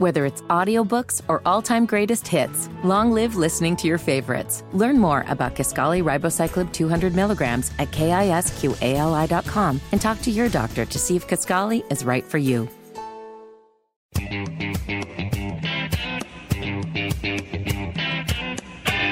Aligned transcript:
Whether 0.00 0.24
it's 0.24 0.40
audiobooks 0.48 1.20
or 1.28 1.42
all-time 1.44 1.84
greatest 1.84 2.26
hits, 2.26 2.70
long 2.82 3.12
live 3.12 3.36
listening 3.36 3.76
to 3.76 3.86
your 3.86 3.98
favorites. 3.98 4.64
Learn 4.72 4.98
more 4.98 5.26
about 5.28 5.54
Kisqali 5.54 6.02
Ribociclib 6.02 6.72
200 6.72 7.14
milligrams 7.14 7.70
at 7.78 7.90
kisqali.com 7.90 9.80
and 9.92 10.00
talk 10.00 10.22
to 10.22 10.30
your 10.30 10.48
doctor 10.48 10.86
to 10.86 10.98
see 10.98 11.16
if 11.16 11.28
Kisqali 11.28 11.84
is 11.92 12.02
right 12.02 12.24
for 12.24 12.38
you. 12.38 12.66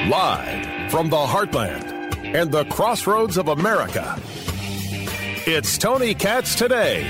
Live 0.09 0.91
from 0.91 1.11
the 1.11 1.19
heartland 1.19 2.17
and 2.35 2.51
the 2.51 2.65
crossroads 2.71 3.37
of 3.37 3.49
America, 3.49 4.19
it's 5.47 5.77
Tony 5.77 6.15
Katz 6.15 6.55
today. 6.55 7.07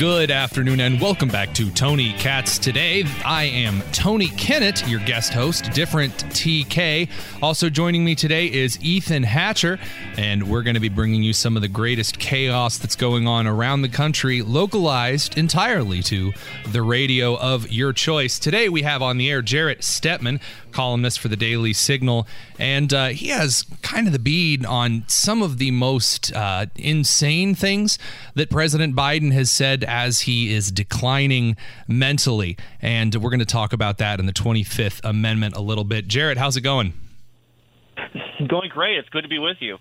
Good 0.00 0.30
afternoon 0.30 0.80
and 0.80 0.98
welcome 0.98 1.28
back 1.28 1.52
to 1.52 1.70
Tony 1.72 2.14
Katz 2.14 2.56
Today. 2.56 3.04
I 3.22 3.44
am 3.44 3.82
Tony 3.92 4.28
Kinnett, 4.28 4.88
your 4.88 5.00
guest 5.00 5.34
host, 5.34 5.70
different 5.72 6.14
TK. 6.30 7.10
Also 7.42 7.68
joining 7.68 8.02
me 8.02 8.14
today 8.14 8.50
is 8.50 8.82
Ethan 8.82 9.24
Hatcher, 9.24 9.78
and 10.16 10.48
we're 10.48 10.62
going 10.62 10.72
to 10.72 10.80
be 10.80 10.88
bringing 10.88 11.22
you 11.22 11.34
some 11.34 11.54
of 11.54 11.60
the 11.60 11.68
greatest 11.68 12.18
chaos 12.18 12.78
that's 12.78 12.96
going 12.96 13.26
on 13.26 13.46
around 13.46 13.82
the 13.82 13.90
country, 13.90 14.40
localized 14.40 15.36
entirely 15.36 16.02
to 16.04 16.32
the 16.68 16.80
radio 16.80 17.36
of 17.36 17.70
your 17.70 17.92
choice. 17.92 18.38
Today 18.38 18.70
we 18.70 18.80
have 18.80 19.02
on 19.02 19.18
the 19.18 19.30
air 19.30 19.42
Jarrett 19.42 19.80
Stepman, 19.80 20.40
columnist 20.70 21.20
for 21.20 21.28
the 21.28 21.36
Daily 21.36 21.72
Signal, 21.72 22.26
and 22.58 22.92
uh, 22.92 23.08
he 23.08 23.28
has 23.28 23.64
kind 23.82 24.06
of 24.06 24.12
the 24.12 24.18
bead 24.18 24.64
on 24.64 25.04
some 25.06 25.42
of 25.42 25.58
the 25.58 25.70
most 25.70 26.34
uh, 26.34 26.66
insane 26.76 27.54
things 27.54 27.98
that 28.34 28.50
President 28.50 28.96
Biden 28.96 29.32
has 29.32 29.50
said 29.50 29.84
as 29.84 30.22
he 30.22 30.52
is 30.52 30.70
declining 30.70 31.56
mentally. 31.86 32.56
And 32.80 33.14
we're 33.14 33.30
going 33.30 33.40
to 33.40 33.46
talk 33.46 33.72
about 33.72 33.98
that 33.98 34.20
in 34.20 34.26
the 34.26 34.32
25th 34.32 35.00
Amendment 35.04 35.56
a 35.56 35.60
little 35.60 35.84
bit. 35.84 36.08
Jarrett, 36.08 36.38
how's 36.38 36.56
it 36.56 36.62
going? 36.62 36.94
Going 38.48 38.70
great. 38.70 38.96
It's 38.96 39.08
good 39.10 39.22
to 39.22 39.28
be 39.28 39.38
with 39.38 39.58
you. 39.60 39.78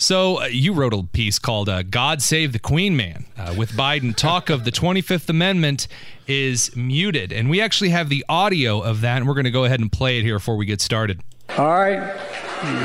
So 0.00 0.40
uh, 0.40 0.46
you 0.46 0.72
wrote 0.72 0.94
a 0.94 1.02
piece 1.02 1.38
called 1.38 1.68
uh, 1.68 1.82
"God 1.82 2.22
Save 2.22 2.54
the 2.54 2.58
Queen 2.58 2.96
Man" 2.96 3.26
uh, 3.36 3.54
with 3.56 3.72
Biden. 3.72 4.16
Talk 4.16 4.48
of 4.48 4.64
the 4.64 4.72
25th 4.72 5.28
Amendment 5.28 5.88
is 6.26 6.74
muted, 6.74 7.32
and 7.34 7.50
we 7.50 7.60
actually 7.60 7.90
have 7.90 8.08
the 8.08 8.24
audio 8.26 8.80
of 8.80 9.02
that, 9.02 9.18
and 9.18 9.28
we're 9.28 9.34
going 9.34 9.44
to 9.44 9.50
go 9.50 9.66
ahead 9.66 9.78
and 9.78 9.92
play 9.92 10.18
it 10.18 10.22
here 10.22 10.36
before 10.36 10.56
we 10.56 10.64
get 10.64 10.80
started. 10.80 11.20
All 11.58 11.66
right, 11.66 12.16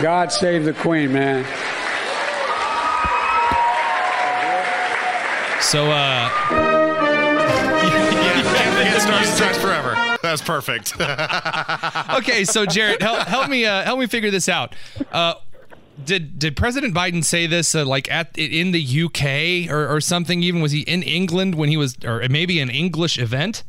God 0.01 0.33
save 0.33 0.65
the 0.65 0.73
Queen, 0.73 1.13
man. 1.13 1.45
So, 5.61 5.89
uh, 5.89 6.29
It 8.95 9.01
starts, 9.01 9.29
starts 9.29 9.57
forever. 9.57 9.95
That's 10.21 10.41
perfect. 10.41 10.93
okay, 10.99 12.43
so 12.45 12.65
Jarrett, 12.65 13.01
help, 13.01 13.19
help 13.27 13.49
me 13.49 13.65
uh, 13.65 13.83
help 13.83 13.99
me 13.99 14.07
figure 14.07 14.31
this 14.31 14.49
out. 14.49 14.75
Uh, 15.11 15.35
did 16.03 16.39
did 16.39 16.55
President 16.55 16.93
Biden 16.93 17.23
say 17.23 17.47
this 17.47 17.73
uh, 17.73 17.85
like 17.85 18.11
at 18.11 18.37
in 18.37 18.71
the 18.71 19.03
UK 19.03 19.71
or, 19.71 19.87
or 19.87 20.01
something? 20.01 20.43
Even 20.43 20.61
was 20.61 20.71
he 20.71 20.81
in 20.81 21.03
England 21.03 21.55
when 21.55 21.69
he 21.69 21.77
was, 21.77 21.97
or 22.03 22.21
maybe 22.29 22.59
an 22.59 22.69
English 22.69 23.17
event? 23.17 23.63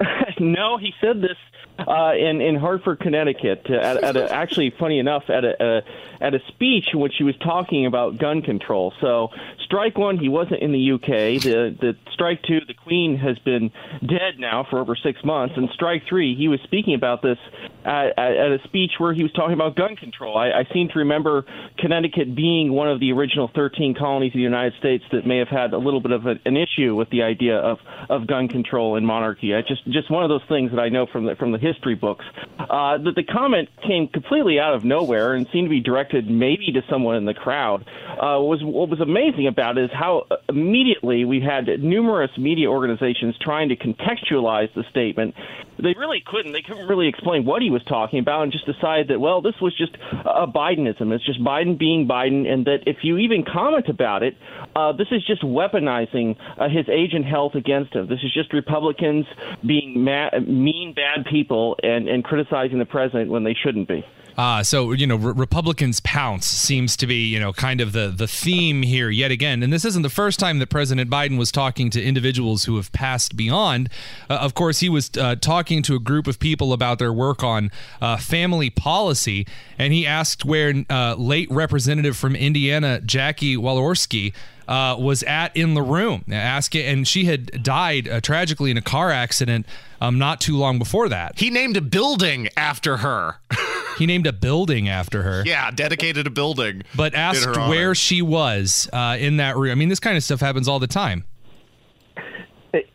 no, 0.40 0.78
he 0.78 0.92
said 1.00 1.20
this 1.20 1.36
uh, 1.78 2.12
in 2.14 2.40
in 2.40 2.56
Hartford, 2.56 3.00
Connecticut. 3.00 3.66
Uh, 3.68 3.74
at, 3.74 4.04
at 4.04 4.16
a, 4.16 4.32
actually, 4.32 4.72
funny 4.78 4.98
enough, 4.98 5.24
at 5.28 5.44
a, 5.44 5.54
a 5.62 5.82
at 6.24 6.34
a 6.34 6.40
speech 6.48 6.86
in 6.92 7.00
which 7.00 7.14
he 7.18 7.24
was 7.24 7.36
talking 7.36 7.84
about 7.84 8.16
gun 8.16 8.40
control. 8.40 8.94
So, 9.00 9.28
strike 9.62 9.98
one, 9.98 10.18
he 10.18 10.30
wasn't 10.30 10.62
in 10.62 10.72
the 10.72 10.92
UK. 10.92 11.42
The 11.42 11.76
the 11.78 11.96
strike 12.12 12.42
two, 12.42 12.60
the 12.66 12.74
Queen 12.74 13.18
has 13.18 13.38
been 13.40 13.70
dead 14.00 14.38
now 14.38 14.66
for 14.68 14.78
over 14.78 14.96
six 14.96 15.22
months. 15.22 15.54
And 15.56 15.68
strike 15.74 16.04
three, 16.08 16.34
he 16.34 16.48
was 16.48 16.60
speaking 16.64 16.94
about 16.94 17.20
this 17.20 17.38
at, 17.84 18.18
at 18.18 18.52
a 18.52 18.58
speech 18.64 18.92
where 18.98 19.12
he 19.12 19.22
was 19.22 19.32
talking 19.32 19.52
about 19.52 19.76
gun 19.76 19.96
control. 19.96 20.38
I, 20.38 20.50
I 20.50 20.64
seem 20.72 20.88
to 20.88 21.00
remember 21.00 21.44
Connecticut 21.78 22.34
being 22.34 22.72
one 22.72 22.88
of 22.88 23.00
the 23.00 23.12
original 23.12 23.50
13 23.54 23.94
colonies 23.94 24.30
of 24.30 24.38
the 24.38 24.40
United 24.40 24.72
States 24.78 25.04
that 25.12 25.26
may 25.26 25.38
have 25.38 25.48
had 25.48 25.74
a 25.74 25.78
little 25.78 26.00
bit 26.00 26.12
of 26.12 26.26
a, 26.26 26.36
an 26.46 26.56
issue 26.56 26.94
with 26.94 27.10
the 27.10 27.22
idea 27.22 27.58
of, 27.58 27.78
of 28.08 28.26
gun 28.26 28.48
control 28.48 28.96
and 28.96 29.06
monarchy. 29.06 29.54
I 29.54 29.60
just 29.60 29.84
just 29.90 30.10
one 30.10 30.22
of 30.22 30.30
those 30.30 30.44
things 30.48 30.70
that 30.70 30.80
I 30.80 30.88
know 30.88 31.06
from 31.06 31.26
the 31.26 31.36
from 31.36 31.52
the 31.52 31.58
history 31.58 31.94
books. 31.94 32.24
Uh, 32.58 32.98
that 32.98 33.14
the 33.14 33.24
comment 33.24 33.68
came 33.86 34.08
completely 34.08 34.58
out 34.58 34.74
of 34.74 34.84
nowhere 34.84 35.34
and 35.34 35.46
seemed 35.52 35.66
to 35.66 35.70
be 35.70 35.80
directed 35.80 36.13
maybe 36.22 36.72
to 36.72 36.82
someone 36.88 37.16
in 37.16 37.24
the 37.24 37.34
crowd. 37.34 37.84
Uh, 38.10 38.40
was 38.40 38.62
what 38.62 38.88
was 38.88 39.00
amazing 39.00 39.46
about 39.46 39.78
it 39.78 39.84
is 39.84 39.90
how 39.92 40.26
immediately 40.48 41.24
we 41.24 41.40
had 41.40 41.66
numerous 41.80 42.30
media 42.38 42.68
organizations 42.70 43.36
trying 43.40 43.68
to 43.68 43.76
contextualize 43.76 44.72
the 44.74 44.84
statement. 44.90 45.34
They 45.76 45.94
really 45.98 46.22
couldn't. 46.24 46.52
They 46.52 46.62
couldn't 46.62 46.86
really 46.86 47.08
explain 47.08 47.44
what 47.44 47.60
he 47.60 47.70
was 47.70 47.82
talking 47.84 48.20
about, 48.20 48.42
and 48.42 48.52
just 48.52 48.66
decided 48.66 49.08
that 49.08 49.20
well, 49.20 49.42
this 49.42 49.60
was 49.60 49.76
just 49.76 49.96
a 50.24 50.46
Bidenism. 50.46 51.12
It's 51.12 51.26
just 51.26 51.42
Biden 51.42 51.78
being 51.78 52.06
Biden, 52.06 52.46
and 52.46 52.64
that 52.66 52.84
if 52.86 52.98
you 53.02 53.18
even 53.18 53.44
comment 53.44 53.88
about 53.88 54.22
it, 54.22 54.36
uh, 54.76 54.92
this 54.92 55.08
is 55.10 55.24
just 55.26 55.42
weaponizing 55.42 56.36
uh, 56.58 56.68
his 56.68 56.88
age 56.88 57.12
and 57.12 57.24
health 57.24 57.54
against 57.54 57.94
him. 57.94 58.08
This 58.08 58.20
is 58.22 58.32
just 58.32 58.52
Republicans 58.52 59.26
being 59.66 60.04
ma- 60.04 60.30
mean, 60.46 60.94
bad 60.94 61.26
people 61.26 61.76
and, 61.82 62.08
and 62.08 62.24
criticizing 62.24 62.78
the 62.78 62.84
president 62.84 63.30
when 63.30 63.44
they 63.44 63.54
shouldn't 63.54 63.88
be. 63.88 64.04
Uh, 64.36 64.62
so 64.62 64.92
you 64.92 65.06
know, 65.06 65.16
re- 65.16 65.32
Republicans 65.36 66.00
pounce 66.00 66.46
seems 66.46 66.96
to 66.96 67.06
be 67.06 67.26
you 67.26 67.38
know 67.38 67.52
kind 67.52 67.80
of 67.80 67.92
the 67.92 68.08
the 68.08 68.26
theme 68.26 68.82
here 68.82 69.10
yet 69.10 69.30
again, 69.30 69.62
and 69.62 69.72
this 69.72 69.84
isn't 69.84 70.02
the 70.02 70.10
first 70.10 70.40
time 70.40 70.58
that 70.58 70.68
President 70.68 71.08
Biden 71.10 71.38
was 71.38 71.52
talking 71.52 71.90
to 71.90 72.02
individuals 72.02 72.64
who 72.64 72.76
have 72.76 72.90
passed 72.92 73.36
beyond. 73.36 73.88
Uh, 74.28 74.34
of 74.34 74.54
course, 74.54 74.80
he 74.80 74.88
was 74.88 75.10
uh, 75.18 75.36
talking 75.36 75.82
to 75.82 75.94
a 75.94 76.00
group 76.00 76.26
of 76.26 76.38
people 76.38 76.72
about 76.72 76.98
their 76.98 77.12
work 77.12 77.44
on 77.44 77.70
uh, 78.00 78.16
family 78.16 78.70
policy, 78.70 79.46
and 79.78 79.92
he 79.92 80.06
asked 80.06 80.44
where 80.44 80.74
uh, 80.90 81.14
late 81.14 81.48
Representative 81.50 82.16
from 82.16 82.34
Indiana 82.34 83.00
Jackie 83.00 83.56
Walorski 83.56 84.32
uh, 84.66 84.96
was 84.98 85.22
at 85.24 85.56
in 85.56 85.74
the 85.74 85.82
room. 85.82 86.24
Ask 86.30 86.74
it, 86.74 86.86
and 86.86 87.06
she 87.06 87.26
had 87.26 87.62
died 87.62 88.08
tragically 88.24 88.72
in 88.72 88.76
a 88.76 88.82
car 88.82 89.10
accident 89.10 89.66
um, 90.08 90.18
not 90.18 90.40
too 90.40 90.56
long 90.56 90.78
before 90.78 91.08
that. 91.08 91.38
he 91.38 91.50
named 91.50 91.76
a 91.76 91.80
building 91.80 92.48
after 92.56 92.98
her. 92.98 93.36
He 93.96 94.06
named 94.06 94.26
a 94.26 94.32
building 94.32 94.88
after 94.88 95.22
her. 95.22 95.44
yeah, 95.46 95.70
dedicated 95.70 96.26
a 96.26 96.30
building. 96.30 96.82
But 96.96 97.14
asked 97.14 97.46
where 97.46 97.94
she 97.94 98.22
was 98.22 98.88
uh, 98.92 99.16
in 99.20 99.36
that 99.36 99.56
room. 99.56 99.70
I 99.70 99.76
mean, 99.76 99.88
this 99.88 100.00
kind 100.00 100.16
of 100.16 100.24
stuff 100.24 100.40
happens 100.40 100.66
all 100.66 100.80
the 100.80 100.88
time. 100.88 101.24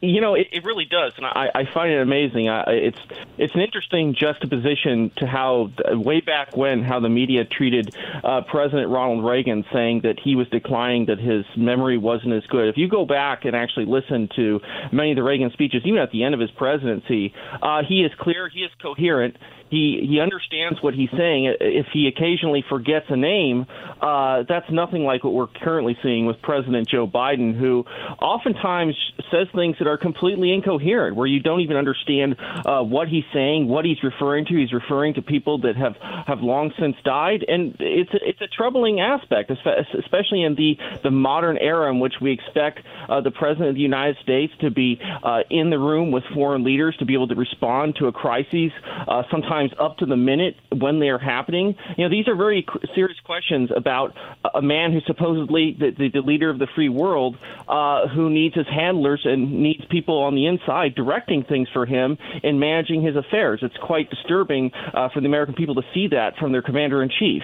You 0.01 0.21
know, 0.21 0.35
it, 0.35 0.47
it 0.51 0.63
really 0.63 0.85
does, 0.85 1.13
and 1.17 1.25
I, 1.25 1.47
I 1.55 1.63
find 1.73 1.91
it 1.91 2.01
amazing. 2.01 2.49
I, 2.49 2.63
it's 2.67 2.97
it's 3.37 3.55
an 3.55 3.61
interesting 3.61 4.15
juxtaposition 4.19 5.11
to 5.17 5.25
how 5.25 5.71
way 5.91 6.21
back 6.21 6.55
when 6.55 6.83
how 6.83 6.99
the 6.99 7.09
media 7.09 7.45
treated 7.45 7.95
uh, 8.23 8.41
President 8.49 8.89
Ronald 8.89 9.23
Reagan, 9.23 9.63
saying 9.71 10.01
that 10.03 10.19
he 10.21 10.35
was 10.35 10.47
declining, 10.49 11.05
that 11.05 11.19
his 11.19 11.45
memory 11.55 11.97
wasn't 11.97 12.33
as 12.33 12.43
good. 12.47 12.67
If 12.67 12.77
you 12.77 12.89
go 12.89 13.05
back 13.05 13.45
and 13.45 13.55
actually 13.55 13.85
listen 13.85 14.29
to 14.35 14.59
many 14.91 15.11
of 15.11 15.15
the 15.15 15.23
Reagan 15.23 15.51
speeches, 15.51 15.81
even 15.85 15.99
at 15.99 16.11
the 16.11 16.23
end 16.23 16.33
of 16.33 16.39
his 16.39 16.51
presidency, 16.51 17.33
uh, 17.61 17.83
he 17.87 18.01
is 18.01 18.11
clear, 18.19 18.49
he 18.49 18.61
is 18.61 18.71
coherent. 18.81 19.37
He 19.69 20.05
he 20.09 20.19
understands 20.19 20.81
what 20.81 20.93
he's 20.93 21.09
saying. 21.11 21.55
If 21.59 21.87
he 21.93 22.07
occasionally 22.07 22.63
forgets 22.67 23.05
a 23.09 23.15
name, 23.15 23.65
uh, 24.01 24.43
that's 24.47 24.69
nothing 24.71 25.03
like 25.03 25.23
what 25.23 25.33
we're 25.33 25.47
currently 25.47 25.97
seeing 26.01 26.25
with 26.25 26.41
President 26.41 26.87
Joe 26.87 27.07
Biden, 27.07 27.57
who 27.57 27.85
oftentimes 28.21 28.95
says 29.31 29.47
things 29.53 29.75
that 29.79 29.87
are 29.87 29.97
completely 29.97 30.53
incoherent, 30.53 31.15
where 31.15 31.27
you 31.27 31.39
don't 31.39 31.61
even 31.61 31.77
understand 31.77 32.35
uh, 32.39 32.81
what 32.81 33.07
he's 33.07 33.25
saying, 33.33 33.67
what 33.67 33.85
he's 33.85 34.01
referring 34.03 34.45
to. 34.45 34.55
He's 34.55 34.73
referring 34.73 35.13
to 35.15 35.21
people 35.21 35.59
that 35.59 35.75
have 35.75 35.95
have 36.27 36.39
long 36.41 36.71
since 36.79 36.95
died, 37.03 37.45
and 37.47 37.75
it's 37.79 38.13
a, 38.13 38.19
it's 38.27 38.41
a 38.41 38.47
troubling 38.47 38.99
aspect, 38.99 39.51
especially 39.51 40.43
in 40.43 40.55
the 40.55 40.77
the 41.03 41.11
modern 41.11 41.57
era 41.57 41.89
in 41.91 41.99
which 41.99 42.15
we 42.21 42.31
expect 42.31 42.79
uh, 43.07 43.21
the 43.21 43.31
president 43.31 43.69
of 43.69 43.75
the 43.75 43.81
United 43.81 44.17
States 44.23 44.53
to 44.61 44.71
be 44.71 44.99
uh, 45.23 45.41
in 45.49 45.69
the 45.69 45.77
room 45.77 46.11
with 46.11 46.23
foreign 46.33 46.63
leaders 46.63 46.95
to 46.97 47.05
be 47.05 47.13
able 47.13 47.27
to 47.27 47.35
respond 47.35 47.95
to 47.97 48.07
a 48.07 48.11
crisis, 48.11 48.71
uh, 49.07 49.23
sometimes 49.59 49.79
up 49.79 49.97
to 49.97 50.05
the 50.05 50.15
minute 50.15 50.55
when 50.71 50.99
they 50.99 51.09
are 51.09 51.17
happening. 51.17 51.75
You 51.97 52.05
know, 52.05 52.09
these 52.09 52.27
are 52.27 52.35
very 52.35 52.65
serious 52.95 53.17
questions 53.23 53.69
about 53.75 54.13
a 54.53 54.61
man 54.61 54.91
who's 54.91 55.03
supposedly 55.05 55.75
the, 55.79 55.91
the, 55.97 56.09
the 56.09 56.21
leader 56.21 56.49
of 56.49 56.59
the 56.59 56.67
free 56.75 56.89
world, 56.89 57.37
uh, 57.67 58.07
who 58.07 58.29
needs 58.29 58.55
his 58.55 58.67
handlers 58.67 59.21
and 59.23 59.61
needs 59.61 59.83
people 59.89 60.19
on 60.19 60.35
the 60.35 60.45
inside 60.45 60.95
directing 60.95 61.43
things 61.43 61.67
for 61.73 61.85
him 61.85 62.17
and 62.43 62.59
managing 62.59 63.01
his 63.01 63.15
affairs. 63.15 63.59
It's 63.61 63.77
quite 63.81 64.09
disturbing 64.09 64.71
uh, 64.93 65.09
for 65.13 65.21
the 65.21 65.27
American 65.27 65.55
people 65.55 65.75
to 65.75 65.83
see 65.93 66.07
that 66.07 66.37
from 66.37 66.51
their 66.51 66.61
commander 66.61 67.03
in 67.03 67.09
chief. 67.09 67.43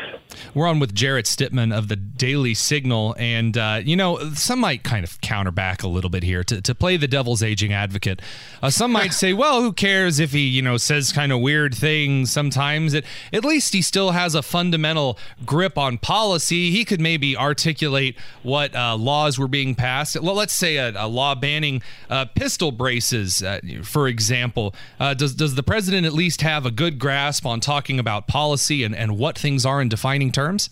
We're 0.54 0.68
on 0.68 0.80
with 0.80 0.94
Jarrett 0.94 1.26
Stepman 1.26 1.76
of 1.76 1.88
the 1.88 1.96
Daily 1.96 2.54
Signal, 2.54 3.16
and 3.18 3.58
uh, 3.58 3.82
you 3.84 3.96
know 3.96 4.20
some 4.34 4.60
might 4.60 4.84
kind 4.84 5.04
of 5.04 5.20
counter 5.22 5.52
back 5.52 5.84
a 5.84 5.88
little 5.88 6.10
bit 6.10 6.24
here 6.24 6.44
to, 6.44 6.62
to 6.62 6.76
play 6.76 6.98
the 6.98 7.08
devil's 7.08 7.44
aging 7.44 7.74
advocate. 7.74 8.22
Uh, 8.62 8.70
some 8.70 8.92
might 8.92 9.14
say, 9.14 9.34
well, 9.34 9.62
who 9.62 9.74
cares 9.74 10.20
if 10.20 10.32
he 10.32 10.48
you 10.48 10.62
know 10.62 10.78
says 10.78 11.12
kind 11.12 11.32
of 11.32 11.40
weird 11.40 11.74
things 11.74 12.05
sometimes 12.26 12.94
that 12.94 13.04
at 13.34 13.44
least 13.44 13.74
he 13.74 13.82
still 13.82 14.12
has 14.12 14.36
a 14.36 14.42
fundamental 14.42 15.18
grip 15.46 15.78
on 15.78 15.98
policy. 15.98 16.72
He 16.72 16.86
could 16.86 17.02
maybe 17.02 17.36
articulate 17.36 18.18
what 18.44 18.76
uh, 18.76 18.96
laws 18.96 19.40
were 19.40 19.48
being 19.48 19.76
passed. 19.76 20.20
Well, 20.22 20.36
let's 20.36 20.54
say 20.54 20.78
a, 20.78 20.94
a 20.96 21.08
law 21.08 21.36
banning 21.36 21.82
uh, 22.10 22.26
pistol 22.26 22.72
braces, 22.72 23.42
uh, 23.42 23.60
for 23.84 24.08
example. 24.08 24.76
Uh, 25.00 25.14
does 25.14 25.34
does 25.36 25.56
the 25.56 25.64
president 25.64 26.06
at 26.06 26.14
least 26.14 26.42
have 26.42 26.66
a 26.66 26.72
good 26.72 27.00
grasp 27.00 27.46
on 27.46 27.60
talking 27.60 28.00
about 28.00 28.28
policy 28.28 28.84
and, 28.84 28.96
and 28.96 29.18
what 29.18 29.38
things 29.38 29.66
are 29.66 29.82
in 29.82 29.90
defining 29.90 30.32
terms? 30.32 30.70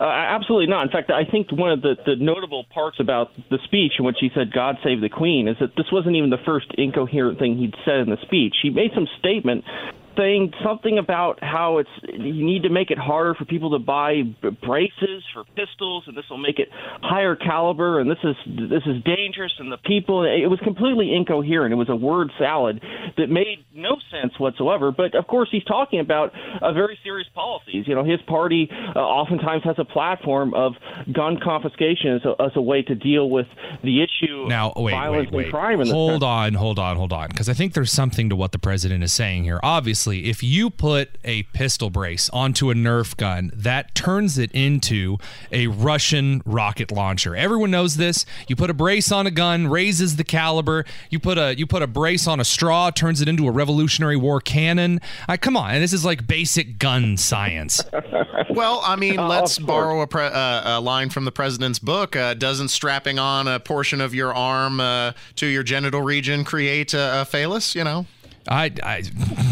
Uh, 0.00 0.06
absolutely 0.06 0.66
not. 0.66 0.82
In 0.82 0.90
fact, 0.90 1.12
I 1.12 1.24
think 1.24 1.52
one 1.52 1.70
of 1.70 1.80
the, 1.80 1.94
the 2.04 2.16
notable 2.16 2.64
parts 2.74 2.98
about 2.98 3.30
the 3.50 3.58
speech 3.62 3.92
in 4.00 4.04
which 4.04 4.16
he 4.18 4.30
said, 4.34 4.52
God 4.52 4.78
save 4.82 5.00
the 5.00 5.08
Queen, 5.08 5.46
is 5.46 5.56
that 5.60 5.76
this 5.76 5.86
wasn't 5.92 6.16
even 6.16 6.28
the 6.28 6.42
first 6.44 6.66
incoherent 6.76 7.38
thing 7.38 7.56
he'd 7.56 7.76
said 7.84 8.00
in 8.00 8.10
the 8.10 8.18
speech. 8.22 8.56
He 8.62 8.70
made 8.70 8.90
some 8.94 9.06
statement 9.20 9.64
saying 10.16 10.52
something 10.64 10.98
about 10.98 11.42
how 11.42 11.78
it's 11.78 11.90
you 12.02 12.44
need 12.44 12.62
to 12.62 12.70
make 12.70 12.90
it 12.90 12.98
harder 12.98 13.34
for 13.34 13.44
people 13.44 13.70
to 13.70 13.78
buy 13.78 14.22
braces 14.40 15.22
for 15.32 15.44
pistols, 15.56 16.04
and 16.06 16.16
this 16.16 16.24
will 16.30 16.38
make 16.38 16.58
it 16.58 16.68
higher 17.02 17.36
caliber, 17.36 18.00
and 18.00 18.10
this 18.10 18.18
is 18.22 18.36
this 18.46 18.82
is 18.86 19.02
dangerous, 19.04 19.52
and 19.58 19.72
the 19.72 19.78
people. 19.78 20.24
It 20.24 20.48
was 20.48 20.60
completely 20.60 21.14
incoherent. 21.14 21.72
It 21.72 21.76
was 21.76 21.88
a 21.88 21.96
word 21.96 22.30
salad 22.38 22.82
that 23.16 23.28
made 23.28 23.64
no 23.74 23.96
sense 24.10 24.38
whatsoever. 24.38 24.92
But 24.92 25.14
of 25.14 25.26
course, 25.26 25.48
he's 25.50 25.64
talking 25.64 26.00
about 26.00 26.32
a 26.60 26.72
very 26.72 26.98
serious 27.02 27.28
policies. 27.34 27.86
You 27.86 27.94
know, 27.94 28.04
his 28.04 28.20
party 28.22 28.68
uh, 28.94 28.98
oftentimes 28.98 29.64
has 29.64 29.76
a 29.78 29.84
platform 29.84 30.54
of 30.54 30.74
gun 31.12 31.38
confiscation 31.42 32.16
as 32.16 32.24
a, 32.24 32.42
as 32.42 32.52
a 32.56 32.62
way 32.62 32.82
to 32.82 32.94
deal 32.94 33.30
with 33.30 33.46
the 33.82 34.02
issue 34.02 34.46
now, 34.48 34.72
of 34.76 34.82
wait, 34.82 34.92
violence 34.92 35.30
wait, 35.30 35.36
wait. 35.36 35.44
and 35.44 35.52
crime. 35.52 35.80
In 35.80 35.88
hold 35.88 36.22
on, 36.22 36.54
hold 36.54 36.78
on, 36.78 36.96
hold 36.96 37.12
on, 37.12 37.28
because 37.28 37.48
I 37.48 37.54
think 37.54 37.74
there's 37.74 37.92
something 37.92 38.28
to 38.28 38.36
what 38.36 38.52
the 38.52 38.58
president 38.58 39.02
is 39.02 39.12
saying 39.12 39.44
here. 39.44 39.60
Obviously, 39.62 40.01
if 40.08 40.42
you 40.42 40.70
put 40.70 41.16
a 41.24 41.44
pistol 41.44 41.90
brace 41.90 42.28
onto 42.30 42.70
a 42.70 42.74
Nerf 42.74 43.16
gun, 43.16 43.50
that 43.54 43.94
turns 43.94 44.38
it 44.38 44.50
into 44.52 45.18
a 45.50 45.66
Russian 45.68 46.42
rocket 46.44 46.90
launcher. 46.92 47.34
Everyone 47.36 47.70
knows 47.70 47.96
this. 47.96 48.24
You 48.48 48.56
put 48.56 48.70
a 48.70 48.74
brace 48.74 49.10
on 49.12 49.26
a 49.26 49.30
gun, 49.30 49.68
raises 49.68 50.16
the 50.16 50.24
caliber. 50.24 50.84
You 51.10 51.18
put 51.18 51.38
a 51.38 51.54
you 51.56 51.66
put 51.66 51.82
a 51.82 51.86
brace 51.86 52.26
on 52.26 52.40
a 52.40 52.44
straw, 52.44 52.90
turns 52.90 53.20
it 53.20 53.28
into 53.28 53.46
a 53.46 53.50
Revolutionary 53.50 54.16
War 54.16 54.40
cannon. 54.40 55.00
Uh, 55.28 55.36
come 55.40 55.56
on, 55.56 55.70
and 55.74 55.82
this 55.82 55.92
is 55.92 56.04
like 56.04 56.26
basic 56.26 56.78
gun 56.78 57.16
science. 57.16 57.82
Well, 58.50 58.82
I 58.84 58.96
mean, 58.96 59.18
Uh, 59.18 59.28
let's 59.28 59.58
borrow 59.58 60.02
a, 60.02 60.06
pre- 60.06 60.24
uh, 60.24 60.78
a 60.78 60.80
line 60.80 61.08
from 61.08 61.24
the 61.24 61.32
president's 61.32 61.78
book. 61.78 62.14
Uh, 62.14 62.34
doesn't 62.34 62.68
strapping 62.68 63.18
on 63.18 63.48
a 63.48 63.58
portion 63.58 64.00
of 64.02 64.14
your 64.14 64.34
arm 64.34 64.78
uh, 64.78 65.12
to 65.36 65.46
your 65.46 65.62
genital 65.62 66.02
region 66.02 66.44
create 66.44 66.92
a, 66.92 67.22
a 67.22 67.24
phallus? 67.24 67.74
You 67.74 67.84
know, 67.84 68.04
I, 68.48 68.72
I 68.82 69.02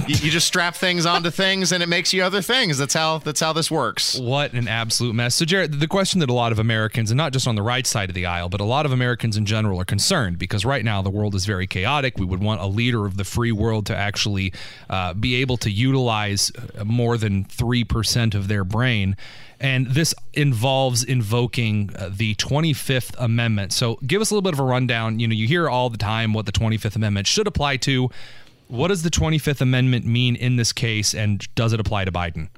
you, 0.07 0.17
you 0.17 0.31
just 0.31 0.49
strap 0.49 0.75
things 0.75 1.07
onto 1.07 1.31
things, 1.31 1.71
and 1.71 1.83
it 1.83 1.89
makes 1.89 2.13
you 2.13 2.23
other 2.23 2.43
things. 2.43 2.77
That's 2.77 2.95
how 2.95 3.19
that's 3.19 3.41
how 3.41 3.53
this 3.53 3.71
works. 3.71 4.19
What 4.19 4.53
an 4.53 4.67
absolute 4.67 5.15
mess. 5.15 5.37
So, 5.37 5.45
Jarrett, 5.45 5.79
the 5.79 5.87
question 5.87 6.21
that 6.21 6.29
a 6.29 6.35
lot 6.35 6.51
of 6.51 6.59
Americans, 6.59 7.11
and 7.11 7.19
not 7.19 7.33
just 7.33 7.47
on 7.47 7.55
the 7.55 7.63
right 7.63 7.87
side 7.87 8.09
of 8.09 8.15
the 8.15 8.27
aisle, 8.27 8.49
but 8.49 8.61
a 8.61 8.65
lot 8.65 8.87
of 8.87 8.93
Americans 8.93 9.37
in 9.37 9.47
general 9.47 9.81
are 9.81 9.85
concerned 9.85 10.39
because 10.39 10.65
right 10.65 10.85
now 10.85 11.03
the 11.03 11.11
world 11.11 11.35
is 11.35 11.47
very 11.47 11.67
chaotic. 11.67 12.19
We 12.19 12.27
would 12.27 12.43
want 12.43 12.61
a 12.61 12.67
leader 12.67 13.07
of 13.07 13.17
the 13.17 13.25
free 13.25 13.53
world 13.53 13.87
to 13.87 13.97
actually 13.97 14.53
uh, 14.89 15.15
be 15.15 15.37
able 15.37 15.57
to 15.59 15.71
utilize 15.71 16.51
uh, 16.77 16.85
more 16.85 17.17
than 17.17 17.45
3% 17.45 18.35
of 18.35 18.49
their 18.49 18.65
brain. 18.65 19.17
And 19.61 19.89
this 19.89 20.15
involves 20.33 21.05
invoking 21.05 21.91
uh, 21.97 22.11
the 22.11 22.35
25th 22.37 23.15
Amendment. 23.19 23.73
So, 23.73 23.99
give 24.07 24.21
us 24.21 24.31
a 24.31 24.35
little 24.35 24.43
bit 24.43 24.55
of 24.55 24.61
a 24.61 24.65
rundown. 24.65 25.21
You 25.21 25.29
know, 25.29 25.35
you 25.35 25.47
hear 25.47 25.69
all 25.69 25.91
the 25.91 25.99
time 25.99 26.33
what 26.33 26.47
the 26.47 26.53
25th 26.53 26.97
Amendment 26.97 27.29
should 27.29 27.47
apply 27.47 27.77
to. 27.79 28.11
What 28.71 28.87
does 28.87 29.03
the 29.03 29.11
25th 29.11 29.61
Amendment 29.61 30.07
mean 30.07 30.37
in 30.37 30.55
this 30.55 30.73
case, 30.73 31.13
and 31.13 31.45
does 31.57 31.73
it 31.73 31.81
apply 31.81 32.05
to 32.05 32.13
Biden? 32.13 32.51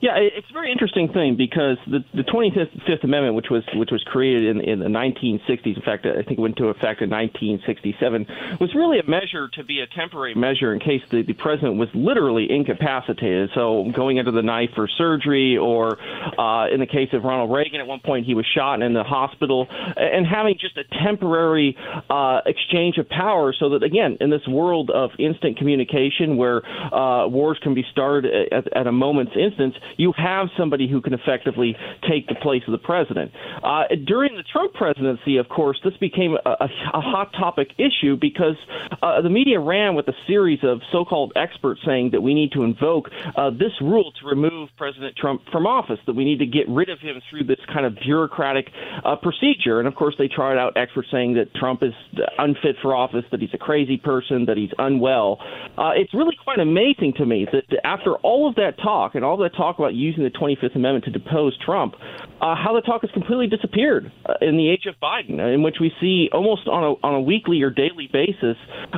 Yeah, 0.00 0.16
it's 0.16 0.48
a 0.48 0.52
very 0.54 0.72
interesting 0.72 1.12
thing 1.12 1.36
because 1.36 1.76
the 1.86 2.00
the 2.14 2.22
25th 2.22 3.04
Amendment, 3.04 3.34
which 3.34 3.50
was 3.50 3.62
which 3.74 3.90
was 3.92 4.02
created 4.04 4.56
in 4.56 4.60
in 4.62 4.78
the 4.78 4.86
1960s, 4.86 5.76
in 5.76 5.82
fact, 5.82 6.06
I 6.06 6.22
think 6.22 6.38
it 6.38 6.40
went 6.40 6.58
into 6.58 6.70
effect 6.70 7.02
in 7.02 7.10
1967, 7.10 8.26
was 8.58 8.74
really 8.74 8.98
a 8.98 9.04
measure 9.04 9.48
to 9.52 9.64
be 9.64 9.80
a 9.80 9.86
temporary 9.86 10.34
measure 10.34 10.72
in 10.72 10.80
case 10.80 11.02
the, 11.10 11.22
the 11.22 11.34
president 11.34 11.76
was 11.76 11.90
literally 11.92 12.50
incapacitated. 12.50 13.50
So 13.54 13.92
going 13.94 14.18
under 14.18 14.30
the 14.30 14.40
knife 14.40 14.70
for 14.74 14.88
surgery, 14.88 15.58
or 15.58 16.00
uh, 16.00 16.72
in 16.72 16.80
the 16.80 16.88
case 16.88 17.10
of 17.12 17.22
Ronald 17.22 17.52
Reagan, 17.52 17.80
at 17.80 17.86
one 17.86 18.00
point 18.00 18.24
he 18.24 18.32
was 18.32 18.46
shot 18.46 18.80
in 18.80 18.94
the 18.94 19.04
hospital, 19.04 19.66
and 19.68 20.26
having 20.26 20.56
just 20.58 20.78
a 20.78 20.84
temporary 21.04 21.76
uh, 22.08 22.40
exchange 22.46 22.96
of 22.96 23.06
power, 23.10 23.52
so 23.52 23.68
that 23.68 23.82
again, 23.82 24.16
in 24.20 24.30
this 24.30 24.46
world 24.48 24.88
of 24.88 25.10
instant 25.18 25.58
communication, 25.58 26.38
where 26.38 26.64
uh, 26.94 27.28
wars 27.28 27.58
can 27.62 27.74
be 27.74 27.84
started 27.92 28.48
at, 28.50 28.64
at 28.74 28.86
a 28.86 28.92
moment's 28.92 29.32
instance, 29.36 29.74
you 29.96 30.12
have 30.16 30.48
somebody 30.56 30.88
who 30.88 31.00
can 31.00 31.14
effectively 31.14 31.76
take 32.08 32.26
the 32.28 32.34
place 32.36 32.62
of 32.66 32.72
the 32.72 32.78
president. 32.78 33.32
Uh, 33.62 33.84
during 34.06 34.36
the 34.36 34.42
Trump 34.42 34.74
presidency, 34.74 35.36
of 35.36 35.48
course, 35.48 35.78
this 35.84 35.96
became 35.98 36.36
a, 36.44 36.50
a, 36.50 37.00
hot 37.00 37.32
topic 37.32 37.68
issue 37.78 38.16
because 38.20 38.56
uh, 39.02 39.20
the 39.20 39.30
media 39.30 39.58
ran 39.58 39.94
with 39.94 40.06
a 40.08 40.14
series 40.26 40.60
of 40.62 40.80
so-called 40.92 41.32
experts 41.36 41.80
saying 41.84 42.10
that 42.12 42.20
we 42.20 42.34
need 42.34 42.52
to 42.52 42.62
invoke 42.62 43.10
uh, 43.36 43.50
this 43.50 43.72
rule 43.80 44.12
to 44.20 44.26
remove 44.26 44.68
President 44.76 45.16
Trump 45.16 45.42
from 45.50 45.66
office, 45.66 45.98
that 46.06 46.14
we 46.14 46.24
need 46.24 46.38
to 46.38 46.46
get 46.46 46.68
rid 46.68 46.88
of 46.88 47.00
him 47.00 47.20
through 47.30 47.44
this 47.44 47.58
kind 47.72 47.86
of 47.86 47.96
bureaucratic 48.04 48.70
uh, 49.04 49.16
procedure. 49.16 49.78
And 49.78 49.88
of 49.88 49.94
course, 49.94 50.14
they 50.18 50.28
tried 50.28 50.58
out 50.58 50.76
experts 50.76 51.08
saying 51.10 51.34
that 51.34 51.54
Trump 51.54 51.82
is 51.82 51.92
unfit 52.38 52.76
for 52.82 52.94
office, 52.94 53.24
that 53.30 53.40
he's 53.40 53.54
a 53.54 53.58
crazy 53.58 53.96
person, 53.96 54.46
that 54.46 54.56
he's 54.56 54.70
unwell. 54.78 55.38
Uh, 55.76 55.92
it's 55.94 56.14
really 56.14 56.36
quite 56.42 56.58
amazing 56.58 57.14
to 57.16 57.26
me 57.26 57.46
that 57.50 57.64
after 57.84 58.14
all 58.16 58.48
of 58.48 58.54
that 58.56 58.78
talk 58.82 59.14
and 59.14 59.24
all 59.24 59.36
that 59.38 59.54
talk 59.56 59.78
about 59.80 59.94
using 59.94 60.22
the 60.22 60.30
25th 60.30 60.76
Amendment 60.76 61.04
to 61.06 61.10
depose 61.10 61.56
Trump, 61.64 61.94
uh, 62.40 62.54
how 62.54 62.72
the 62.74 62.80
talk 62.80 63.02
has 63.02 63.10
completely 63.10 63.46
disappeared 63.46 64.10
uh, 64.26 64.34
in 64.40 64.56
the 64.56 64.68
age 64.68 64.86
of 64.86 64.94
Biden, 65.02 65.38
in 65.52 65.62
which 65.62 65.76
we 65.80 65.92
see 66.00 66.28
almost 66.32 66.68
on 66.68 66.84
a, 66.84 67.06
on 67.06 67.14
a 67.14 67.20
weekly 67.20 67.62
or 67.62 67.70
daily 67.70 68.08
basis 68.12 68.56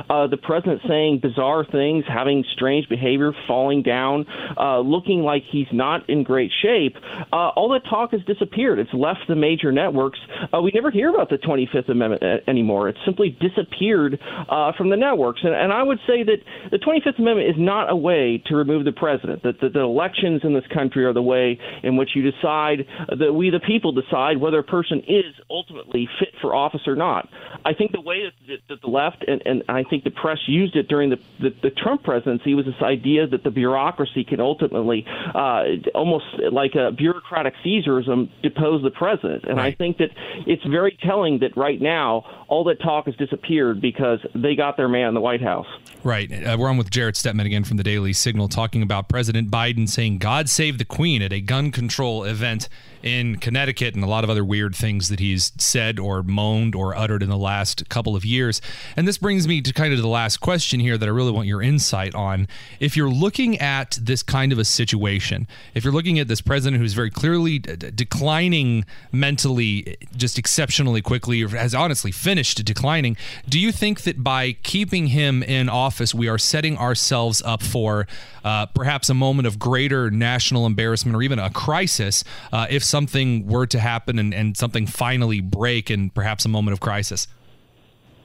uh, 0.09 0.27
the 0.27 0.37
president 0.37 0.81
saying 0.87 1.19
bizarre 1.19 1.65
things, 1.65 2.05
having 2.07 2.43
strange 2.53 2.87
behavior, 2.89 3.31
falling 3.47 3.83
down, 3.83 4.25
uh, 4.57 4.79
looking 4.79 5.21
like 5.21 5.43
he's 5.51 5.67
not 5.71 6.09
in 6.09 6.23
great 6.23 6.51
shape. 6.61 6.95
Uh, 7.31 7.49
all 7.49 7.69
that 7.69 7.81
talk 7.89 8.11
has 8.11 8.21
disappeared. 8.25 8.79
It's 8.79 8.93
left 8.93 9.21
the 9.27 9.35
major 9.35 9.71
networks. 9.71 10.19
Uh, 10.53 10.61
we 10.61 10.71
never 10.73 10.91
hear 10.91 11.09
about 11.09 11.29
the 11.29 11.37
25th 11.37 11.89
Amendment 11.89 12.23
anymore. 12.47 12.89
It's 12.89 12.99
simply 13.05 13.37
disappeared 13.39 14.19
uh, 14.49 14.71
from 14.77 14.89
the 14.89 14.97
networks. 14.97 15.41
And, 15.43 15.53
and 15.53 15.71
I 15.71 15.83
would 15.83 15.99
say 16.07 16.23
that 16.23 16.37
the 16.71 16.77
25th 16.77 17.19
Amendment 17.19 17.49
is 17.49 17.55
not 17.57 17.91
a 17.91 17.95
way 17.95 18.41
to 18.47 18.55
remove 18.55 18.85
the 18.85 18.91
president. 18.91 19.43
That 19.43 19.59
the, 19.59 19.69
the 19.69 19.81
elections 19.81 20.41
in 20.43 20.53
this 20.53 20.65
country 20.73 21.05
are 21.05 21.13
the 21.13 21.21
way 21.21 21.59
in 21.83 21.97
which 21.97 22.11
you 22.15 22.29
decide 22.29 22.85
that 23.19 23.33
we, 23.33 23.49
the 23.49 23.59
people, 23.59 23.91
decide 23.91 24.37
whether 24.37 24.59
a 24.59 24.63
person 24.63 25.01
is 25.07 25.33
ultimately 25.49 26.07
fit 26.19 26.29
for 26.41 26.55
office 26.55 26.81
or 26.87 26.95
not. 26.95 27.29
I 27.65 27.73
think 27.73 27.91
the 27.91 28.01
way 28.01 28.23
that, 28.23 28.33
that, 28.47 28.59
that 28.69 28.81
the 28.81 28.87
left 28.87 29.23
and, 29.27 29.41
and 29.45 29.63
I 29.69 29.83
think 29.83 30.03
the 30.03 30.11
press 30.11 30.39
used 30.47 30.75
it 30.75 30.87
during 30.87 31.09
the, 31.09 31.19
the, 31.39 31.49
the 31.61 31.69
Trump 31.69 32.03
presidency 32.03 32.53
was 32.53 32.65
this 32.65 32.81
idea 32.81 33.27
that 33.27 33.43
the 33.43 33.51
bureaucracy 33.51 34.23
can 34.23 34.39
ultimately, 34.39 35.05
uh, 35.33 35.63
almost 35.93 36.25
like 36.51 36.75
a 36.75 36.91
bureaucratic 36.91 37.53
Caesarism, 37.63 38.29
depose 38.41 38.83
the 38.83 38.91
president. 38.91 39.45
And 39.45 39.59
I 39.59 39.71
think 39.71 39.97
that 39.97 40.09
it's 40.47 40.63
very 40.65 40.97
telling 41.01 41.39
that 41.39 41.55
right 41.55 41.81
now 41.81 42.42
all 42.53 42.63
that 42.65 42.79
talk 42.79 43.07
has 43.07 43.15
disappeared 43.15 43.81
because 43.81 44.19
they 44.35 44.53
got 44.53 44.77
their 44.77 44.87
man 44.87 45.07
in 45.07 45.13
the 45.15 45.21
White 45.21 45.41
House. 45.41 45.65
Right. 46.03 46.31
Uh, 46.31 46.55
we're 46.59 46.69
on 46.69 46.77
with 46.77 46.91
Jarrett 46.91 47.15
Stepman 47.15 47.47
again 47.47 47.63
from 47.63 47.77
the 47.77 47.83
Daily 47.83 48.13
Signal 48.13 48.47
talking 48.47 48.83
about 48.83 49.09
President 49.09 49.49
Biden 49.49 49.89
saying, 49.89 50.19
God 50.19 50.49
save 50.49 50.77
the 50.77 50.85
Queen 50.85 51.23
at 51.23 51.33
a 51.33 51.41
gun 51.41 51.71
control 51.71 52.23
event 52.23 52.69
in 53.03 53.35
Connecticut 53.35 53.95
and 53.95 54.03
a 54.03 54.07
lot 54.07 54.23
of 54.23 54.29
other 54.29 54.43
weird 54.45 54.75
things 54.75 55.09
that 55.09 55.19
he's 55.19 55.51
said 55.57 55.99
or 55.99 56.23
moaned 56.23 56.73
or 56.73 56.95
uttered 56.97 57.21
in 57.21 57.29
the 57.29 57.37
last 57.37 57.87
couple 57.89 58.15
of 58.15 58.23
years. 58.25 58.61
And 58.95 59.07
this 59.07 59.17
brings 59.17 59.47
me 59.47 59.61
to 59.61 59.73
kind 59.73 59.93
of 59.93 60.01
the 60.01 60.07
last 60.07 60.37
question 60.37 60.79
here 60.79 60.97
that 60.97 61.07
I 61.07 61.11
really 61.11 61.31
want 61.31 61.47
your 61.47 61.61
insight 61.61 62.15
on. 62.15 62.47
If 62.79 62.95
you're 62.95 63.09
looking 63.09 63.59
at 63.59 63.99
this 64.01 64.23
kind 64.23 64.51
of 64.51 64.59
a 64.59 64.65
situation, 64.65 65.47
if 65.73 65.83
you're 65.83 65.93
looking 65.93 66.17
at 66.17 66.27
this 66.27 66.41
president 66.41 66.81
who's 66.81 66.93
very 66.93 67.11
clearly 67.11 67.59
d- 67.59 67.91
declining 67.91 68.85
mentally 69.11 69.97
just 70.15 70.39
exceptionally 70.39 71.01
quickly, 71.01 71.43
or 71.43 71.49
has 71.49 71.75
honestly 71.75 72.11
finished 72.11 72.63
declining, 72.63 73.17
do 73.47 73.59
you 73.59 73.71
think 73.71 74.01
that 74.03 74.23
by 74.23 74.53
keeping 74.63 75.07
him 75.07 75.43
in 75.43 75.67
office, 75.67 76.13
we 76.15 76.27
are 76.27 76.37
setting 76.37 76.77
ourselves 76.77 77.41
up 77.45 77.61
for 77.61 78.07
uh, 78.43 78.65
perhaps 78.67 79.09
a 79.09 79.13
moment 79.13 79.47
of 79.47 79.59
greater 79.59 80.11
national 80.11 80.65
embarrassment 80.65 81.15
or 81.15 81.21
even 81.21 81.39
a 81.39 81.49
crisis 81.49 82.23
uh, 82.51 82.67
if 82.69 82.83
something 82.93 83.47
were 83.47 83.65
to 83.65 83.79
happen 83.79 84.19
and, 84.19 84.35
and 84.35 84.55
something 84.55 84.85
finally 84.85 85.41
break 85.41 85.89
and 85.89 86.13
perhaps 86.13 86.45
a 86.45 86.49
moment 86.49 86.73
of 86.73 86.79
crisis? 86.79 87.27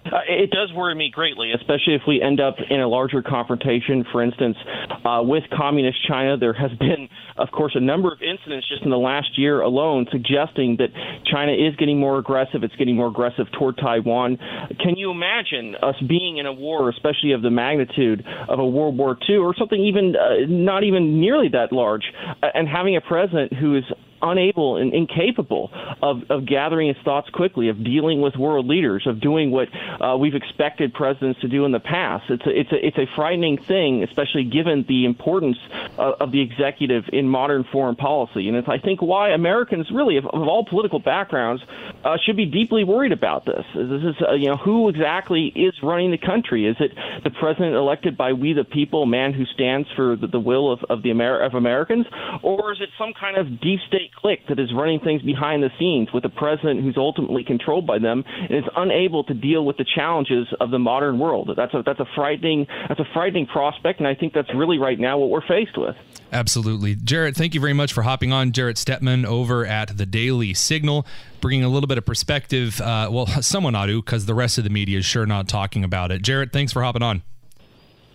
Uh, 0.05 0.21
it 0.29 0.51
does 0.51 0.73
worry 0.75 0.95
me 0.95 1.11
greatly, 1.13 1.53
especially 1.53 1.95
if 1.95 2.03
we 2.07 2.21
end 2.23 2.41
up 2.41 2.57
in 2.71 2.81
a 2.81 2.89
larger 2.89 3.23
confrontation. 3.23 4.05
For 4.13 4.23
instance, 4.23 4.57
uh, 5.05 5.21
with 5.23 5.45
communist 5.57 5.99
China, 6.07 6.37
there 6.37 6.53
has 6.53 6.71
been, 6.79 7.09
of 7.37 7.51
course, 7.51 7.73
a 7.75 7.81
number 7.81 8.13
of 8.13 8.21
incidents 8.23 8.69
just 8.69 8.83
in 8.83 8.91
the 8.91 8.99
last 8.99 9.39
year 9.39 9.61
alone 9.61 10.07
suggesting 10.13 10.77
that 10.79 10.89
China 11.31 11.53
is 11.53 11.75
getting 11.77 11.99
more 11.99 12.19
aggressive. 12.19 12.63
It's 12.63 12.77
getting 12.77 12.97
more 12.97 13.09
aggressive 13.09 13.47
toward 13.59 13.77
Taiwan. 13.77 14.39
Can 14.81 14.97
you 14.97 15.11
imagine 15.11 15.77
us 15.83 15.97
being 16.07 16.39
in 16.39 16.47
a 16.47 16.53
war, 16.53 16.89
especially 16.91 17.33
of 17.33 17.43
the 17.43 17.51
magnitude 17.51 18.25
of 18.49 18.59
a 18.59 18.67
World 18.67 18.97
War 18.97 19.17
II 19.29 19.37
or 19.37 19.55
something 19.57 19.81
even 19.81 20.15
uh, 20.17 20.47
not 20.47 20.85
even 20.85 21.21
nearly 21.21 21.49
that 21.49 21.73
large, 21.73 22.05
uh, 22.43 22.47
and 22.55 22.69
having 22.69 22.97
a 22.97 23.01
president 23.01 23.53
who 23.53 23.77
is 23.77 23.85
unable 24.23 24.77
and 24.77 24.93
incapable 24.95 25.71
of, 26.03 26.31
of 26.31 26.47
gathering 26.47 26.89
his 26.89 26.97
thoughts 27.05 27.29
quickly, 27.31 27.69
of 27.69 27.83
dealing 27.85 28.21
with 28.21 28.37
world 28.37 28.67
leaders, 28.67 29.07
of 29.07 29.21
doing 29.21 29.51
what 29.51 29.69
uh, 30.01 30.17
we've 30.17 30.35
expected 30.35 30.93
presidents 30.95 31.41
to 31.41 31.49
do 31.49 31.65
in 31.65 31.73
the 31.73 31.81
past. 31.81 32.25
It's 32.29 32.47
a, 32.47 32.61
it's 32.61 32.73
a, 32.73 32.87
it's 32.87 32.99
a 32.99 33.07
frightening 33.17 33.59
thing, 33.59 34.03
especially 34.03 34.45
given 34.45 34.85
the 34.89 35.05
importance 35.05 35.59
of, 35.97 36.15
of 36.21 36.33
the 36.33 36.41
executive 36.41 37.05
in 37.13 37.29
modern 37.29 37.65
foreign 37.65 37.97
policy. 37.97 38.49
And 38.49 38.57
it's, 38.57 38.69
I 38.69 38.79
think, 38.79 39.01
why 39.03 39.31
Americans, 39.31 39.91
really, 39.91 40.17
of, 40.17 40.27
of 40.27 40.43
all 40.49 40.65
political 40.65 40.99
backgrounds, 40.99 41.63
uh, 42.05 42.17
should 42.25 42.37
be 42.37 42.47
deeply 42.47 42.85
worried 42.85 43.13
about 43.13 43.45
this. 43.45 43.65
This 43.75 44.03
is, 44.03 44.15
uh, 44.27 44.35
you 44.35 44.47
know, 44.47 44.57
who 44.57 44.89
exactly 44.89 45.47
is 45.55 45.75
running 45.83 46.11
the 46.11 46.19
country? 46.19 46.67
Is 46.67 46.77
it 46.81 46.93
the 47.25 47.31
president 47.31 47.75
elected 47.75 48.17
by 48.17 48.33
we 48.33 48.53
the 48.53 48.65
people, 48.65 49.07
man 49.07 49.33
who 49.33 49.45
stands 49.47 49.89
for 49.97 50.17
the, 50.17 50.27
the 50.27 50.41
will 50.41 50.73
of, 50.73 50.81
of 50.89 51.03
the 51.03 51.11
Amer- 51.11 51.41
of 51.41 51.55
Americans, 51.55 52.07
or 52.43 52.73
is 52.73 52.81
it 52.81 52.89
some 52.99 53.13
kind 53.19 53.37
of 53.37 53.61
deep 53.61 53.81
state 53.87 54.08
clique 54.17 54.47
that 54.49 54.59
is 54.59 54.73
running 54.75 55.01
things 55.01 55.23
behind 55.23 55.63
the 55.63 55.71
scenes 55.79 56.09
with 56.13 56.25
a 56.25 56.29
president 56.29 56.83
who's 56.83 56.97
ultimately 56.97 57.45
controlled 57.45 57.87
by 57.87 57.99
them 57.99 58.25
and 58.27 58.51
is 58.51 58.65
unable 58.77 59.25
to 59.25 59.35
deal 59.35 59.65
with 59.65 59.77
the 59.77 59.85
challenges 59.85 60.47
of 60.61 60.71
the 60.71 60.79
modern 60.79 61.19
world. 61.19 61.51
That's 61.57 61.75
a 61.75 61.83
that's 61.85 62.01
a 62.01 62.07
frightening 62.15 62.67
that's 62.89 63.01
a 63.01 63.09
frightening 63.13 63.47
prospect, 63.47 64.01
and 64.01 64.09
I 64.09 64.15
think 64.15 64.33
that's 64.33 64.53
really 64.55 64.79
right 64.79 64.99
now 64.99 65.19
what 65.19 65.31
we're 65.31 65.47
faced 65.47 65.77
with. 65.77 65.97
Absolutely, 66.33 66.95
Jarrett. 66.95 67.37
Thank 67.37 67.55
you 67.55 67.61
very 67.61 67.73
much 67.73 67.93
for 67.93 68.03
hopping 68.03 68.33
on, 68.33 68.53
Jarrett 68.53 68.77
Stepman 68.77 69.25
over 69.25 69.65
at 69.65 69.97
the 69.97 70.07
Daily 70.07 70.53
Signal, 70.55 71.07
bringing 71.41 71.65
a 71.65 71.69
little 71.69 71.87
bit 71.87 71.99
of 71.99 72.05
perspective. 72.05 72.81
Uh, 72.81 73.09
well, 73.11 73.27
someone 73.41 73.75
ought 73.75 73.87
to, 73.87 74.03
because 74.03 74.27
the 74.27 74.35
rest 74.35 74.59
of 74.59 74.65
the 74.65 74.71
media 74.71 74.99
is 74.99 75.07
sure 75.07 75.27
not 75.27 75.49
talking 75.49 75.85
about 75.85 76.11
it. 76.13 76.23
Jarrett, 76.23 76.53
thanks 76.53 76.73
for 76.73 76.83
hopping 76.83 77.03
on. 77.03 77.23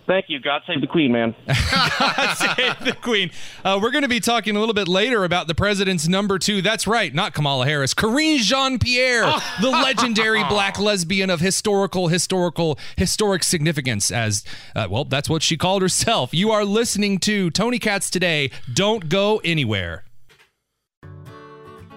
Thank 0.06 0.26
you. 0.28 0.38
God 0.38 0.62
save 0.66 0.80
the 0.80 0.86
Queen, 0.86 1.12
man. 1.12 1.34
God 1.46 2.34
save 2.34 2.84
the 2.84 2.96
Queen. 3.00 3.30
Uh, 3.64 3.78
we're 3.82 3.90
going 3.90 4.02
to 4.02 4.08
be 4.08 4.20
talking 4.20 4.54
a 4.54 4.60
little 4.60 4.74
bit 4.74 4.86
later 4.86 5.24
about 5.24 5.46
the 5.46 5.54
president's 5.54 6.06
number 6.06 6.38
two. 6.38 6.60
That's 6.60 6.86
right, 6.86 7.14
not 7.14 7.32
Kamala 7.32 7.64
Harris. 7.64 7.94
Karine 7.94 8.38
Jean 8.38 8.78
Pierre, 8.78 9.32
the 9.60 9.70
legendary 9.70 10.44
black 10.44 10.78
lesbian 10.78 11.30
of 11.30 11.40
historical, 11.40 12.08
historical, 12.08 12.78
historic 12.96 13.42
significance. 13.42 14.10
As 14.10 14.44
uh, 14.76 14.88
well, 14.90 15.04
that's 15.04 15.28
what 15.28 15.42
she 15.42 15.56
called 15.56 15.80
herself. 15.82 16.34
You 16.34 16.50
are 16.50 16.64
listening 16.64 17.18
to 17.20 17.50
Tony 17.50 17.78
Katz 17.78 18.10
today. 18.10 18.50
Don't 18.72 19.08
go 19.08 19.40
anywhere. 19.44 20.04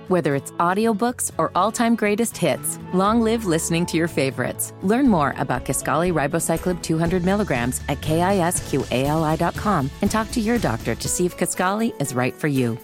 Whether 0.08 0.36
it's 0.36 0.52
audiobooks 0.52 1.32
or 1.38 1.52
all-time 1.54 1.94
greatest 1.94 2.38
hits, 2.38 2.80
long 2.94 3.20
live 3.20 3.44
listening 3.44 3.86
to 3.88 3.98
your 3.98 4.08
favorites. 4.08 4.72
Learn 4.82 5.10
more 5.10 5.36
about 5.38 5.66
Kisqali 5.66 6.14
Ribociclib 6.14 6.82
200 6.82 7.26
milligrams 7.26 7.82
at 7.90 8.00
kisqali.com 8.00 9.90
and 10.02 10.10
talk 10.10 10.32
to 10.32 10.40
your 10.40 10.60
doctor 10.60 10.96
to 10.96 11.08
see 11.10 11.26
if 11.26 11.36
Kisqali 11.36 12.02
is 12.02 12.16
right 12.16 12.34
for 12.34 12.48
you. 12.48 12.78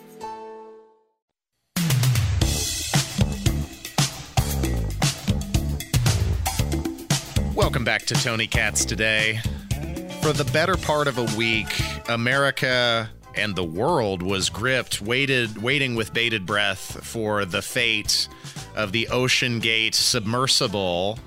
Welcome 7.56 7.86
back 7.86 8.06
to 8.08 8.16
Tony 8.16 8.48
Katz 8.48 8.84
today. 8.84 9.40
For 10.22 10.34
the 10.34 10.50
better 10.52 10.76
part 10.76 11.08
of 11.08 11.18
a 11.18 11.38
week, 11.38 11.68
America 12.10 13.10
and 13.36 13.56
the 13.56 13.64
world 13.64 14.22
was 14.22 14.50
gripped, 14.50 15.02
waited, 15.02 15.62
waiting 15.62 15.96
with 15.96 16.14
bated 16.14 16.46
breath 16.46 17.04
for 17.04 17.46
the 17.46 17.62
fate 17.62 18.28
of 18.76 18.92
the 18.92 19.08
OceanGate 19.12 19.94
submersible 19.94 21.20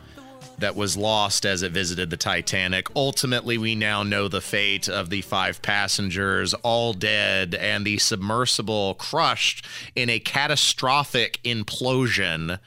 that 0.58 0.74
was 0.74 0.96
lost 0.96 1.44
as 1.44 1.62
it 1.62 1.72
visited 1.72 2.10
the 2.10 2.16
Titanic. 2.16 2.88
Ultimately, 2.96 3.58
we 3.58 3.74
now 3.74 4.02
know 4.02 4.28
the 4.28 4.40
fate 4.40 4.88
of 4.88 5.10
the 5.10 5.20
five 5.20 5.60
passengers, 5.60 6.54
all 6.54 6.92
dead, 6.92 7.54
and 7.54 7.84
the 7.84 7.98
submersible 7.98 8.94
crushed 8.94 9.66
in 9.94 10.08
a 10.08 10.18
catastrophic 10.18 11.40
implosion 11.44 12.58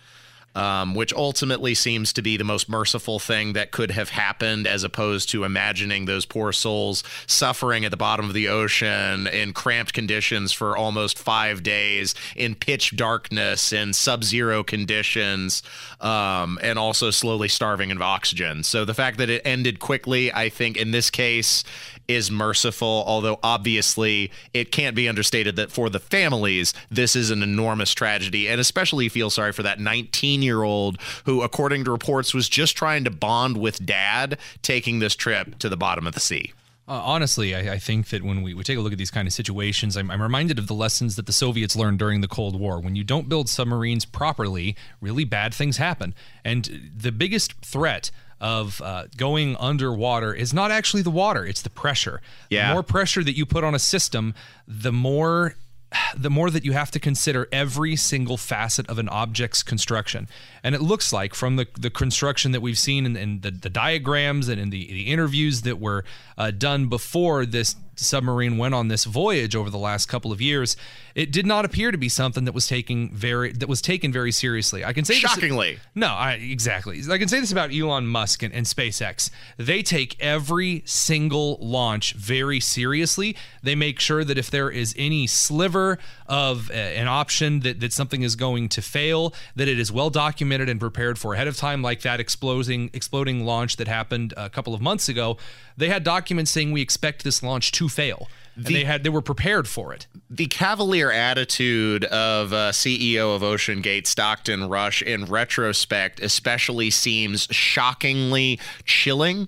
um, 0.56 0.96
which 0.96 1.14
ultimately 1.14 1.74
seems 1.74 2.14
to 2.14 2.22
be 2.22 2.38
the 2.38 2.44
most 2.44 2.70
merciful 2.70 3.20
thing 3.20 3.54
that 3.54 3.72
could 3.72 3.92
have 3.92 4.10
happened, 4.10 4.68
as 4.68 4.84
opposed 4.84 5.30
to 5.30 5.44
imagining 5.44 6.06
those 6.06 6.26
poor 6.26 6.52
souls 6.52 7.04
suffering 7.28 7.86
at 7.86 7.92
the 7.92 7.98
bottom 7.98 8.28
of 8.28 8.34
the 8.34 8.48
ocean 8.48 9.28
in 9.28 9.54
cramped 9.54 9.94
conditions 9.94 10.52
for 10.52 10.76
almost 10.76 11.18
five 11.18 11.64
days 11.64 12.16
in 12.36 12.56
pitch 12.56 12.96
darkness 12.96 13.72
and 13.72 13.96
sub 13.96 14.24
zero 14.24 14.64
conditions, 14.64 15.64
um, 16.02 16.60
and 16.62 16.80
also 16.80 17.12
slowly 17.12 17.48
starving 17.48 17.92
of 17.92 18.02
oxygen. 18.02 18.64
So 18.64 18.86
the 18.86 18.94
fact 18.94 19.18
that 19.18 19.30
it 19.30 19.42
ended 19.46 19.80
quickly, 19.80 20.34
I 20.34 20.50
think 20.50 20.78
in 20.78 20.92
this 20.92 21.10
case, 21.10 21.64
is 22.10 22.32
merciful, 22.32 23.04
although 23.06 23.40
obviously 23.44 24.32
it 24.52 24.72
can't 24.72 24.96
be 24.96 25.08
understated 25.08 25.56
that 25.56 25.72
for 25.72 25.90
the 25.90 26.00
families, 26.00 26.74
this 26.90 27.16
is 27.16 27.30
an 27.30 27.44
enormous 27.44 27.94
tragedy. 27.94 28.50
And 28.50 28.60
especially 28.60 29.08
feel 29.10 29.30
sorry 29.30 29.54
for 29.54 29.64
that 29.64 29.80
19 29.80 30.42
year 30.42 30.64
old 30.64 31.00
who, 31.26 31.44
according 31.44 31.86
to 31.86 31.92
reports, 31.92 32.34
was 32.34 32.50
just 32.50 32.76
trying 32.76 33.04
to 33.04 33.12
bond 33.12 33.58
with 33.58 33.86
dad 33.86 34.40
taking 34.64 34.98
this 35.00 35.16
trip 35.16 35.60
to 35.60 35.70
the 35.70 35.78
bottom 35.78 36.08
of 36.08 36.16
the 36.16 36.20
sea. 36.20 36.52
Uh, 36.88 36.94
honestly, 37.06 37.54
I, 37.54 37.74
I, 37.74 37.78
think 37.78 38.08
that 38.08 38.24
when 38.24 38.42
we, 38.42 38.56
we 38.56 38.64
take 38.64 38.76
a 38.76 38.82
look 38.82 38.92
at 38.92 38.98
these 38.98 39.12
kind 39.12 39.28
of 39.28 39.34
situations, 39.34 39.96
I'm, 39.96 40.10
I'm 40.10 40.24
reminded 40.24 40.58
of 40.58 40.66
the 40.66 40.74
lessons 40.74 41.18
that 41.18 41.28
the 41.28 41.32
Soviets 41.32 41.76
learned 41.76 42.00
during 42.00 42.22
the 42.22 42.28
Cold 42.28 42.60
War. 42.60 42.80
When 42.80 42.96
you 42.96 43.04
don't 43.04 43.30
build 43.30 43.48
submarines 43.48 44.06
properly, 44.06 44.76
really 45.00 45.24
bad 45.24 45.54
things 45.54 45.78
happen. 45.78 46.16
And 46.44 46.90
the 46.98 47.12
biggest 47.12 47.54
threat 47.62 48.10
of 48.42 48.82
uh, 48.82 49.06
going 49.18 49.56
underwater 49.58 50.34
is 50.34 50.54
not 50.54 50.72
actually 50.72 51.02
the 51.02 51.12
water, 51.12 51.46
it's 51.46 51.62
the 51.62 51.70
pressure. 51.70 52.22
Yeah. 52.50 52.68
The 52.68 52.74
more 52.74 52.84
pressure 52.84 53.24
that 53.24 53.36
you 53.36 53.46
put 53.46 53.64
on 53.64 53.76
a 53.76 53.80
system, 53.80 54.34
the 54.68 54.92
more 54.92 55.56
the 56.18 56.30
more 56.30 56.50
that 56.50 56.66
you 56.66 56.74
have 56.74 56.92
to 56.92 57.00
consider 57.00 57.48
every 57.52 57.96
single 57.96 58.38
facet 58.38 58.88
of 58.88 59.00
an 59.00 59.10
object's 59.10 59.64
construction. 59.64 60.28
And 60.64 60.76
it 60.76 60.82
looks 60.82 61.12
like 61.12 61.34
from 61.34 61.56
the, 61.56 61.68
the 61.80 61.90
construction 61.90 62.52
that 62.52 62.62
we've 62.62 62.78
seen 62.78 63.06
in, 63.06 63.16
in 63.16 63.42
the, 63.42 63.52
the 63.52 63.70
diagrams 63.70 64.48
and 64.48 64.60
in 64.60 64.70
the, 64.70 64.86
the 64.88 65.08
interviews 65.08 65.62
that 65.64 65.80
were 65.80 66.04
uh, 66.38 66.52
done 66.52 66.88
before 66.88 67.46
this 67.46 67.76
submarine 68.06 68.58
went 68.58 68.74
on 68.74 68.88
this 68.88 69.06
voyage 69.06 69.56
over 69.56 69.70
the 69.70 69.78
last 69.78 70.08
couple 70.08 70.32
of 70.32 70.42
years, 70.42 70.76
it 71.16 71.32
did 71.32 71.46
not 71.46 71.66
appear 71.66 71.92
to 71.92 71.98
be 71.98 72.08
something 72.08 72.46
that 72.46 72.54
was 72.54 72.68
taken 72.68 73.10
very 73.10 73.52
that 73.52 73.68
was 73.68 73.82
taken 73.82 74.12
very 74.14 74.32
seriously. 74.32 74.86
I 74.86 74.94
can 74.94 75.04
say 75.04 75.16
shockingly. 75.16 75.74
This, 75.74 75.84
no, 75.96 76.08
I, 76.08 76.34
exactly. 76.34 77.02
I 77.10 77.18
can 77.18 77.28
say 77.28 77.40
this 77.40 77.52
about 77.52 77.74
Elon 77.74 78.08
Musk 78.08 78.42
and, 78.42 78.54
and 78.54 78.66
SpaceX. 78.66 79.30
They 79.58 79.82
take 79.84 80.16
every 80.22 80.84
single 80.86 81.58
launch 81.62 82.14
very 82.14 82.60
seriously. 82.60 83.36
They 83.62 83.76
make 83.76 84.00
sure 84.00 84.24
that 84.24 84.38
if 84.38 84.50
there 84.50 84.70
is 84.70 84.96
any 84.98 85.28
sliver 85.28 86.00
of 86.28 86.72
uh, 86.72 86.74
an 86.74 87.08
option 87.08 87.62
that 87.62 87.82
that 87.82 87.92
something 87.92 88.22
is 88.22 88.38
going 88.38 88.70
to 88.70 88.82
fail, 88.82 89.34
that 89.56 89.68
it 89.68 89.78
is 89.78 89.92
well 89.92 90.10
documented 90.10 90.70
and 90.70 90.80
prepared 90.80 91.20
for 91.20 91.34
ahead 91.34 91.48
of 91.48 91.58
time, 91.58 91.82
like 91.82 92.02
that 92.02 92.20
exploding 92.20 92.90
exploding 92.94 93.46
launch 93.46 93.76
that 93.76 93.90
happened 93.90 94.34
a 94.38 94.50
couple 94.50 94.74
of 94.74 94.80
months 94.80 95.10
ago. 95.10 95.38
They 95.76 95.90
had 95.90 96.04
documents 96.04 96.52
saying 96.52 96.72
we 96.72 96.82
expect 96.82 97.24
this 97.24 97.42
launch 97.44 97.72
to 97.74 97.89
fail. 97.90 98.30
The, 98.56 98.74
they 98.74 98.84
had 98.84 99.04
they 99.04 99.10
were 99.10 99.22
prepared 99.22 99.68
for 99.68 99.94
it. 99.94 100.08
The 100.30 100.48
cavalier 100.48 101.12
attitude 101.12 102.04
of 102.06 102.52
uh, 102.52 102.72
CEO 102.72 103.36
of 103.36 103.42
OceanGate, 103.42 104.06
Stockton 104.06 104.68
Rush, 104.68 105.02
in 105.02 105.26
retrospect, 105.26 106.20
especially 106.20 106.90
seems 106.90 107.48
shockingly 107.52 108.60
chilling 108.84 109.48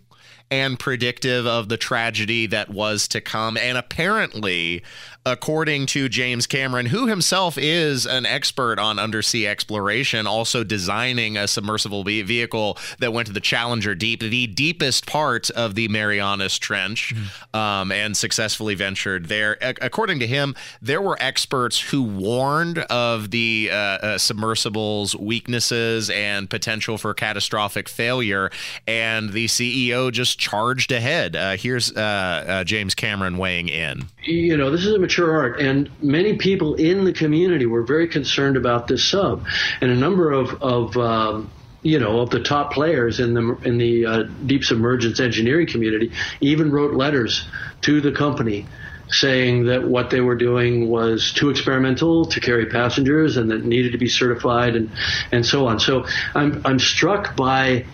and 0.51 0.77
predictive 0.77 1.47
of 1.47 1.69
the 1.69 1.77
tragedy 1.77 2.45
that 2.47 2.69
was 2.69 3.07
to 3.07 3.21
come. 3.21 3.55
And 3.57 3.77
apparently, 3.77 4.83
according 5.25 5.85
to 5.85 6.09
James 6.09 6.47
Cameron, 6.47 6.87
who 6.87 7.07
himself 7.07 7.57
is 7.57 8.07
an 8.07 8.25
expert 8.25 8.79
on 8.79 8.97
undersea 8.97 9.45
exploration, 9.45 10.25
also 10.25 10.63
designing 10.63 11.37
a 11.37 11.47
submersible 11.47 12.03
vehicle 12.03 12.77
that 12.99 13.13
went 13.13 13.27
to 13.27 13.33
the 13.33 13.39
Challenger 13.39 13.93
Deep, 13.93 14.21
the 14.21 14.47
deepest 14.47 15.05
part 15.05 15.49
of 15.51 15.75
the 15.75 15.87
Marianas 15.89 16.57
Trench, 16.57 17.13
mm-hmm. 17.13 17.55
um, 17.55 17.91
and 17.91 18.17
successfully 18.17 18.73
ventured 18.73 19.27
there. 19.27 19.57
A- 19.61 19.75
according 19.81 20.19
to 20.19 20.27
him, 20.27 20.55
there 20.81 21.01
were 21.01 21.17
experts 21.19 21.79
who 21.79 22.01
warned 22.01 22.79
of 22.79 23.29
the 23.31 23.69
uh, 23.71 23.75
uh, 23.75 24.17
submersible's 24.17 25.15
weaknesses 25.15 26.09
and 26.09 26.49
potential 26.49 26.97
for 26.97 27.13
catastrophic 27.13 27.87
failure, 27.87 28.49
and 28.87 29.33
the 29.33 29.45
CEO 29.45 30.11
just 30.11 30.39
charged 30.39 30.91
ahead. 30.91 31.35
Uh, 31.35 31.55
here's 31.57 31.95
uh, 31.95 31.99
uh, 32.01 32.63
James 32.63 32.95
Cameron 32.95 33.37
weighing 33.37 33.69
in. 33.69 34.05
You 34.23 34.57
know, 34.57 34.71
this 34.71 34.85
is 34.85 34.95
a 34.95 34.99
mature 35.11 35.41
art, 35.41 35.59
and 35.59 35.89
many 36.01 36.37
people 36.37 36.75
in 36.75 37.03
the 37.03 37.11
community 37.11 37.65
were 37.65 37.83
very 37.83 38.07
concerned 38.07 38.55
about 38.55 38.87
this 38.87 39.09
sub, 39.09 39.45
and 39.81 39.91
a 39.91 39.95
number 39.95 40.31
of 40.31 40.61
of 40.61 40.95
um, 40.97 41.51
you 41.83 41.99
know, 41.99 42.21
of 42.21 42.29
the 42.29 42.41
top 42.41 42.71
players 42.71 43.19
in 43.19 43.33
the 43.33 43.57
in 43.63 43.77
the 43.77 44.05
uh, 44.05 44.23
deep 44.45 44.63
submergence 44.63 45.19
engineering 45.19 45.67
community, 45.67 46.13
even 46.39 46.71
wrote 46.71 46.95
letters 46.95 47.45
to 47.81 47.99
the 47.99 48.11
company 48.11 48.67
saying 49.09 49.65
that 49.65 49.85
what 49.85 50.09
they 50.09 50.21
were 50.21 50.37
doing 50.37 50.87
was 50.87 51.33
too 51.33 51.49
experimental 51.49 52.27
to 52.27 52.39
carry 52.39 52.67
passengers 52.67 53.35
and 53.35 53.51
that 53.51 53.65
needed 53.65 53.91
to 53.91 53.97
be 53.97 54.07
certified 54.07 54.77
and 54.77 54.91
and 55.33 55.45
so 55.45 55.67
on. 55.67 55.79
So 55.79 56.05
I'm 56.33 56.61
I'm 56.63 56.79
struck 56.79 57.35
by 57.35 57.85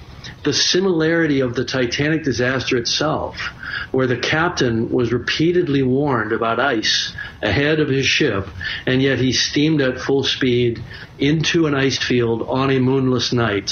the 0.44 0.54
similarity 0.54 1.42
of 1.42 1.56
the 1.56 1.66
Titanic 1.66 2.24
disaster 2.24 2.78
itself, 2.78 3.38
where 3.92 4.08
the 4.08 4.18
captain 4.18 4.90
was 4.90 5.12
repeatedly 5.12 5.84
warned 5.84 6.32
about 6.32 6.60
ice 6.60 7.14
ahead 7.42 7.80
of 7.80 7.90
his 7.90 8.06
ship, 8.06 8.48
and 8.86 9.02
yet 9.02 9.20
he 9.20 9.32
steamed 9.32 9.82
at 9.82 10.00
full 10.00 10.24
speed 10.24 10.84
into 11.20 11.68
an 11.68 11.76
ice 11.76 11.98
field 11.98 12.44
on 12.44 12.72
a 12.72 12.80
moonless 12.80 13.34
night 13.34 13.72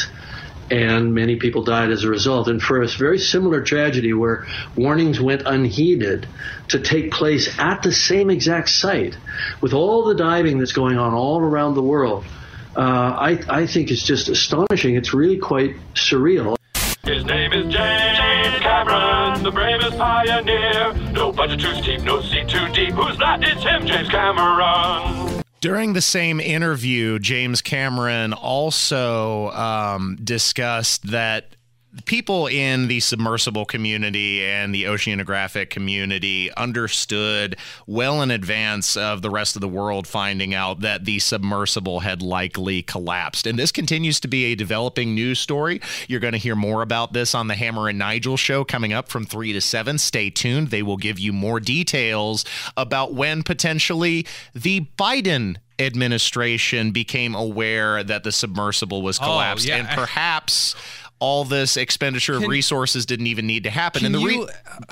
and 0.72 1.14
many 1.14 1.36
people 1.36 1.64
died 1.64 1.92
as 1.92 2.04
a 2.04 2.10
result. 2.10 2.48
And 2.48 2.62
for 2.62 2.82
a 2.82 2.88
very 2.88 3.20
similar 3.20 3.62
tragedy 3.62 4.14
where 4.14 4.46
warnings 4.76 5.20
went 5.22 5.44
unheeded 5.46 6.28
to 6.70 6.80
take 6.80 7.12
place 7.12 7.60
at 7.60 7.84
the 7.84 7.92
same 7.92 8.30
exact 8.30 8.70
site, 8.70 9.16
with 9.62 9.74
all 9.74 10.06
the 10.06 10.16
diving 10.16 10.58
that's 10.58 10.74
going 10.74 10.98
on 10.98 11.14
all 11.14 11.40
around 11.40 11.76
the 11.76 11.84
world, 11.84 12.26
uh, 12.76 13.16
I, 13.18 13.40
I 13.50 13.66
think 13.66 13.92
it's 13.92 14.04
just 14.04 14.30
astonishing. 14.30 14.96
It's 14.96 15.14
really 15.14 15.38
quite 15.38 15.76
surreal. 15.94 16.56
His 17.04 17.24
name 17.24 17.54
is 17.54 17.72
James 17.72 18.60
Cameron, 18.62 19.44
the 19.44 19.52
bravest 19.52 19.98
pioneer. 19.98 20.94
No 21.12 21.32
budget 21.32 21.60
too 21.60 21.74
steep, 21.76 22.02
no 22.02 22.20
sea 22.22 22.44
too 22.48 22.68
deep. 22.74 22.94
Who's 22.94 23.18
that? 23.20 23.44
It's 23.44 23.64
him, 23.64 23.86
James 23.86 24.10
Cameron. 24.10 25.44
During 25.62 25.94
the 25.94 26.02
same 26.02 26.40
interview, 26.40 27.18
James 27.20 27.62
Cameron 27.62 28.34
also 28.34 29.50
um, 29.52 30.18
discussed 30.24 31.12
that 31.12 31.55
people 32.04 32.48
in 32.48 32.88
the 32.88 33.00
submersible 33.00 33.66
community 33.66 34.44
and 34.44 34.76
the 34.76 34.84
oceanographic 34.84 35.70
community 35.70 36.52
understood 36.56 37.56
well 37.88 38.22
in 38.22 38.32
advance 38.32 38.98
of 38.98 39.22
the 39.22 39.30
rest 39.30 39.56
of 39.56 39.62
the 39.62 39.68
world 39.68 40.06
finding 40.06 40.54
out 40.54 40.82
that 40.82 41.06
the 41.06 41.20
submersible 41.20 42.02
had 42.02 42.22
likely 42.22 42.82
collapsed. 42.82 43.48
And 43.48 43.58
this 43.58 43.72
continues 43.72 44.20
to 44.20 44.28
be 44.28 44.46
a 44.46 44.56
developing 44.56 45.16
news 45.16 45.40
story. 45.40 45.82
You're 46.08 46.20
going 46.20 46.34
to 46.34 46.38
hear 46.38 46.56
more 46.56 46.82
about 46.82 47.14
this 47.14 47.34
on 47.34 47.48
the 47.48 47.56
Hammer 47.56 47.88
and 47.88 47.98
Nigel 47.98 48.36
show 48.38 48.66
coming 48.66 48.92
up 48.92 49.08
from 49.08 49.26
3 49.26 49.54
to 49.54 49.62
7. 49.62 49.98
Stay 49.98 50.30
tuned. 50.30 50.70
They 50.70 50.84
will 50.84 50.98
give 50.98 51.18
you 51.20 51.32
more 51.32 51.60
details 51.60 52.44
about 52.76 53.14
when 53.14 53.44
potentially 53.44 54.26
the 54.54 54.88
Biden 54.98 55.58
administration 55.80 56.92
became 56.92 57.36
aware 57.36 58.04
that 58.04 58.24
the 58.24 58.32
submersible 58.32 59.02
was 59.02 59.20
oh, 59.20 59.26
collapsed 59.26 59.68
oh, 59.68 59.70
yeah. 59.70 59.78
and 59.78 59.88
perhaps 59.90 60.76
all 61.20 61.46
this 61.46 61.78
expenditure 61.78 62.34
of 62.34 62.42
Can, 62.42 62.50
resources 62.50 63.06
didn't 63.06 63.28
even 63.28 63.48
need 63.48 63.64
to 63.64 63.70
happen. 63.70 64.06
And 64.06 64.14
the 64.14 64.20
re- 64.20 64.36
you, 64.36 64.48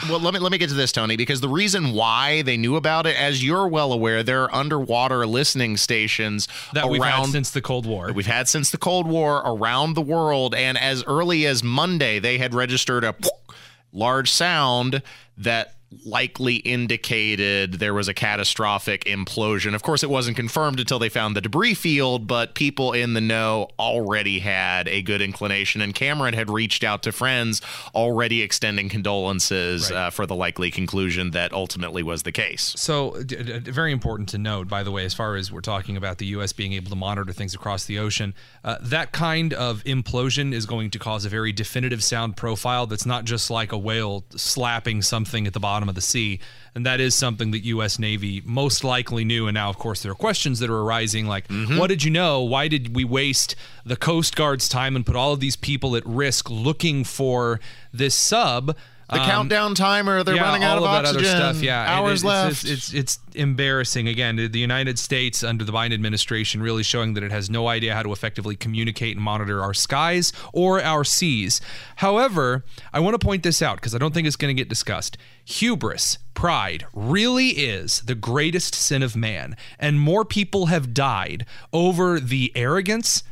well, 0.09 0.19
let 0.19 0.33
me 0.33 0.39
let 0.39 0.51
me 0.51 0.57
get 0.57 0.69
to 0.69 0.75
this, 0.75 0.91
Tony, 0.91 1.17
because 1.17 1.41
the 1.41 1.49
reason 1.49 1.93
why 1.93 2.41
they 2.43 2.57
knew 2.57 2.75
about 2.75 3.05
it, 3.05 3.19
as 3.19 3.43
you're 3.43 3.67
well 3.67 3.91
aware, 3.91 4.23
there 4.23 4.43
are 4.43 4.55
underwater 4.55 5.27
listening 5.27 5.77
stations 5.77 6.47
that 6.73 6.83
around, 6.83 6.91
we've 6.91 7.03
had 7.03 7.25
since 7.27 7.51
the 7.51 7.61
Cold 7.61 7.85
War. 7.85 8.11
We've 8.13 8.25
had 8.25 8.47
since 8.47 8.69
the 8.69 8.77
Cold 8.77 9.07
War 9.07 9.41
around 9.45 9.95
the 9.95 10.01
world, 10.01 10.55
and 10.55 10.77
as 10.77 11.03
early 11.03 11.45
as 11.45 11.63
Monday, 11.63 12.19
they 12.19 12.37
had 12.37 12.53
registered 12.53 13.03
a 13.03 13.15
large 13.91 14.31
sound 14.31 15.01
that 15.37 15.75
likely 16.05 16.55
indicated 16.55 17.73
there 17.75 17.93
was 17.93 18.07
a 18.07 18.13
catastrophic 18.13 19.05
implosion. 19.05 19.73
Of 19.73 19.83
course, 19.83 20.03
it 20.03 20.09
wasn't 20.09 20.35
confirmed 20.37 20.79
until 20.79 20.99
they 20.99 21.09
found 21.09 21.35
the 21.35 21.41
debris 21.41 21.73
field, 21.73 22.27
but 22.27 22.55
people 22.55 22.93
in 22.93 23.13
the 23.13 23.21
know 23.21 23.69
already 23.79 24.39
had 24.39 24.87
a 24.87 25.01
good 25.01 25.21
inclination. 25.21 25.81
And 25.81 25.93
Cameron 25.93 26.33
had 26.33 26.49
reached 26.49 26.83
out 26.83 27.03
to 27.03 27.11
friends, 27.11 27.61
already 27.93 28.41
extending 28.41 28.89
condolences 28.89 29.91
right. 29.91 29.97
uh, 29.97 30.09
for 30.09 30.25
the 30.25 30.35
likely 30.35 30.71
conclusion 30.71 31.31
that 31.31 31.53
ultimately 31.53 32.03
was 32.03 32.23
the 32.23 32.31
case. 32.31 32.73
So, 32.77 33.21
d- 33.23 33.43
d- 33.43 33.59
very 33.59 33.91
important 33.91 34.29
to 34.29 34.37
note, 34.37 34.67
by 34.67 34.83
the 34.83 34.91
way, 34.91 35.05
as 35.05 35.13
far 35.13 35.35
as 35.35 35.51
we're 35.51 35.61
talking 35.61 35.97
about 35.97 36.17
the 36.17 36.25
U.S. 36.27 36.53
being 36.53 36.73
able 36.73 36.89
to 36.89 36.95
monitor 36.95 37.31
things 37.33 37.53
across 37.53 37.85
the 37.85 37.99
ocean, 37.99 38.33
uh, 38.63 38.77
that 38.81 39.11
kind 39.11 39.53
of 39.53 39.83
implosion 39.83 40.53
is 40.53 40.65
going 40.65 40.89
to 40.91 40.99
cause 40.99 41.25
a 41.25 41.29
very 41.29 41.51
definitive 41.51 42.03
sound 42.03 42.37
profile 42.37 42.87
that's 42.87 43.05
not 43.05 43.25
just 43.25 43.49
like 43.49 43.71
a 43.71 43.77
whale 43.77 44.25
slapping 44.35 45.01
something 45.01 45.47
at 45.47 45.53
the 45.53 45.59
bottom 45.59 45.82
bottom 45.83 45.89
of 45.89 45.95
the 45.95 46.01
sea. 46.01 46.39
And 46.75 46.85
that 46.85 46.99
is 46.99 47.13
something 47.13 47.51
that 47.51 47.59
U.S. 47.65 47.99
Navy 47.99 48.41
most 48.45 48.83
likely 48.83 49.25
knew. 49.25 49.47
And 49.47 49.53
now, 49.53 49.69
of 49.69 49.77
course, 49.77 50.01
there 50.01 50.11
are 50.11 50.15
questions 50.15 50.59
that 50.59 50.69
are 50.69 50.79
arising 50.79 51.27
like, 51.27 51.47
mm-hmm. 51.47 51.77
what 51.77 51.87
did 51.87 52.03
you 52.03 52.09
know? 52.09 52.41
Why 52.41 52.67
did 52.67 52.95
we 52.95 53.03
waste 53.03 53.55
the 53.85 53.95
Coast 53.95 54.35
Guard's 54.35 54.69
time 54.69 54.95
and 54.95 55.05
put 55.05 55.15
all 55.15 55.33
of 55.33 55.39
these 55.39 55.55
people 55.55 55.95
at 55.95 56.05
risk 56.05 56.49
looking 56.49 57.03
for 57.03 57.59
this 57.91 58.15
sub? 58.15 58.75
The 59.09 59.21
um, 59.21 59.29
countdown 59.29 59.75
timer, 59.75 60.23
they're 60.23 60.35
yeah, 60.35 60.43
running 60.43 60.63
out 60.63 60.77
of, 60.77 60.83
oxygen. 60.83 61.25
Stuff, 61.25 61.61
yeah. 61.61 61.85
Hours 61.87 62.21
it's, 62.21 62.23
left. 62.23 62.63
It's, 62.63 62.93
it's, 62.93 62.93
it's, 62.93 63.19
embarrassing. 63.35 64.07
Again, 64.07 64.35
the 64.35 64.59
United 64.59 64.99
States 64.99 65.43
under 65.43 65.63
the 65.65 65.71
Biden 65.71 65.93
administration 65.93 66.61
really 66.61 66.83
showing 66.83 67.15
that 67.15 67.23
it 67.23 67.31
has 67.31 67.49
no 67.49 67.67
idea 67.67 67.95
how 67.95 68.03
to 68.03 68.11
effectively 68.11 68.55
communicate 68.55 69.15
and 69.15 69.23
monitor 69.23 69.61
our 69.61 69.73
skies 69.73 70.31
or 70.53 70.81
our 70.81 71.03
seas. 71.03 71.59
However, 71.97 72.63
I 72.93 72.99
want 72.99 73.19
to 73.19 73.25
point 73.25 73.43
this 73.43 73.61
out 73.61 73.77
because 73.77 73.95
I 73.95 73.97
don't 73.97 74.13
think 74.13 74.27
it's 74.27 74.35
going 74.35 74.55
to 74.55 74.59
get 74.59 74.69
discussed. 74.69 75.17
Hubris, 75.45 76.19
pride, 76.33 76.85
really 76.93 77.49
is 77.49 78.01
the 78.01 78.15
greatest 78.15 78.75
sin 78.75 79.03
of 79.03 79.15
man, 79.15 79.57
and 79.79 79.99
more 79.99 80.23
people 80.23 80.67
have 80.67 80.93
died 80.93 81.45
over 81.73 82.19
the 82.19 82.51
arrogance 82.55 83.23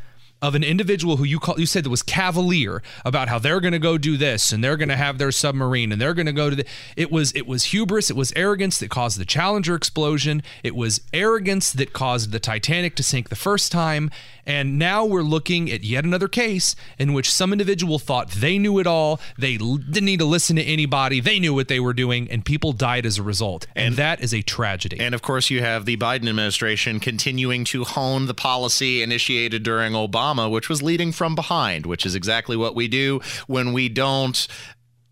of 0.42 0.56
an 0.56 0.64
individual 0.64 1.18
who 1.18 1.24
you 1.24 1.40
call 1.40 1.60
you 1.60 1.66
said 1.66 1.84
that 1.84 1.90
was 1.90 2.04
cavalier 2.04 2.82
about 3.06 3.30
how 3.30 3.40
they're 3.40 3.60
going 3.60 3.74
to 3.74 3.80
go 3.80 3.98
do 3.98 4.18
this 4.18 4.52
and 4.52 4.64
they're 4.64 4.78
going 4.78 4.90
to 4.90 4.98
have 4.98 5.18
their 5.18 5.32
submarine 5.32 5.92
and 5.92 6.02
they're 6.02 6.14
going 6.14 6.26
to 6.26 6.34
go 6.34 6.50
to 6.50 6.56
the 6.56 6.66
it 6.96 7.12
was 7.12 7.32
it 7.34 7.48
was 7.48 7.66
hubris 7.66 8.10
it 8.10 8.16
was 8.16 8.34
arrogance 8.36 8.78
that 8.80 8.90
caused 8.90 9.18
the 9.20 9.26
challenger 9.26 9.76
explosion. 9.76 10.44
It 10.64 10.76
was 10.76 11.02
arrogance 11.14 11.72
that 11.72 11.94
caused 11.94 12.32
the 12.32 12.40
titanic 12.40 12.96
to 12.96 13.04
sink 13.04 13.30
the 13.30 13.36
first 13.36 13.72
time 13.72 14.12
and 14.46 14.80
now 14.80 15.06
we're 15.06 15.22
looking 15.22 15.72
at 15.72 15.84
yet 15.84 16.04
another 16.04 16.28
case 16.28 16.76
in 16.98 17.14
which 17.14 17.32
some 17.32 17.52
individual 17.52 18.00
thought 18.00 18.30
they 18.32 18.58
knew 18.58 18.80
it 18.80 18.88
all 18.88 19.20
they 19.38 19.58
didn't 19.58 20.06
need 20.06 20.20
to 20.20 20.26
listen 20.26 20.56
to 20.56 20.64
anybody 20.64 21.20
they 21.20 21.40
knew 21.40 21.54
what 21.54 21.68
they 21.68 21.80
were 21.80 21.94
doing 21.94 22.30
and 22.30 22.46
people 22.46 22.72
died 22.72 23.06
as 23.06 23.18
a 23.18 23.24
result. 23.24 23.68
And, 23.76 23.88
and 23.88 23.96
that 23.98 24.22
is 24.22 24.34
a 24.34 24.42
tragedy. 24.42 25.00
and 25.00 25.14
of 25.14 25.22
course 25.22 25.50
you 25.50 25.62
have 25.62 25.86
the 25.86 25.98
biden 25.98 26.30
administration 26.30 27.00
continuing 27.00 27.64
to 27.66 27.84
hone 27.84 28.28
the 28.28 28.34
policy 28.34 29.02
initiated 29.02 29.64
during 29.64 29.94
obama 29.94 30.22
Obama, 30.22 30.50
which 30.50 30.70
was 30.70 30.82
leading 30.82 31.12
from 31.12 31.36
behind, 31.36 31.86
which 31.86 32.06
is 32.06 32.16
exactly 32.16 32.56
what 32.56 32.76
we 32.76 32.88
do 32.88 33.22
when 33.48 33.74
we 33.74 33.90
don't 33.90 34.48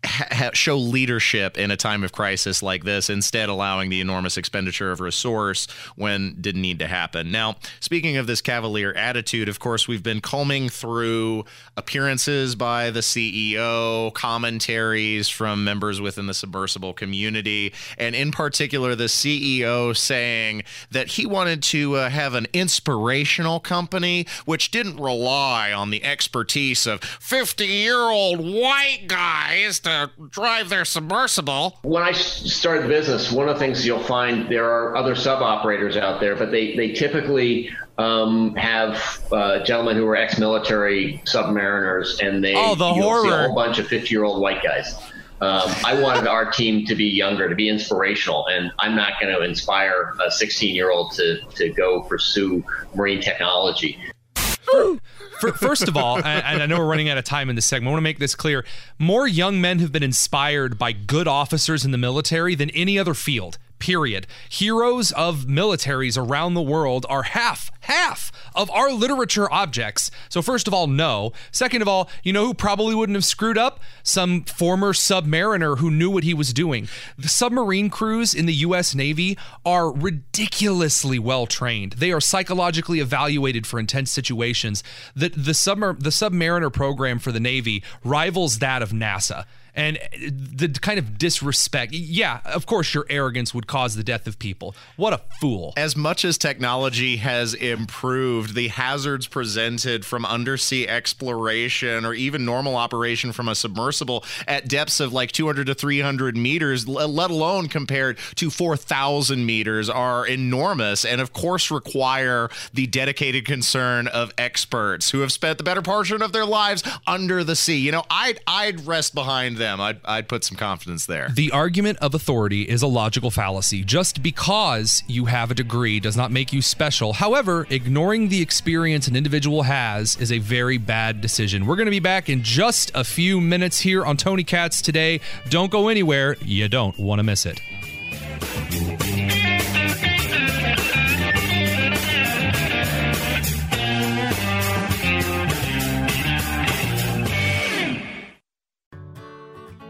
ha- 0.04 0.50
show 0.54 0.76
leadership 0.76 1.58
in 1.58 1.70
a 1.70 1.76
time 1.76 2.02
of 2.04 2.12
crisis 2.12 2.62
like 2.62 2.84
this, 2.84 3.10
instead 3.10 3.48
allowing 3.48 3.90
the 3.90 4.00
enormous 4.00 4.36
expenditure 4.36 4.90
of 4.90 5.00
resource 5.00 5.66
when 5.96 6.36
didn't 6.40 6.62
need 6.62 6.78
to 6.78 6.86
happen. 6.86 7.30
Now, 7.30 7.56
speaking 7.80 8.16
of 8.16 8.26
this 8.26 8.40
cavalier 8.40 8.92
attitude, 8.92 9.48
of 9.48 9.58
course, 9.58 9.86
we've 9.86 10.02
been 10.02 10.20
combing 10.20 10.68
through 10.68 11.44
appearances 11.76 12.54
by 12.54 12.90
the 12.90 13.00
CEO, 13.00 14.12
commentaries 14.14 15.28
from 15.28 15.64
members 15.64 16.00
within 16.00 16.26
the 16.26 16.34
submersible 16.34 16.92
community, 16.92 17.72
and 17.98 18.14
in 18.14 18.30
particular, 18.30 18.94
the 18.94 19.04
CEO 19.04 19.96
saying 19.96 20.62
that 20.90 21.08
he 21.08 21.26
wanted 21.26 21.62
to 21.62 21.96
uh, 21.96 22.10
have 22.10 22.34
an 22.34 22.46
inspirational 22.52 23.60
company 23.60 24.26
which 24.44 24.70
didn't 24.70 24.96
rely 24.96 25.72
on 25.72 25.90
the 25.90 26.04
expertise 26.04 26.86
of 26.86 27.00
50 27.02 27.66
year 27.66 27.98
old 27.98 28.40
white 28.40 29.04
guys 29.06 29.80
to 29.80 29.89
to 29.90 30.28
drive 30.28 30.68
their 30.68 30.84
submersible. 30.84 31.78
When 31.82 32.02
I 32.02 32.12
started 32.12 32.84
the 32.84 32.88
business, 32.88 33.30
one 33.32 33.48
of 33.48 33.54
the 33.54 33.60
things 33.60 33.86
you'll 33.86 34.02
find 34.02 34.48
there 34.48 34.70
are 34.70 34.96
other 34.96 35.14
sub 35.14 35.42
operators 35.42 35.96
out 35.96 36.20
there, 36.20 36.36
but 36.36 36.50
they, 36.50 36.76
they 36.76 36.92
typically 36.92 37.70
um, 37.98 38.54
have 38.54 39.22
uh, 39.32 39.62
gentlemen 39.64 39.96
who 39.96 40.06
are 40.06 40.16
ex-military 40.16 41.20
submariners, 41.26 42.26
and 42.26 42.42
they 42.42 42.54
oh, 42.56 42.74
the 42.74 42.92
horror. 42.92 43.22
see 43.22 43.28
a 43.28 43.38
whole 43.46 43.54
bunch 43.54 43.78
of 43.78 43.86
50-year-old 43.86 44.40
white 44.40 44.62
guys. 44.62 44.94
Um, 45.42 45.72
I 45.86 45.98
wanted 46.00 46.26
our 46.26 46.50
team 46.50 46.84
to 46.84 46.94
be 46.94 47.06
younger, 47.06 47.48
to 47.48 47.54
be 47.54 47.70
inspirational, 47.70 48.46
and 48.48 48.70
I'm 48.78 48.94
not 48.94 49.14
going 49.20 49.34
to 49.34 49.42
inspire 49.42 50.14
a 50.24 50.30
16 50.30 50.74
year 50.74 50.90
old 50.90 51.12
to 51.12 51.40
to 51.56 51.70
go 51.70 52.02
pursue 52.02 52.62
marine 52.94 53.22
technology. 53.22 53.98
First 55.40 55.88
of 55.88 55.96
all, 55.96 56.18
and 56.18 56.62
I 56.62 56.66
know 56.66 56.78
we're 56.78 56.86
running 56.86 57.08
out 57.08 57.18
of 57.18 57.24
time 57.24 57.48
in 57.48 57.56
this 57.56 57.66
segment, 57.66 57.88
I 57.88 57.92
want 57.92 57.98
to 57.98 58.02
make 58.02 58.18
this 58.18 58.34
clear. 58.34 58.64
More 58.98 59.26
young 59.26 59.60
men 59.60 59.78
have 59.78 59.92
been 59.92 60.02
inspired 60.02 60.78
by 60.78 60.92
good 60.92 61.26
officers 61.26 61.84
in 61.84 61.90
the 61.90 61.98
military 61.98 62.54
than 62.54 62.70
any 62.70 62.98
other 62.98 63.14
field 63.14 63.58
period. 63.78 64.26
Heroes 64.48 65.10
of 65.12 65.46
militaries 65.46 66.16
around 66.16 66.54
the 66.54 66.62
world 66.62 67.06
are 67.08 67.22
half 67.22 67.70
half 67.80 68.32
of 68.54 68.70
our 68.70 68.92
literature 68.92 69.50
objects. 69.52 70.10
So, 70.28 70.42
first 70.42 70.66
of 70.66 70.74
all, 70.74 70.86
no. 70.86 71.32
Second 71.52 71.82
of 71.82 71.88
all, 71.88 72.08
you 72.22 72.32
know 72.32 72.46
who 72.46 72.54
probably 72.54 72.94
wouldn't 72.94 73.16
have 73.16 73.24
screwed 73.24 73.58
up? 73.58 73.80
Some 74.02 74.44
former 74.44 74.92
submariner 74.92 75.78
who 75.78 75.90
knew 75.90 76.10
what 76.10 76.24
he 76.24 76.34
was 76.34 76.52
doing. 76.52 76.88
The 77.18 77.28
submarine 77.28 77.90
crews 77.90 78.34
in 78.34 78.46
the 78.46 78.54
U.S. 78.54 78.94
Navy 78.94 79.36
are 79.64 79.90
ridiculously 79.90 81.18
well 81.18 81.46
trained. 81.46 81.94
They 81.94 82.12
are 82.12 82.20
psychologically 82.20 83.00
evaluated 83.00 83.66
for 83.66 83.78
intense 83.78 84.10
situations. 84.10 84.82
The, 85.14 85.28
the, 85.30 85.52
submar- 85.52 86.00
the 86.00 86.10
submariner 86.10 86.72
program 86.72 87.18
for 87.18 87.32
the 87.32 87.40
Navy 87.40 87.82
rivals 88.04 88.58
that 88.58 88.82
of 88.82 88.90
NASA 88.90 89.44
and 89.74 89.98
uh, 89.98 90.00
the 90.20 90.68
kind 90.80 90.98
of 90.98 91.18
disrespect. 91.18 91.92
Yeah, 91.92 92.40
of 92.44 92.66
course, 92.66 92.94
your 92.94 93.06
arrogance 93.08 93.54
would 93.54 93.66
cause 93.66 93.96
the 93.96 94.04
death 94.04 94.26
of 94.26 94.38
people. 94.38 94.74
What 94.96 95.12
a 95.12 95.20
fool. 95.40 95.72
As 95.76 95.96
much 95.96 96.24
as 96.24 96.38
technology 96.38 97.16
has 97.16 97.54
improved, 97.80 98.54
the 98.54 98.68
hazards 98.68 99.26
presented 99.26 100.04
from 100.04 100.26
undersea 100.26 100.86
exploration 100.86 102.04
or 102.04 102.12
even 102.12 102.44
normal 102.44 102.76
operation 102.76 103.32
from 103.32 103.48
a 103.48 103.54
submersible 103.54 104.24
at 104.46 104.68
depths 104.68 105.00
of 105.00 105.12
like 105.12 105.32
200 105.32 105.66
to 105.66 105.74
300 105.74 106.36
meters, 106.36 106.86
let 106.86 107.30
alone 107.30 107.68
compared 107.68 108.18
to 108.36 108.50
4,000 108.50 109.44
meters, 109.44 109.88
are 109.88 110.26
enormous 110.26 111.04
and, 111.04 111.20
of 111.20 111.32
course, 111.32 111.70
require 111.70 112.50
the 112.74 112.86
dedicated 112.86 113.46
concern 113.46 114.06
of 114.08 114.32
experts 114.36 115.10
who 115.10 115.20
have 115.20 115.32
spent 115.32 115.58
the 115.58 115.64
better 115.64 115.82
portion 115.82 116.22
of 116.22 116.32
their 116.32 116.46
lives 116.46 116.82
under 117.06 117.42
the 117.42 117.56
sea. 117.56 117.78
You 117.78 117.92
know, 117.92 118.04
I'd, 118.10 118.40
I'd 118.46 118.86
rest 118.86 119.14
behind 119.14 119.56
them. 119.56 119.80
I'd, 119.80 120.00
I'd 120.04 120.28
put 120.28 120.44
some 120.44 120.56
confidence 120.56 121.06
there. 121.06 121.30
The 121.34 121.50
argument 121.50 121.98
of 121.98 122.14
authority 122.14 122.62
is 122.62 122.82
a 122.82 122.86
logical 122.86 123.30
fallacy. 123.30 123.84
Just 123.84 124.22
because 124.22 125.02
you 125.06 125.24
have 125.26 125.50
a 125.50 125.54
degree 125.54 125.98
does 125.98 126.16
not 126.16 126.30
make 126.30 126.52
you 126.52 126.60
special. 126.60 127.14
However, 127.14 127.59
ignoring 127.70 128.28
the 128.28 128.40
experience 128.40 129.08
an 129.08 129.16
individual 129.16 129.62
has 129.62 130.16
is 130.16 130.32
a 130.32 130.38
very 130.38 130.78
bad 130.78 131.20
decision. 131.20 131.66
We're 131.66 131.76
going 131.76 131.86
to 131.86 131.90
be 131.90 132.00
back 132.00 132.28
in 132.28 132.42
just 132.42 132.90
a 132.94 133.04
few 133.04 133.40
minutes 133.40 133.80
here 133.80 134.04
on 134.04 134.16
Tony 134.16 134.44
Katz 134.44 134.80
today. 134.80 135.20
Don't 135.48 135.70
go 135.70 135.88
anywhere. 135.88 136.36
You 136.42 136.68
don't 136.68 136.98
want 136.98 137.18
to 137.18 137.22
miss 137.22 137.46
it. 137.46 137.60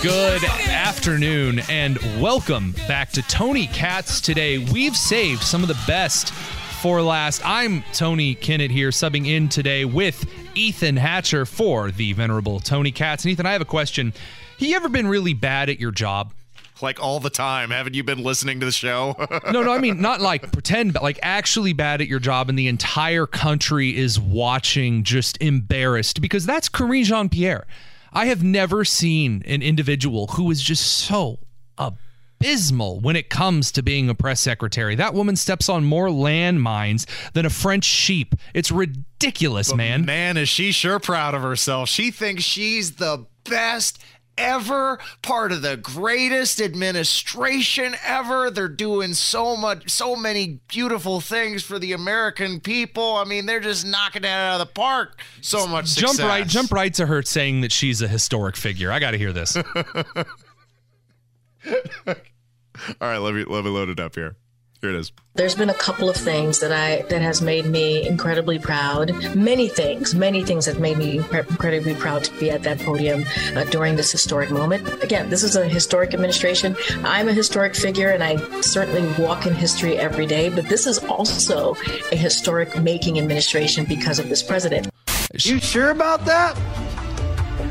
Good 0.00 0.44
afternoon 0.44 1.58
and 1.68 1.98
welcome 2.22 2.70
back 2.86 3.10
to 3.10 3.22
Tony 3.22 3.66
Katz 3.66 4.20
today. 4.20 4.58
We've 4.58 4.96
saved 4.96 5.42
some 5.42 5.62
of 5.62 5.68
the 5.68 5.78
best 5.88 6.30
for 6.80 7.02
last. 7.02 7.42
I'm 7.44 7.82
Tony 7.92 8.36
Kinnett 8.36 8.70
here, 8.70 8.90
subbing 8.90 9.26
in 9.26 9.48
today 9.48 9.84
with 9.84 10.24
Ethan 10.54 10.96
Hatcher 10.96 11.44
for 11.44 11.90
the 11.90 12.12
venerable 12.12 12.60
Tony 12.60 12.92
Katz. 12.92 13.24
And 13.24 13.32
Ethan, 13.32 13.44
I 13.44 13.50
have 13.50 13.60
a 13.60 13.64
question. 13.64 14.12
Have 14.60 14.68
you 14.68 14.76
ever 14.76 14.88
been 14.88 15.08
really 15.08 15.34
bad 15.34 15.68
at 15.68 15.80
your 15.80 15.90
job? 15.90 16.32
Like 16.80 17.02
all 17.02 17.18
the 17.18 17.28
time. 17.28 17.70
Haven't 17.70 17.94
you 17.94 18.04
been 18.04 18.22
listening 18.22 18.60
to 18.60 18.66
the 18.66 18.70
show? 18.72 19.16
no, 19.50 19.64
no, 19.64 19.72
I 19.72 19.78
mean 19.78 20.00
not 20.00 20.20
like 20.20 20.52
pretend, 20.52 20.92
but 20.92 21.02
like 21.02 21.18
actually 21.24 21.72
bad 21.72 22.00
at 22.00 22.06
your 22.06 22.20
job, 22.20 22.48
and 22.50 22.56
the 22.56 22.68
entire 22.68 23.26
country 23.26 23.96
is 23.96 24.20
watching, 24.20 25.02
just 25.02 25.36
embarrassed 25.42 26.20
because 26.20 26.46
that's 26.46 26.68
Karine 26.68 27.02
Jean 27.02 27.28
Pierre. 27.28 27.66
I 28.16 28.26
have 28.26 28.42
never 28.42 28.82
seen 28.82 29.42
an 29.44 29.60
individual 29.60 30.28
who 30.28 30.50
is 30.50 30.62
just 30.62 30.86
so 30.86 31.38
abysmal 31.76 32.98
when 33.00 33.14
it 33.14 33.28
comes 33.28 33.70
to 33.72 33.82
being 33.82 34.08
a 34.08 34.14
press 34.14 34.40
secretary. 34.40 34.94
That 34.94 35.12
woman 35.12 35.36
steps 35.36 35.68
on 35.68 35.84
more 35.84 36.08
landmines 36.08 37.04
than 37.34 37.44
a 37.44 37.50
French 37.50 37.84
sheep. 37.84 38.34
It's 38.54 38.72
ridiculous, 38.72 39.74
man. 39.74 40.06
Man, 40.06 40.38
is 40.38 40.48
she 40.48 40.72
sure 40.72 40.98
proud 40.98 41.34
of 41.34 41.42
herself. 41.42 41.90
She 41.90 42.10
thinks 42.10 42.42
she's 42.42 42.92
the 42.92 43.26
best 43.44 44.02
ever, 44.38 44.98
part 45.22 45.52
of 45.52 45.62
the 45.62 45.76
greatest 45.76 46.60
administration 46.60 47.94
ever. 48.04 48.50
They're 48.50 48.68
doing 48.68 49.14
so 49.14 49.56
much, 49.56 49.90
so 49.90 50.16
many 50.16 50.60
beautiful 50.68 51.20
things 51.20 51.62
for 51.62 51.78
the 51.78 51.92
American 51.92 52.60
people. 52.60 53.16
I 53.16 53.24
mean, 53.24 53.46
they're 53.46 53.60
just 53.60 53.86
knocking 53.86 54.24
it 54.24 54.28
out 54.28 54.60
of 54.60 54.66
the 54.66 54.72
park. 54.72 55.20
So 55.40 55.66
much 55.66 55.86
success. 55.88 56.16
Jump 56.16 56.28
right, 56.28 56.46
jump 56.46 56.72
right 56.72 56.92
to 56.94 57.06
her 57.06 57.22
saying 57.22 57.62
that 57.62 57.72
she's 57.72 58.02
a 58.02 58.08
historic 58.08 58.56
figure. 58.56 58.92
I 58.92 58.98
got 58.98 59.12
to 59.12 59.18
hear 59.18 59.32
this. 59.32 59.56
All 61.66 61.74
right, 63.00 63.18
let 63.18 63.34
me 63.34 63.44
let 63.44 63.64
me 63.64 63.70
load 63.70 63.88
it 63.88 63.98
up 63.98 64.14
here. 64.14 64.36
Here 64.80 64.90
it 64.90 64.96
is. 64.96 65.12
There's 65.34 65.54
been 65.54 65.70
a 65.70 65.74
couple 65.74 66.08
of 66.08 66.16
things 66.16 66.60
that 66.60 66.72
I 66.72 67.02
that 67.08 67.22
has 67.22 67.42
made 67.42 67.66
me 67.66 68.06
incredibly 68.06 68.58
proud. 68.58 69.12
Many 69.34 69.68
things, 69.68 70.14
many 70.14 70.44
things 70.44 70.66
have 70.66 70.80
made 70.80 70.98
me 70.98 71.18
incredibly 71.18 71.94
proud 71.94 72.24
to 72.24 72.38
be 72.38 72.50
at 72.50 72.62
that 72.62 72.78
podium 72.78 73.24
uh, 73.54 73.64
during 73.64 73.96
this 73.96 74.12
historic 74.12 74.50
moment. 74.50 75.02
Again, 75.02 75.28
this 75.30 75.42
is 75.42 75.56
a 75.56 75.66
historic 75.68 76.14
administration. 76.14 76.76
I'm 77.04 77.28
a 77.28 77.32
historic 77.32 77.74
figure, 77.74 78.10
and 78.10 78.22
I 78.22 78.36
certainly 78.60 79.06
walk 79.22 79.46
in 79.46 79.54
history 79.54 79.98
every 79.98 80.26
day. 80.26 80.48
But 80.48 80.68
this 80.68 80.86
is 80.86 80.98
also 81.04 81.74
a 82.12 82.16
historic 82.16 82.80
making 82.82 83.18
administration 83.18 83.84
because 83.84 84.18
of 84.18 84.28
this 84.28 84.42
president. 84.42 84.88
You 85.40 85.58
sure 85.58 85.90
about 85.90 86.24
that? 86.26 86.56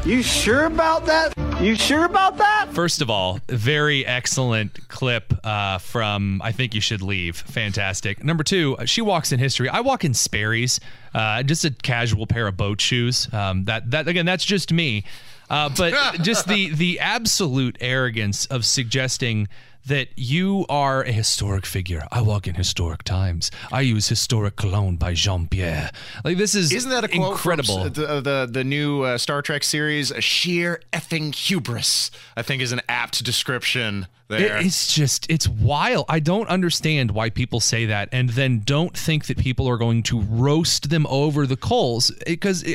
You 0.06 0.22
sure 0.22 0.66
about 0.66 1.06
that? 1.08 1.34
You 1.66 1.74
sure 1.74 2.06
about 2.06 2.38
that? 2.38 2.68
First 2.74 3.02
of 3.02 3.10
all, 3.10 3.40
very 3.48 4.06
excellent 4.06 4.88
clip 4.88 5.34
uh, 5.44 5.80
from 5.80 6.40
I 6.44 6.52
Think 6.52 6.76
You 6.76 6.80
Should 6.82 7.02
Leave. 7.02 7.38
Fantastic. 7.38 8.24
Number 8.24 8.44
two, 8.44 8.78
she 8.86 9.02
walks 9.02 9.32
in 9.32 9.40
history. 9.40 9.68
I 9.68 9.80
walk 9.80 10.06
in 10.06 10.14
Sperry's, 10.14 10.80
uh, 11.16 11.42
just 11.42 11.66
a 11.66 11.72
casual 11.72 12.28
pair 12.28 12.46
of 12.46 12.56
boat 12.56 12.80
shoes. 12.80 13.28
Um, 13.34 13.66
that 13.66 13.90
that 13.90 14.08
again, 14.08 14.28
that's 14.28 14.46
just 14.46 14.72
me. 14.72 15.06
Uh, 15.50 15.70
but 15.76 16.14
just 16.22 16.48
the 16.48 16.70
the 16.70 17.00
absolute 17.00 17.78
arrogance 17.82 18.46
of 18.46 18.64
suggesting 18.64 19.48
that 19.86 20.10
you 20.16 20.66
are 20.70 21.04
a 21.04 21.12
historic 21.12 21.66
figure. 21.66 22.08
I 22.12 22.22
walk 22.22 22.48
in 22.48 22.56
historic 22.56 23.04
times. 23.04 23.52
I 23.72 23.82
use 23.82 24.10
historic 24.10 24.56
cologne 24.56 24.98
by 24.98 25.14
Jean 25.14 25.48
Pierre. 25.48 25.92
Like 26.24 26.38
this 26.38 26.56
is 26.56 26.72
isn't 26.72 26.90
that 26.92 27.04
a 27.04 27.08
quote 27.08 27.34
incredible? 27.34 27.84
From 27.84 27.94
the, 27.94 28.22
the 28.22 28.50
the 28.52 28.64
new 28.64 29.04
uh, 29.04 29.18
Star 29.18 29.42
Trek 29.42 29.64
series, 29.64 30.12
a 30.12 30.22
sheer 30.22 30.82
effing 30.92 31.34
hubris. 31.36 32.12
I 32.36 32.42
think 32.42 32.62
is 32.62 32.72
an 32.72 32.82
apt 32.90 33.24
description. 33.24 34.08
There. 34.28 34.58
It's 34.58 34.92
just 34.92 35.30
it's 35.30 35.48
wild. 35.48 36.06
I 36.10 36.20
don't 36.20 36.50
understand 36.50 37.12
why 37.12 37.30
people 37.30 37.60
say 37.60 37.86
that 37.86 38.10
and 38.12 38.30
then 38.30 38.62
don't 38.66 38.98
think 38.98 39.28
that 39.28 39.38
people 39.38 39.70
are 39.70 39.78
going 39.78 40.02
to 40.04 40.22
roast 40.22 40.90
them 40.90 41.06
over 41.08 41.46
the 41.46 41.56
coals. 41.56 42.12
Because 42.26 42.66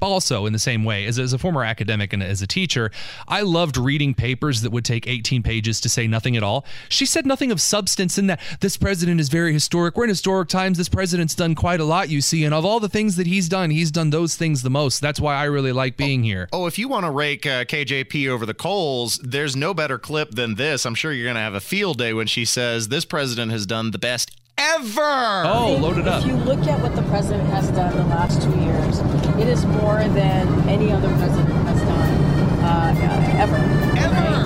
also 0.00 0.46
in 0.46 0.52
the 0.52 0.58
same 0.60 0.84
way 0.84 1.06
as, 1.06 1.18
as 1.18 1.32
a 1.32 1.38
former 1.38 1.64
academic 1.64 2.12
and 2.12 2.22
as 2.22 2.42
a 2.42 2.46
teacher, 2.46 2.92
I 3.26 3.40
loved 3.42 3.76
reading 3.76 4.14
papers 4.14 4.62
that 4.62 4.70
would 4.70 4.84
take 4.84 5.08
18 5.08 5.42
pages 5.42 5.80
to 5.80 5.88
say 5.88 6.06
nothing 6.06 6.36
at 6.36 6.44
all. 6.44 6.64
She 6.88 7.06
said 7.06 7.26
nothing 7.26 7.50
of 7.50 7.60
substance 7.60 8.16
in 8.16 8.28
that 8.28 8.40
this 8.60 8.76
president 8.76 9.18
is 9.18 9.28
very 9.28 9.52
historic. 9.52 9.96
We're 9.96 10.04
in 10.04 10.10
historic 10.10 10.48
times. 10.48 10.78
This 10.78 10.88
president's 10.88 11.34
done 11.34 11.56
quite 11.56 11.80
a 11.80 11.84
lot, 11.84 12.08
you 12.08 12.20
see, 12.20 12.44
and 12.44 12.54
of 12.54 12.64
all 12.64 12.78
the 12.78 12.88
things 12.88 13.16
that 13.16 13.26
he's 13.26 13.48
done, 13.48 13.70
he's 13.70 13.90
done 13.90 14.10
those 14.10 14.36
things 14.36 14.62
the 14.62 14.70
most. 14.70 15.00
That's 15.00 15.18
why 15.18 15.34
I 15.34 15.44
really 15.44 15.72
like 15.72 15.96
being 15.96 16.20
oh, 16.20 16.24
here. 16.24 16.48
Oh, 16.52 16.66
if 16.66 16.78
you 16.78 16.88
want 16.88 17.04
to 17.04 17.10
rake 17.10 17.46
uh, 17.46 17.64
KJP 17.64 18.28
over 18.28 18.46
the 18.46 18.54
coals, 18.54 19.18
there's 19.18 19.56
no 19.56 19.74
better 19.74 19.98
clip 19.98 20.30
than 20.32 20.54
this. 20.54 20.86
I'm 20.86 20.94
sure 21.00 21.12
you're 21.12 21.24
going 21.24 21.34
to 21.34 21.40
have 21.40 21.54
a 21.54 21.60
field 21.60 21.96
day 21.96 22.12
when 22.12 22.26
she 22.26 22.44
says 22.44 22.88
this 22.88 23.06
president 23.06 23.50
has 23.50 23.64
done 23.64 23.90
the 23.90 23.98
best 23.98 24.36
ever. 24.58 25.00
Oh, 25.46 25.78
load 25.80 25.96
it 25.96 26.06
up. 26.06 26.20
If 26.22 26.28
you 26.28 26.36
look 26.36 26.60
at 26.66 26.78
what 26.82 26.94
the 26.94 27.02
president 27.04 27.48
has 27.48 27.70
done 27.70 27.96
the 27.96 28.04
last 28.04 28.42
two 28.42 28.50
years, 28.60 28.98
it 29.40 29.48
is 29.48 29.64
more 29.64 30.04
than 30.08 30.68
any 30.68 30.92
other 30.92 31.08
president 31.16 31.48
has 31.48 31.80
done 31.80 32.12
uh, 32.62 33.40
ever. 33.40 33.56
Ever. 33.98 34.12
Right? 34.12 34.39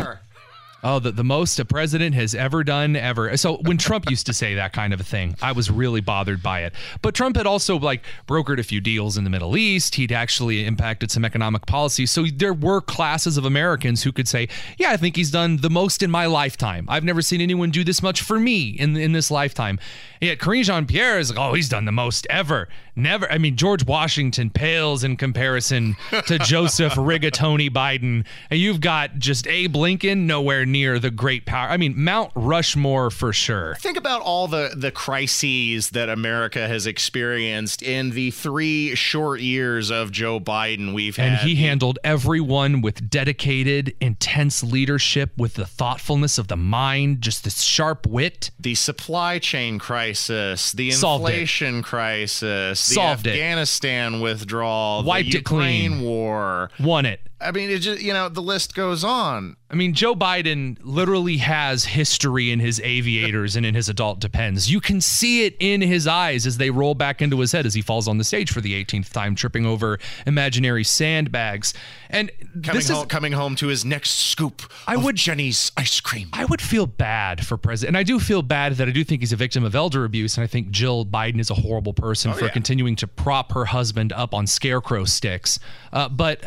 Oh, 0.84 0.98
the, 0.98 1.10
the 1.12 1.24
most 1.24 1.58
a 1.58 1.64
president 1.64 2.14
has 2.14 2.34
ever 2.34 2.62
done 2.62 2.94
ever. 2.94 3.34
So 3.38 3.56
when 3.62 3.78
Trump 3.78 4.10
used 4.10 4.26
to 4.26 4.34
say 4.34 4.54
that 4.54 4.74
kind 4.74 4.92
of 4.92 5.00
a 5.00 5.04
thing, 5.04 5.34
I 5.40 5.52
was 5.52 5.70
really 5.70 6.02
bothered 6.02 6.42
by 6.42 6.60
it. 6.60 6.74
But 7.00 7.14
Trump 7.14 7.36
had 7.36 7.46
also 7.46 7.78
like 7.78 8.04
brokered 8.28 8.58
a 8.60 8.62
few 8.62 8.82
deals 8.82 9.16
in 9.16 9.24
the 9.24 9.30
Middle 9.30 9.56
East. 9.56 9.94
He'd 9.94 10.12
actually 10.12 10.66
impacted 10.66 11.10
some 11.10 11.24
economic 11.24 11.64
policy. 11.64 12.04
So 12.04 12.24
there 12.26 12.52
were 12.52 12.82
classes 12.82 13.38
of 13.38 13.46
Americans 13.46 14.02
who 14.02 14.12
could 14.12 14.28
say, 14.28 14.46
"Yeah, 14.76 14.90
I 14.90 14.98
think 14.98 15.16
he's 15.16 15.30
done 15.30 15.56
the 15.56 15.70
most 15.70 16.02
in 16.02 16.10
my 16.10 16.26
lifetime. 16.26 16.84
I've 16.90 17.04
never 17.04 17.22
seen 17.22 17.40
anyone 17.40 17.70
do 17.70 17.82
this 17.82 18.02
much 18.02 18.20
for 18.20 18.38
me 18.38 18.68
in 18.68 18.94
in 18.96 19.12
this 19.12 19.30
lifetime." 19.30 19.78
And 20.20 20.28
yet 20.28 20.38
Karine 20.38 20.64
Jean-Pierre 20.64 21.18
is 21.18 21.30
like, 21.30 21.38
"Oh, 21.38 21.54
he's 21.54 21.70
done 21.70 21.86
the 21.86 21.92
most 21.92 22.26
ever." 22.28 22.68
Never. 22.96 23.30
I 23.30 23.38
mean, 23.38 23.56
George 23.56 23.84
Washington 23.84 24.50
pales 24.50 25.02
in 25.02 25.16
comparison 25.16 25.96
to 26.26 26.38
Joseph 26.44 26.94
Rigatoni 26.94 27.68
Biden. 27.68 28.24
And 28.50 28.60
you've 28.60 28.80
got 28.80 29.18
just 29.18 29.48
Abe 29.48 29.74
Lincoln 29.74 30.26
nowhere 30.28 30.64
near 30.74 30.98
the 30.98 31.10
great 31.12 31.46
power. 31.46 31.68
I 31.68 31.76
mean, 31.76 31.94
Mount 31.96 32.32
Rushmore 32.34 33.10
for 33.10 33.32
sure. 33.32 33.76
Think 33.78 33.96
about 33.96 34.20
all 34.22 34.48
the 34.48 34.72
the 34.76 34.90
crises 34.90 35.90
that 35.90 36.08
America 36.08 36.66
has 36.66 36.86
experienced 36.86 37.80
in 37.80 38.10
the 38.10 38.32
three 38.32 38.94
short 38.96 39.40
years 39.40 39.90
of 39.90 40.10
Joe 40.10 40.40
Biden. 40.40 40.92
We've 40.92 41.16
and 41.18 41.36
had 41.36 41.46
he 41.46 41.54
handled 41.54 41.98
everyone 42.02 42.80
with 42.80 43.08
dedicated, 43.08 43.94
intense 44.00 44.62
leadership, 44.64 45.30
with 45.36 45.54
the 45.54 45.64
thoughtfulness 45.66 46.38
of 46.38 46.48
the 46.48 46.56
mind, 46.56 47.20
just 47.22 47.44
this 47.44 47.62
sharp 47.62 48.06
wit. 48.06 48.50
the 48.58 48.74
supply 48.74 49.38
chain 49.38 49.78
crisis, 49.78 50.72
the 50.72 50.90
inflation 50.90 51.82
crisis, 51.82 52.88
the 52.88 52.94
Solved 52.94 53.26
it. 53.28 53.30
Afghanistan 53.30 54.20
withdrawal, 54.20 55.04
Wiped 55.04 55.30
the 55.32 55.38
it 55.38 55.44
clean. 55.44 56.00
War. 56.02 56.70
Won 56.80 57.06
it. 57.06 57.20
I 57.44 57.52
mean, 57.52 57.70
it 57.70 57.78
just 57.78 58.02
you 58.02 58.12
know 58.12 58.28
the 58.28 58.40
list 58.40 58.74
goes 58.74 59.04
on. 59.04 59.56
I 59.70 59.74
mean, 59.74 59.92
Joe 59.92 60.14
Biden 60.14 60.78
literally 60.82 61.38
has 61.38 61.84
history 61.84 62.50
in 62.50 62.60
his 62.60 62.80
aviators 62.80 63.56
and 63.56 63.66
in 63.66 63.74
his 63.74 63.88
adult 63.88 64.20
depends. 64.20 64.70
You 64.70 64.80
can 64.80 65.00
see 65.00 65.44
it 65.46 65.56
in 65.58 65.80
his 65.80 66.06
eyes 66.06 66.46
as 66.46 66.58
they 66.58 66.70
roll 66.70 66.94
back 66.94 67.20
into 67.20 67.40
his 67.40 67.52
head 67.52 67.66
as 67.66 67.74
he 67.74 67.82
falls 67.82 68.06
on 68.06 68.18
the 68.18 68.24
stage 68.24 68.52
for 68.52 68.60
the 68.60 68.82
18th 68.84 69.12
time, 69.12 69.34
tripping 69.34 69.66
over 69.66 69.98
imaginary 70.26 70.84
sandbags. 70.84 71.74
And 72.14 72.30
Coming 72.62 72.78
this 72.78 72.88
home, 72.88 73.00
is 73.00 73.06
coming 73.06 73.32
home 73.32 73.56
to 73.56 73.66
his 73.66 73.84
next 73.84 74.10
scoop. 74.30 74.62
I 74.86 74.94
of 74.94 75.04
would- 75.04 75.16
Jeni's 75.16 75.72
ice 75.76 76.00
cream. 76.00 76.28
I 76.32 76.44
would 76.44 76.62
feel 76.62 76.86
bad 76.86 77.44
for 77.44 77.56
president, 77.56 77.88
and 77.90 77.96
I 77.98 78.02
do 78.04 78.20
feel 78.20 78.42
bad 78.42 78.74
that 78.76 78.88
I 78.88 78.90
do 78.92 79.02
think 79.04 79.20
he's 79.22 79.32
a 79.32 79.36
victim 79.36 79.64
of 79.64 79.74
elder 79.74 80.04
abuse, 80.04 80.36
and 80.36 80.44
I 80.44 80.46
think 80.46 80.70
Jill 80.70 81.04
Biden 81.04 81.40
is 81.40 81.50
a 81.50 81.54
horrible 81.54 81.92
person 81.92 82.30
Oh, 82.30 82.34
for 82.34 82.44
yeah. 82.46 82.50
continuing 82.52 82.96
to 82.96 83.06
prop 83.06 83.52
her 83.52 83.64
husband 83.66 84.12
up 84.12 84.32
on 84.34 84.46
scarecrow 84.46 85.04
sticks. 85.04 85.58
Uh, 85.92 86.08
but 86.08 86.42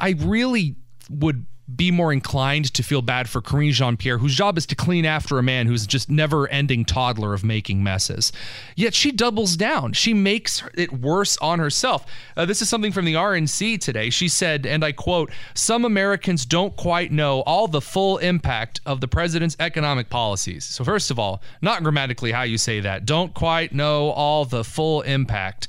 I 0.00 0.14
really 0.18 0.76
would 1.10 1.46
be 1.74 1.90
more 1.90 2.12
inclined 2.12 2.72
to 2.74 2.82
feel 2.82 3.02
bad 3.02 3.28
for 3.28 3.42
Karine 3.42 3.72
Jean-Pierre, 3.72 4.18
whose 4.18 4.34
job 4.34 4.56
is 4.56 4.66
to 4.66 4.74
clean 4.74 5.04
after 5.04 5.38
a 5.38 5.42
man 5.42 5.66
who's 5.66 5.86
just 5.86 6.08
never-ending 6.08 6.84
toddler 6.84 7.34
of 7.34 7.44
making 7.44 7.82
messes. 7.82 8.32
Yet 8.74 8.94
she 8.94 9.12
doubles 9.12 9.56
down. 9.56 9.92
She 9.92 10.14
makes 10.14 10.62
it 10.74 10.92
worse 10.92 11.36
on 11.38 11.58
herself. 11.58 12.06
Uh, 12.36 12.46
this 12.46 12.62
is 12.62 12.68
something 12.68 12.92
from 12.92 13.04
the 13.04 13.14
RNC 13.14 13.80
today. 13.80 14.08
She 14.08 14.28
said, 14.28 14.64
and 14.64 14.84
I 14.84 14.92
quote, 14.92 15.30
"Some 15.54 15.84
Americans 15.84 16.46
don't 16.46 16.74
quite 16.76 17.12
know 17.12 17.40
all 17.42 17.68
the 17.68 17.80
full 17.80 18.18
impact 18.18 18.80
of 18.86 19.00
the 19.00 19.08
president's 19.08 19.56
economic 19.60 20.08
policies." 20.08 20.64
So 20.64 20.84
first 20.84 21.10
of 21.10 21.18
all, 21.18 21.42
not 21.60 21.82
grammatically 21.82 22.32
how 22.32 22.42
you 22.42 22.56
say 22.56 22.80
that. 22.80 23.04
Don't 23.04 23.34
quite 23.34 23.74
know 23.74 24.10
all 24.10 24.44
the 24.44 24.64
full 24.64 25.02
impact. 25.02 25.68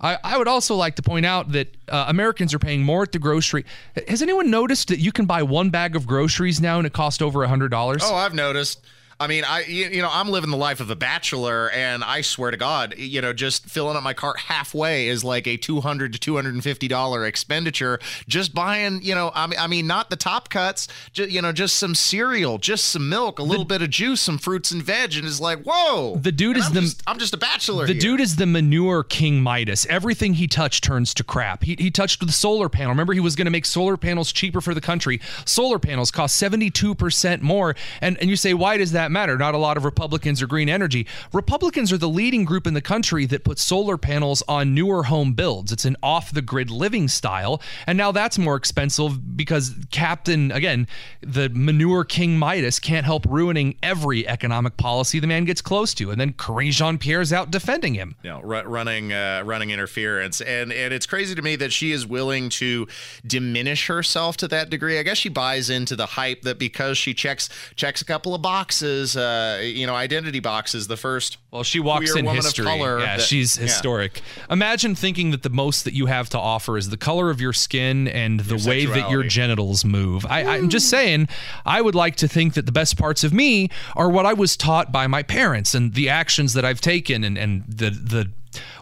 I, 0.00 0.18
I 0.24 0.38
would 0.38 0.48
also 0.48 0.74
like 0.74 0.96
to 0.96 1.02
point 1.02 1.26
out 1.26 1.52
that 1.52 1.74
uh, 1.88 2.06
Americans 2.08 2.54
are 2.54 2.58
paying 2.58 2.82
more 2.82 3.02
at 3.02 3.12
the 3.12 3.18
grocery. 3.18 3.64
Has 4.08 4.22
anyone 4.22 4.50
noticed 4.50 4.88
that 4.88 4.98
you 4.98 5.12
can 5.12 5.26
buy 5.26 5.42
one 5.42 5.70
bag 5.70 5.94
of 5.94 6.06
groceries 6.06 6.60
now 6.60 6.78
and 6.78 6.86
it 6.86 6.92
costs 6.92 7.20
over 7.20 7.42
a 7.42 7.48
hundred 7.48 7.70
dollars? 7.70 8.02
Oh, 8.04 8.14
I've 8.14 8.34
noticed. 8.34 8.84
I 9.20 9.26
mean, 9.26 9.44
I 9.44 9.64
you, 9.64 9.88
you 9.88 10.00
know 10.00 10.08
I'm 10.10 10.30
living 10.30 10.50
the 10.50 10.56
life 10.56 10.80
of 10.80 10.88
a 10.88 10.96
bachelor, 10.96 11.70
and 11.70 12.02
I 12.02 12.22
swear 12.22 12.50
to 12.50 12.56
God, 12.56 12.94
you 12.96 13.20
know, 13.20 13.34
just 13.34 13.66
filling 13.66 13.94
up 13.94 14.02
my 14.02 14.14
cart 14.14 14.38
halfway 14.38 15.08
is 15.08 15.22
like 15.22 15.46
a 15.46 15.58
two 15.58 15.82
hundred 15.82 16.14
to 16.14 16.18
two 16.18 16.36
hundred 16.36 16.54
and 16.54 16.64
fifty 16.64 16.88
dollar 16.88 17.26
expenditure. 17.26 18.00
Just 18.26 18.54
buying, 18.54 19.02
you 19.02 19.14
know, 19.14 19.30
I 19.34 19.46
mean, 19.46 19.58
I 19.60 19.66
mean, 19.66 19.86
not 19.86 20.08
the 20.08 20.16
top 20.16 20.48
cuts, 20.48 20.88
just, 21.12 21.30
you 21.30 21.42
know, 21.42 21.52
just 21.52 21.76
some 21.76 21.94
cereal, 21.94 22.56
just 22.56 22.86
some 22.86 23.10
milk, 23.10 23.38
a 23.38 23.42
little 23.42 23.66
bit 23.66 23.82
of 23.82 23.90
juice, 23.90 24.22
some 24.22 24.38
fruits 24.38 24.70
and 24.70 24.82
veg, 24.82 25.14
and 25.14 25.26
it's 25.26 25.40
like, 25.40 25.62
whoa. 25.64 26.16
The 26.16 26.32
dude 26.32 26.56
is 26.56 26.68
I'm 26.68 26.74
the 26.74 26.80
just, 26.80 27.02
I'm 27.06 27.18
just 27.18 27.34
a 27.34 27.38
bachelor. 27.38 27.86
The 27.86 27.92
here. 27.92 28.00
dude 28.00 28.20
is 28.22 28.36
the 28.36 28.46
manure 28.46 29.04
king 29.04 29.42
Midas. 29.42 29.84
Everything 29.90 30.32
he 30.32 30.48
touched 30.48 30.82
turns 30.82 31.12
to 31.14 31.24
crap. 31.24 31.62
He, 31.62 31.76
he 31.78 31.90
touched 31.90 32.24
the 32.24 32.32
solar 32.32 32.70
panel. 32.70 32.90
Remember, 32.92 33.12
he 33.12 33.20
was 33.20 33.36
going 33.36 33.44
to 33.44 33.50
make 33.50 33.66
solar 33.66 33.98
panels 33.98 34.32
cheaper 34.32 34.62
for 34.62 34.72
the 34.72 34.80
country. 34.80 35.20
Solar 35.44 35.78
panels 35.78 36.10
cost 36.10 36.40
72% 36.40 37.42
more. 37.42 37.76
And, 38.00 38.16
and 38.18 38.30
you 38.30 38.36
say, 38.36 38.54
why 38.54 38.78
does 38.78 38.92
that 38.92 39.09
matter? 39.10 39.36
Not 39.36 39.54
a 39.54 39.58
lot 39.58 39.76
of 39.76 39.84
Republicans 39.84 40.42
or 40.42 40.46
green 40.46 40.68
energy. 40.68 41.06
Republicans 41.32 41.92
are 41.92 41.98
the 41.98 42.08
leading 42.08 42.44
group 42.44 42.66
in 42.66 42.74
the 42.74 42.80
country 42.80 43.26
that 43.26 43.44
put 43.44 43.58
solar 43.58 43.96
panels 43.96 44.42
on 44.48 44.74
newer 44.74 45.04
home 45.04 45.32
builds. 45.32 45.72
It's 45.72 45.84
an 45.84 45.96
off 46.02 46.32
the 46.32 46.42
grid 46.42 46.70
living 46.70 47.08
style. 47.08 47.60
And 47.86 47.96
now 47.96 48.12
that's 48.12 48.38
more 48.38 48.56
expensive 48.56 49.36
because 49.36 49.74
Captain, 49.90 50.50
again, 50.52 50.86
the 51.20 51.48
manure 51.50 52.04
king 52.04 52.38
Midas 52.38 52.78
can't 52.78 53.04
help 53.04 53.26
ruining 53.26 53.76
every 53.82 54.26
economic 54.26 54.76
policy 54.76 55.20
the 55.20 55.26
man 55.26 55.44
gets 55.44 55.60
close 55.60 55.94
to. 55.94 56.10
And 56.10 56.20
then 56.20 56.32
Karine 56.32 56.72
Jean 56.72 56.98
Pierre's 56.98 57.32
out 57.32 57.50
defending 57.50 57.94
him. 57.94 58.16
you 58.22 58.30
know, 58.30 58.40
ru- 58.40 58.62
running 58.62 59.12
uh, 59.12 59.42
running 59.44 59.70
interference, 59.70 60.40
and 60.40 60.72
and 60.72 60.92
it's 60.92 61.06
crazy 61.06 61.34
to 61.34 61.42
me 61.42 61.56
that 61.56 61.72
she 61.72 61.92
is 61.92 62.06
willing 62.06 62.48
to 62.50 62.86
diminish 63.26 63.86
herself 63.86 64.36
to 64.38 64.48
that 64.48 64.70
degree. 64.70 64.98
I 64.98 65.02
guess 65.02 65.18
she 65.18 65.28
buys 65.28 65.70
into 65.70 65.96
the 65.96 66.06
hype 66.06 66.42
that 66.42 66.58
because 66.58 66.98
she 66.98 67.14
checks 67.14 67.48
checks 67.76 68.02
a 68.02 68.04
couple 68.04 68.34
of 68.34 68.42
boxes, 68.42 68.99
uh, 69.16 69.60
you 69.62 69.86
know, 69.86 69.94
identity 69.94 70.40
boxes. 70.40 70.86
The 70.86 70.96
first, 70.96 71.38
well, 71.50 71.62
she 71.62 71.80
walks 71.80 72.10
queer 72.10 72.18
in 72.18 72.24
woman 72.26 72.42
history. 72.42 72.64
Of 72.64 72.70
color 72.78 73.00
yeah, 73.00 73.16
that- 73.16 73.22
she's 73.22 73.56
yeah. 73.56 73.64
historic. 73.64 74.22
Imagine 74.48 74.94
thinking 74.94 75.30
that 75.30 75.42
the 75.42 75.50
most 75.50 75.84
that 75.84 75.94
you 75.94 76.06
have 76.06 76.28
to 76.30 76.38
offer 76.38 76.76
is 76.76 76.90
the 76.90 76.96
color 76.96 77.30
of 77.30 77.40
your 77.40 77.52
skin 77.52 78.08
and 78.08 78.40
the 78.40 78.56
Your 78.56 78.68
way 78.68 78.86
that 78.86 79.10
your 79.10 79.22
genitals 79.22 79.84
move. 79.84 80.26
I, 80.26 80.44
I'm 80.44 80.68
just 80.68 80.88
saying, 80.88 81.28
I 81.64 81.80
would 81.80 81.94
like 81.94 82.16
to 82.16 82.28
think 82.28 82.54
that 82.54 82.66
the 82.66 82.72
best 82.72 82.96
parts 82.96 83.24
of 83.24 83.32
me 83.32 83.70
are 83.96 84.08
what 84.08 84.26
I 84.26 84.32
was 84.32 84.56
taught 84.56 84.92
by 84.92 85.06
my 85.06 85.22
parents 85.22 85.74
and 85.74 85.94
the 85.94 86.08
actions 86.08 86.52
that 86.54 86.64
I've 86.64 86.80
taken 86.80 87.24
and, 87.24 87.36
and 87.38 87.64
the 87.68 87.90
the 87.90 88.30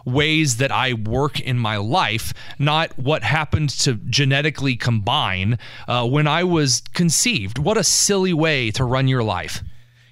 ways 0.05 0.57
that 0.57 0.71
I 0.71 0.93
work 0.93 1.39
in 1.39 1.59
my 1.59 1.77
life, 1.77 2.33
not 2.57 2.97
what 2.97 3.23
happened 3.23 3.69
to 3.81 3.93
genetically 3.93 4.75
combine 4.75 5.59
uh, 5.87 6.07
when 6.07 6.27
I 6.27 6.43
was 6.43 6.81
conceived. 6.93 7.57
What 7.57 7.77
a 7.77 7.83
silly 7.83 8.33
way 8.33 8.71
to 8.71 8.83
run 8.83 9.07
your 9.07 9.23
life. 9.23 9.63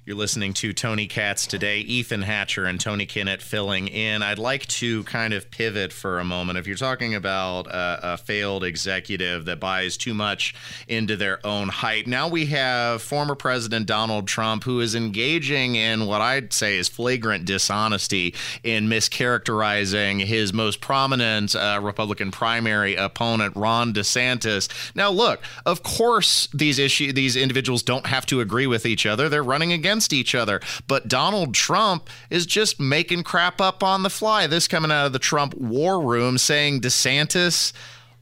You're 0.08 0.16
listening 0.16 0.54
to 0.54 0.72
Tony 0.72 1.06
Katz 1.06 1.46
today. 1.46 1.80
Ethan 1.80 2.22
Hatcher 2.22 2.64
and 2.64 2.80
Tony 2.80 3.04
Kinnett 3.04 3.42
filling 3.42 3.88
in. 3.88 4.22
I'd 4.22 4.38
like 4.38 4.66
to 4.68 5.04
kind 5.04 5.34
of 5.34 5.50
pivot 5.50 5.92
for 5.92 6.18
a 6.18 6.24
moment. 6.24 6.58
If 6.58 6.66
you're 6.66 6.76
talking 6.76 7.14
about 7.14 7.66
a, 7.66 8.14
a 8.14 8.16
failed 8.16 8.64
executive 8.64 9.44
that 9.44 9.60
buys 9.60 9.98
too 9.98 10.14
much 10.14 10.54
into 10.88 11.14
their 11.14 11.46
own 11.46 11.68
hype, 11.68 12.06
now 12.06 12.26
we 12.26 12.46
have 12.46 13.02
former 13.02 13.34
President 13.34 13.84
Donald 13.84 14.26
Trump 14.26 14.64
who 14.64 14.80
is 14.80 14.94
engaging 14.94 15.74
in 15.74 16.06
what 16.06 16.22
I'd 16.22 16.54
say 16.54 16.78
is 16.78 16.88
flagrant 16.88 17.44
dishonesty 17.44 18.34
in 18.64 18.88
mischaracterizing 18.88 20.24
his 20.24 20.54
most 20.54 20.80
prominent 20.80 21.54
uh, 21.54 21.80
Republican 21.82 22.30
primary 22.30 22.94
opponent, 22.94 23.54
Ron 23.56 23.92
DeSantis. 23.92 24.70
Now, 24.94 25.10
look, 25.10 25.42
of 25.66 25.82
course, 25.82 26.48
these 26.54 26.78
issue 26.78 27.12
these 27.12 27.36
individuals 27.36 27.82
don't 27.82 28.06
have 28.06 28.24
to 28.24 28.40
agree 28.40 28.66
with 28.66 28.86
each 28.86 29.04
other. 29.04 29.28
They're 29.28 29.42
running 29.42 29.72
against 29.98 30.12
each 30.12 30.34
other. 30.34 30.60
But 30.86 31.08
Donald 31.08 31.54
Trump 31.54 32.08
is 32.30 32.46
just 32.46 32.78
making 32.78 33.24
crap 33.24 33.60
up 33.60 33.82
on 33.82 34.04
the 34.04 34.10
fly. 34.10 34.46
This 34.46 34.68
coming 34.68 34.92
out 34.92 35.06
of 35.06 35.12
the 35.12 35.18
Trump 35.18 35.54
war 35.54 36.00
room 36.00 36.38
saying 36.38 36.82
DeSantis 36.82 37.72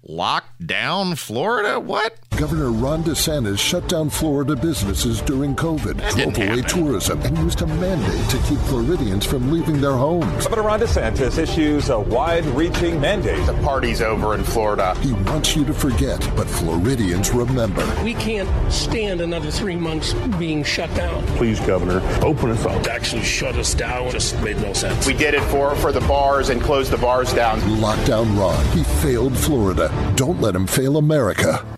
locked 0.02 0.66
down 0.66 1.16
Florida. 1.16 1.78
What? 1.78 2.18
Governor 2.36 2.70
Ron 2.70 3.02
DeSantis 3.02 3.58
shut 3.58 3.88
down 3.88 4.10
Florida 4.10 4.54
businesses 4.54 5.22
during 5.22 5.56
COVID, 5.56 5.96
drove 6.10 6.36
away 6.36 6.60
tourism, 6.60 7.22
and 7.22 7.38
used 7.38 7.62
a 7.62 7.66
mandate 7.66 8.28
to 8.28 8.36
keep 8.46 8.58
Floridians 8.68 9.24
from 9.24 9.50
leaving 9.50 9.80
their 9.80 9.92
homes. 9.92 10.44
Governor 10.44 10.64
Ron 10.64 10.80
DeSantis 10.80 11.38
issues 11.38 11.88
a 11.88 11.98
wide-reaching 11.98 13.00
mandate. 13.00 13.44
The 13.46 13.54
party's 13.62 14.02
over 14.02 14.34
in 14.34 14.44
Florida. 14.44 14.94
He 14.98 15.14
wants 15.14 15.56
you 15.56 15.64
to 15.64 15.72
forget, 15.72 16.20
but 16.36 16.46
Floridians 16.46 17.30
remember. 17.30 17.86
We 18.04 18.12
can't 18.12 18.50
stand 18.70 19.22
another 19.22 19.50
three 19.50 19.76
months 19.76 20.12
being 20.38 20.62
shut 20.62 20.94
down. 20.94 21.24
Please, 21.38 21.58
Governor, 21.60 22.02
open 22.22 22.50
us 22.50 22.66
up. 22.66 22.82
To 22.82 22.92
actually 22.92 23.24
shut 23.24 23.54
us 23.54 23.74
down 23.74 24.10
just 24.10 24.38
made 24.42 24.58
no 24.58 24.74
sense. 24.74 25.06
We 25.06 25.14
did 25.14 25.32
it 25.32 25.42
for, 25.44 25.74
for 25.76 25.90
the 25.90 26.00
bars 26.00 26.50
and 26.50 26.60
closed 26.60 26.90
the 26.90 26.98
bars 26.98 27.32
down. 27.32 27.60
Lockdown 27.80 28.38
Ron. 28.38 28.62
He 28.76 28.84
failed 28.84 29.34
Florida. 29.34 29.90
Don't 30.16 30.42
let 30.42 30.54
him 30.54 30.66
fail 30.66 30.98
America. 30.98 31.75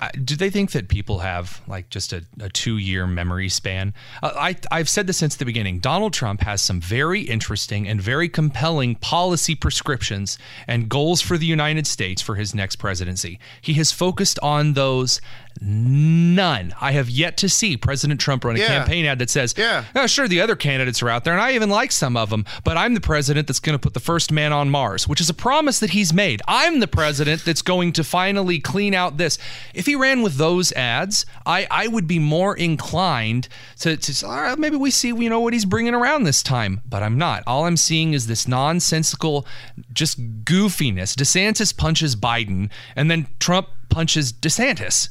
I- 0.00 0.10
do 0.10 0.34
they 0.34 0.50
think 0.50 0.72
that 0.72 0.88
people 0.88 1.20
have 1.20 1.60
like 1.68 1.88
just 1.88 2.12
a, 2.12 2.24
a 2.40 2.48
two-year 2.48 3.06
memory 3.06 3.48
span? 3.48 3.94
Uh, 4.22 4.32
I 4.36 4.56
I've 4.72 4.88
said 4.88 5.06
this 5.06 5.18
since 5.18 5.36
the 5.36 5.44
beginning. 5.44 5.78
Donald 5.78 6.12
Trump 6.12 6.40
has 6.40 6.60
some 6.60 6.80
very 6.80 7.22
interesting 7.22 7.86
and 7.86 8.00
very 8.00 8.28
compelling 8.28 8.96
policy 8.96 9.54
prescriptions 9.54 10.36
and 10.66 10.88
goals 10.88 11.20
for 11.20 11.38
the 11.38 11.46
United 11.46 11.86
States 11.86 12.20
for 12.20 12.34
his 12.34 12.54
next 12.56 12.76
presidency. 12.76 13.38
He 13.60 13.74
has 13.74 13.92
focused 13.92 14.38
on 14.40 14.72
those. 14.72 15.20
None. 15.60 16.72
I 16.80 16.92
have 16.92 17.10
yet 17.10 17.36
to 17.38 17.48
see 17.48 17.76
President 17.76 18.20
Trump 18.20 18.44
run 18.44 18.56
a 18.56 18.58
Yeah. 18.60 18.66
campaign 18.68 19.04
ad 19.06 19.18
that 19.18 19.30
says, 19.30 19.54
Yeah. 19.56 19.84
"Oh, 19.94 20.06
sure, 20.06 20.28
the 20.28 20.40
other 20.40 20.56
candidates 20.56 21.02
are 21.02 21.08
out 21.08 21.24
there, 21.24 21.32
and 21.32 21.42
I 21.42 21.52
even 21.52 21.68
like 21.70 21.92
some 21.92 22.16
of 22.16 22.30
them, 22.30 22.44
but 22.64 22.76
I'm 22.76 22.94
the 22.94 23.00
president 23.00 23.46
that's 23.46 23.60
going 23.60 23.74
to 23.74 23.78
put 23.78 23.94
the 23.94 24.00
first 24.00 24.30
man 24.30 24.52
on 24.52 24.70
Mars," 24.70 25.08
which 25.08 25.20
is 25.20 25.28
a 25.28 25.34
promise 25.34 25.78
that 25.80 25.90
he's 25.90 26.12
made. 26.12 26.42
I'm 26.46 26.80
the 26.80 26.86
president 26.86 27.44
that's 27.44 27.62
going 27.62 27.92
to 27.94 28.04
finally 28.04 28.58
clean 28.60 28.94
out 28.94 29.16
this. 29.16 29.38
If 29.74 29.86
he 29.86 29.94
ran 29.96 30.22
with 30.22 30.36
those 30.36 30.72
ads, 30.72 31.26
I, 31.44 31.66
I 31.70 31.86
would 31.88 32.06
be 32.06 32.18
more 32.18 32.56
inclined 32.56 33.48
to, 33.80 33.96
to 33.96 34.14
say, 34.14 34.26
all 34.26 34.40
right, 34.42 34.58
maybe 34.58 34.76
we 34.76 34.90
see, 34.90 35.08
you 35.08 35.28
know, 35.28 35.40
what 35.40 35.52
he's 35.52 35.64
bringing 35.64 35.94
around 35.94 36.24
this 36.24 36.42
time, 36.42 36.80
but 36.88 37.02
I'm 37.02 37.18
not. 37.18 37.42
All 37.46 37.64
I'm 37.66 37.76
seeing 37.76 38.14
is 38.14 38.26
this 38.26 38.46
nonsensical, 38.46 39.46
just 39.92 40.44
goofiness. 40.44 41.14
DeSantis 41.16 41.76
punches 41.76 42.14
Biden, 42.16 42.70
and 42.94 43.10
then 43.10 43.26
Trump 43.40 43.68
punches 43.88 44.32
DeSantis. 44.32 45.08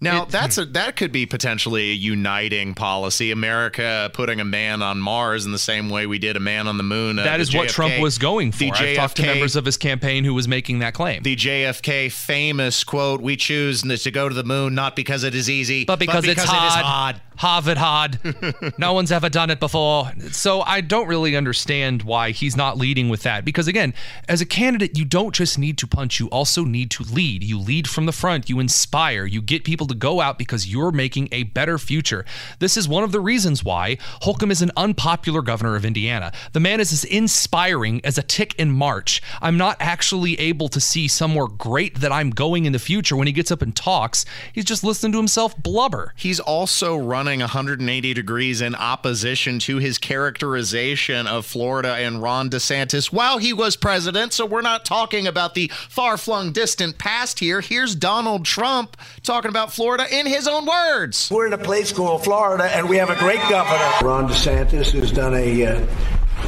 Now 0.00 0.24
that's 0.24 0.56
a 0.58 0.64
that 0.66 0.96
could 0.96 1.12
be 1.12 1.26
potentially 1.26 1.90
a 1.90 1.94
uniting 1.94 2.74
policy. 2.74 3.30
America 3.30 4.10
putting 4.14 4.40
a 4.40 4.44
man 4.44 4.82
on 4.82 4.98
Mars 5.00 5.44
in 5.46 5.52
the 5.52 5.58
same 5.58 5.90
way 5.90 6.06
we 6.06 6.18
did 6.18 6.36
a 6.36 6.40
man 6.40 6.66
on 6.66 6.76
the 6.76 6.82
moon. 6.82 7.18
uh, 7.18 7.24
That 7.24 7.40
is 7.40 7.54
what 7.54 7.68
Trump 7.68 7.98
was 8.00 8.18
going 8.18 8.52
for. 8.52 8.58
The 8.58 8.70
I've 8.72 8.96
talked 8.96 9.16
to 9.16 9.22
JFK 9.22 9.26
members 9.26 9.56
of 9.56 9.64
his 9.64 9.76
campaign 9.76 10.24
who 10.24 10.32
was 10.34 10.48
making 10.48 10.78
that 10.78 10.94
claim. 10.94 11.22
the 11.22 11.36
JFK 11.36 12.10
famous 12.10 12.82
quote: 12.84 13.20
"We 13.20 13.36
choose 13.36 13.82
to 13.82 14.10
go 14.10 14.28
to 14.28 14.34
the 14.34 14.44
moon 14.44 14.74
not 14.74 14.96
because 14.96 15.24
it 15.24 15.34
is 15.34 15.50
easy, 15.50 15.84
but 15.84 15.98
because, 15.98 16.24
it's 16.24 16.40
it 16.40 16.44
is 16.44 16.50
hard. 16.50 17.20
Hard." 17.40 17.50
Harvard 17.60 17.76
hard. 17.76 18.78
no 18.78 18.92
one's 18.94 19.12
ever 19.12 19.28
done 19.28 19.50
it 19.50 19.60
before. 19.60 20.10
So 20.30 20.62
I 20.62 20.80
don't 20.80 21.08
really 21.08 21.36
understand 21.36 22.04
why 22.04 22.30
he's 22.30 22.56
not 22.56 22.78
leading 22.78 23.10
with 23.10 23.22
that. 23.24 23.44
Because 23.44 23.68
again, 23.68 23.92
as 24.28 24.40
a 24.40 24.46
candidate, 24.46 24.96
you 24.96 25.04
don't 25.04 25.34
just 25.34 25.58
need 25.58 25.76
to 25.78 25.86
punch, 25.86 26.20
you 26.20 26.28
also 26.28 26.64
need 26.64 26.90
to 26.92 27.02
lead. 27.02 27.42
You 27.42 27.58
lead 27.58 27.86
from 27.86 28.06
the 28.06 28.12
front, 28.12 28.48
you 28.48 28.60
inspire, 28.60 29.26
you 29.26 29.42
get 29.42 29.64
people 29.64 29.86
to 29.88 29.94
go 29.94 30.22
out 30.22 30.38
because 30.38 30.68
you're 30.68 30.90
making 30.90 31.28
a 31.32 31.42
better 31.42 31.76
future. 31.76 32.24
This 32.60 32.78
is 32.78 32.88
one 32.88 33.04
of 33.04 33.12
the 33.12 33.20
reasons 33.20 33.62
why 33.62 33.98
Holcomb 34.22 34.50
is 34.50 34.62
an 34.62 34.70
unpopular 34.74 35.42
governor 35.42 35.76
of 35.76 35.84
Indiana. 35.84 36.32
The 36.52 36.60
man 36.60 36.80
is 36.80 36.94
as 36.94 37.04
inspiring 37.04 38.00
as 38.04 38.16
a 38.16 38.22
tick 38.22 38.54
in 38.54 38.70
March. 38.70 39.20
I'm 39.42 39.58
not 39.58 39.76
actually 39.80 40.40
able 40.40 40.68
to 40.68 40.80
see 40.80 41.08
somewhere 41.08 41.48
great 41.48 42.00
that 42.00 42.12
I'm 42.12 42.30
going 42.30 42.64
in 42.64 42.72
the 42.72 42.78
future 42.78 43.16
when 43.16 43.26
he 43.26 43.34
gets 43.34 43.50
up 43.50 43.60
and 43.60 43.76
talks. 43.76 44.24
He's 44.54 44.64
just 44.64 44.82
listening 44.82 45.12
to 45.12 45.18
himself 45.18 45.54
blubber. 45.58 46.14
He's 46.16 46.40
also 46.40 46.96
running 46.96 47.29
180 47.38 48.14
degrees 48.14 48.60
in 48.60 48.74
opposition 48.74 49.60
to 49.60 49.76
his 49.76 49.98
characterization 49.98 51.28
of 51.28 51.46
Florida 51.46 51.94
and 51.94 52.20
Ron 52.20 52.50
DeSantis 52.50 53.12
while 53.12 53.38
he 53.38 53.52
was 53.52 53.76
president. 53.76 54.32
So 54.32 54.44
we're 54.44 54.60
not 54.60 54.84
talking 54.84 55.28
about 55.28 55.54
the 55.54 55.70
far 55.88 56.16
flung 56.16 56.50
distant 56.50 56.98
past 56.98 57.38
here. 57.38 57.60
Here's 57.60 57.94
Donald 57.94 58.44
Trump 58.44 58.96
talking 59.22 59.48
about 59.48 59.72
Florida 59.72 60.06
in 60.10 60.26
his 60.26 60.48
own 60.48 60.66
words. 60.66 61.30
We're 61.30 61.46
in 61.46 61.52
a 61.52 61.58
place 61.58 61.92
called 61.92 62.24
Florida, 62.24 62.64
and 62.64 62.88
we 62.88 62.96
have 62.96 63.10
a 63.10 63.16
great 63.16 63.40
governor. 63.48 63.90
Ron 64.02 64.28
DeSantis 64.28 64.90
has 64.98 65.12
done 65.12 65.34
a, 65.34 65.66
uh, 65.66 65.86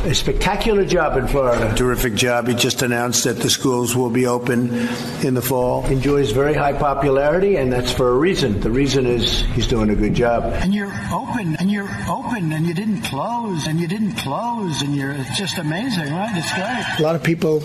a 0.05 0.15
spectacular 0.15 0.85
job 0.85 1.17
in 1.17 1.29
Florida. 1.29 1.75
Terrific 1.75 2.15
job. 2.15 2.49
He 2.49 2.55
just 2.55 2.83
announced 2.83 3.25
that 3.25 3.39
the 3.39 3.51
schools 3.51 3.95
will 3.95 4.11
be 4.11 4.27
open 4.27 4.89
in 5.23 5.35
the 5.35 5.43
fall. 5.43 5.87
Enjoys 5.87 6.33
very 6.33 6.55
high 6.55 6.73
popularity, 6.73 7.57
and 7.57 7.73
that's 7.73 7.93
for 7.93 8.09
a 8.11 8.17
reason. 8.17 8.61
The 8.61 8.71
reason 8.71 9.07
is 9.07 9.43
he's 9.55 9.67
doing 9.67 9.91
a 9.91 9.95
good 9.95 10.15
job. 10.15 10.45
And 10.45 10.75
you're 10.75 10.93
open, 11.13 11.57
and 11.57 11.71
you're 11.71 11.91
open, 12.09 12.53
and 12.53 12.67
you 12.67 12.75
didn't 12.75 13.03
close, 13.03 13.67
and 13.67 13.79
you 13.81 13.87
didn't 13.87 14.15
close, 14.15 14.83
and 14.83 14.95
you're 14.95 15.13
it's 15.13 15.39
just 15.39 15.59
amazing, 15.59 16.13
right? 16.13 16.31
It's 16.35 16.53
great. 16.53 16.99
A 16.99 17.03
lot 17.03 17.15
of 17.15 17.23
people 17.23 17.63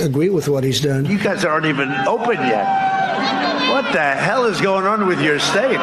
agree 0.00 0.30
with 0.30 0.48
what 0.48 0.64
he's 0.64 0.80
done. 0.80 1.04
You 1.06 1.18
guys 1.18 1.44
aren't 1.44 1.66
even 1.66 1.90
open 2.06 2.36
yet. 2.36 2.66
What 3.70 3.92
the 3.92 4.00
hell 4.00 4.44
is 4.46 4.60
going 4.60 4.86
on 4.86 5.06
with 5.06 5.20
your 5.20 5.38
state? 5.38 5.78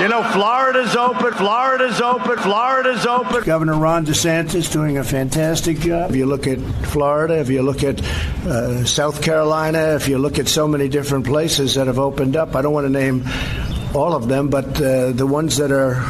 You 0.00 0.08
know, 0.08 0.24
Florida's 0.24 0.96
open, 0.96 1.32
Florida's 1.34 2.00
open, 2.00 2.36
Florida's 2.38 3.06
open. 3.06 3.44
Governor 3.44 3.78
Ron 3.78 4.04
DeSantis 4.04 4.70
doing 4.72 4.98
a 4.98 5.04
fantastic 5.04 5.78
job. 5.78 6.10
If 6.10 6.16
you 6.16 6.26
look 6.26 6.48
at 6.48 6.58
Florida, 6.88 7.38
if 7.38 7.48
you 7.48 7.62
look 7.62 7.84
at 7.84 8.02
uh, 8.44 8.84
South 8.84 9.22
Carolina, 9.22 9.94
if 9.94 10.08
you 10.08 10.18
look 10.18 10.40
at 10.40 10.48
so 10.48 10.66
many 10.66 10.88
different 10.88 11.26
places 11.26 11.76
that 11.76 11.86
have 11.86 12.00
opened 12.00 12.34
up, 12.34 12.56
I 12.56 12.62
don't 12.62 12.72
want 12.72 12.86
to 12.86 12.92
name 12.92 13.24
all 13.94 14.14
of 14.14 14.26
them, 14.26 14.50
but 14.50 14.66
uh, 14.82 15.12
the 15.12 15.26
ones 15.26 15.58
that 15.58 15.70
are 15.70 16.02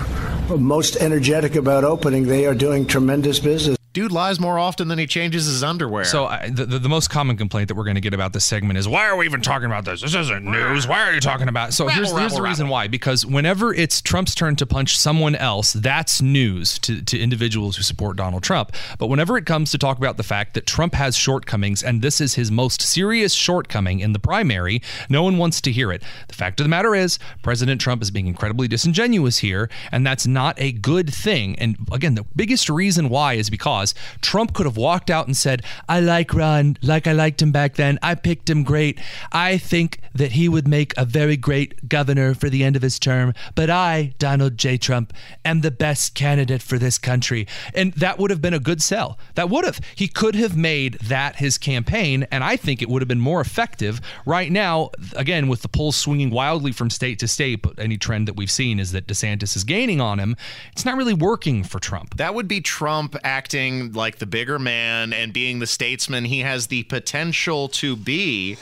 most 0.57 0.97
energetic 0.97 1.55
about 1.55 1.85
opening, 1.85 2.25
they 2.25 2.47
are 2.47 2.55
doing 2.55 2.87
tremendous 2.87 3.38
business. 3.38 3.77
Dude 3.94 4.11
lies 4.11 4.40
more 4.40 4.59
often 4.59 4.88
than 4.88 4.98
he 4.98 5.07
changes 5.07 5.46
his 5.46 5.62
underwear. 5.62 6.02
So 6.02 6.26
I, 6.26 6.50
the, 6.50 6.66
the 6.66 6.80
the 6.80 6.88
most 6.88 7.11
common 7.11 7.37
complaint 7.37 7.68
that 7.68 7.76
we're 7.76 7.85
going 7.85 7.94
to 7.94 8.00
get 8.00 8.12
about 8.12 8.33
this 8.33 8.44
segment 8.44 8.76
is 8.76 8.88
why 8.88 9.07
are 9.07 9.16
we 9.16 9.24
even 9.24 9.40
talking 9.40 9.66
about 9.66 9.85
this? 9.85 10.02
This 10.02 10.16
isn't 10.16 10.44
news. 10.44 10.88
Why 10.88 11.09
are 11.09 11.14
you 11.14 11.20
talking 11.20 11.46
about? 11.46 11.72
So 11.72 11.87
Rabble, 11.87 11.94
here's 11.94 12.11
here's 12.11 12.22
rabble, 12.22 12.37
the 12.38 12.42
reason 12.42 12.68
why. 12.68 12.88
Because 12.88 13.24
whenever 13.24 13.72
it's 13.72 14.02
Trump's 14.02 14.35
turn 14.35 14.57
to 14.57 14.66
punch 14.66 14.98
someone 14.98 15.37
else, 15.37 15.74
that's 15.74 16.20
news 16.20 16.76
to 16.80 17.02
to 17.02 17.16
individuals 17.16 17.76
who 17.76 17.85
support 17.85 18.16
Donald 18.16 18.42
Trump. 18.42 18.74
But 18.98 19.07
whenever 19.07 19.38
it 19.38 19.46
comes 19.46 19.70
to 19.70 19.78
talk 19.78 19.96
about 19.96 20.16
the 20.16 20.24
fact 20.24 20.54
that 20.54 20.66
Trump 20.66 20.94
has 20.94 21.16
shortcomings 21.16 21.80
and 21.85 22.02
this 22.02 22.20
is 22.20 22.35
his 22.35 22.50
most 22.50 22.83
serious 22.83 23.33
shortcoming 23.33 24.00
in 24.00 24.12
the 24.12 24.18
primary, 24.18 24.83
no 25.09 25.22
one 25.22 25.38
wants 25.38 25.61
to 25.61 25.70
hear 25.70 25.92
it. 25.92 26.02
The 26.26 26.35
fact 26.35 26.59
of 26.59 26.64
the 26.64 26.68
matter 26.68 26.96
is, 26.96 27.20
President 27.44 27.80
Trump 27.80 28.02
is 28.02 28.11
being 28.11 28.26
incredibly 28.26 28.66
disingenuous 28.66 29.38
here, 29.38 29.70
and 29.92 30.04
that's 30.04 30.26
not 30.26 30.61
a 30.61 30.72
good 30.72 31.14
thing. 31.14 31.57
And 31.61 31.76
again, 31.92 32.16
the 32.16 32.24
biggest 32.35 32.68
reason 32.68 33.09
why 33.09 33.35
is 33.35 33.50
because 33.50 33.84
Trump 34.23 34.55
could 34.55 34.66
have 34.66 34.77
walked 34.77 35.11
out 35.11 35.27
and 35.27 35.37
said, 35.37 35.62
I 35.88 36.01
like 36.01 36.33
Ron 36.33 36.79
like 36.83 37.07
I 37.07 37.12
liked 37.12 37.42
him 37.42 37.53
back 37.53 37.75
then. 37.75 37.99
I 38.03 38.14
picked 38.14 38.49
him 38.49 38.62
great. 38.62 38.99
I 39.33 39.59
think 39.59 40.01
that 40.14 40.33
he 40.33 40.49
would 40.49 40.68
make 40.68 40.94
a 40.97 41.05
very 41.05 41.37
great 41.37 41.88
governor 41.88 42.35
for 42.35 42.49
the 42.49 42.62
end 42.62 42.77
of 42.77 42.83
his 42.83 42.99
term. 42.99 43.35
But 43.55 43.68
I, 43.68 44.14
Donald 44.18 44.57
J. 44.57 44.79
Trump, 44.79 45.12
am 45.44 45.61
the 45.61 45.70
best 45.70 46.14
candidate 46.14 46.62
for 46.62 46.79
this 46.79 46.99
country. 46.99 47.47
And 47.75 47.92
that 47.94 48.18
would 48.18 48.31
have 48.31 48.40
been 48.40 48.55
a 48.55 48.61
good 48.61 48.83
sell. 48.83 49.18
That 49.35 49.51
would 49.51 49.64
have. 49.64 49.81
He 49.94 50.09
could 50.09 50.35
have 50.37 50.57
made 50.57 50.94
that 50.94 51.37
his 51.37 51.59
campaign. 51.59 52.27
And 52.31 52.44
I 52.44 52.57
think 52.57 52.81
it 52.81 52.88
would 52.88 53.03
have 53.03 53.09
been 53.09 53.20
more 53.20 53.40
effective. 53.40 54.01
Right 54.25 54.53
now, 54.53 54.90
again, 55.16 55.49
with 55.49 55.62
the 55.62 55.68
polls 55.68 55.97
swinging 55.97 56.31
wildly 56.31 56.73
from 56.73 56.90
state 56.90 57.18
to 57.18 57.29
state, 57.29 57.62
but 57.62 57.79
any 57.79 57.97
trend 57.97 58.29
that 58.29 58.37
we've 58.37 58.51
seen 58.51 58.79
is 58.79 58.92
that 58.92 59.07
DeSantis 59.07 59.57
is 59.57 59.64
gaining 59.64 60.01
on 60.01 60.20
him. 60.20 60.37
It's 60.73 60.85
not 60.85 60.97
really 60.97 61.14
working 61.14 61.64
for 61.64 61.81
Trump. 61.81 62.16
That 62.16 62.35
would 62.35 62.47
be 62.47 62.61
Trump 62.61 63.16
acting 63.25 63.73
like 63.92 64.18
the 64.18 64.26
bigger 64.26 64.58
man 64.58 65.12
and 65.12 65.32
being 65.32 65.58
the 65.58 65.66
statesman 65.66 66.24
he 66.24 66.40
has 66.40 66.68
the 66.68 66.82
potential 66.84 67.68
to 67.68 67.96
be. 67.96 68.56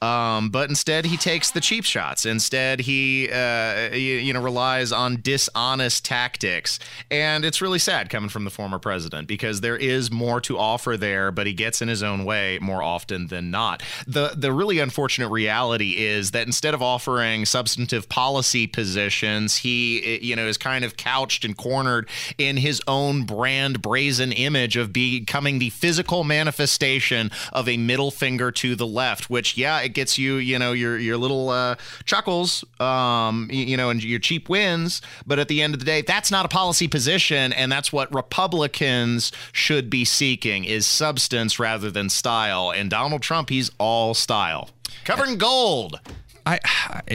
Um, 0.00 0.50
but 0.50 0.68
instead, 0.68 1.06
he 1.06 1.16
takes 1.16 1.50
the 1.50 1.60
cheap 1.60 1.84
shots. 1.84 2.24
Instead, 2.24 2.80
he 2.80 3.28
uh, 3.32 3.92
you, 3.92 4.14
you 4.14 4.32
know 4.32 4.40
relies 4.40 4.92
on 4.92 5.20
dishonest 5.22 6.04
tactics, 6.04 6.78
and 7.10 7.44
it's 7.44 7.60
really 7.60 7.80
sad 7.80 8.08
coming 8.08 8.28
from 8.28 8.44
the 8.44 8.50
former 8.50 8.78
president 8.78 9.26
because 9.26 9.60
there 9.60 9.76
is 9.76 10.10
more 10.10 10.40
to 10.42 10.56
offer 10.56 10.96
there, 10.96 11.32
but 11.32 11.48
he 11.48 11.52
gets 11.52 11.82
in 11.82 11.88
his 11.88 12.04
own 12.04 12.24
way 12.24 12.60
more 12.62 12.80
often 12.80 13.26
than 13.26 13.50
not. 13.50 13.82
the 14.06 14.34
The 14.36 14.52
really 14.52 14.78
unfortunate 14.78 15.30
reality 15.30 15.96
is 15.98 16.30
that 16.30 16.46
instead 16.46 16.74
of 16.74 16.82
offering 16.82 17.44
substantive 17.44 18.08
policy 18.08 18.68
positions, 18.68 19.56
he 19.56 20.20
you 20.22 20.36
know 20.36 20.46
is 20.46 20.58
kind 20.58 20.84
of 20.84 20.96
couched 20.96 21.44
and 21.44 21.56
cornered 21.56 22.08
in 22.38 22.58
his 22.58 22.80
own 22.86 23.24
brand 23.24 23.82
brazen 23.82 24.30
image 24.30 24.76
of 24.76 24.92
becoming 24.92 25.58
the 25.58 25.70
physical 25.70 26.22
manifestation 26.22 27.32
of 27.52 27.68
a 27.68 27.76
middle 27.76 28.12
finger 28.12 28.52
to 28.52 28.76
the 28.76 28.86
left, 28.86 29.28
which 29.28 29.56
yeah 29.56 29.87
it 29.88 29.94
gets 29.94 30.18
you, 30.18 30.36
you 30.36 30.58
know, 30.58 30.72
your 30.72 30.98
your 30.98 31.16
little 31.16 31.48
uh, 31.48 31.76
chuckles, 32.04 32.64
um, 32.80 33.48
you, 33.50 33.64
you 33.64 33.76
know, 33.76 33.90
and 33.90 34.02
your 34.02 34.20
cheap 34.20 34.48
wins. 34.48 35.02
But 35.26 35.38
at 35.38 35.48
the 35.48 35.62
end 35.62 35.74
of 35.74 35.80
the 35.80 35.86
day, 35.86 36.02
that's 36.02 36.30
not 36.30 36.44
a 36.44 36.48
policy 36.48 36.88
position, 36.88 37.52
and 37.52 37.72
that's 37.72 37.92
what 37.92 38.14
Republicans 38.14 39.32
should 39.52 39.90
be 39.90 40.04
seeking: 40.04 40.64
is 40.64 40.86
substance 40.86 41.58
rather 41.58 41.90
than 41.90 42.08
style. 42.08 42.70
And 42.70 42.90
Donald 42.90 43.22
Trump, 43.22 43.50
he's 43.50 43.70
all 43.78 44.14
style, 44.14 44.70
covering 45.04 45.38
gold. 45.38 46.00
I 46.46 46.60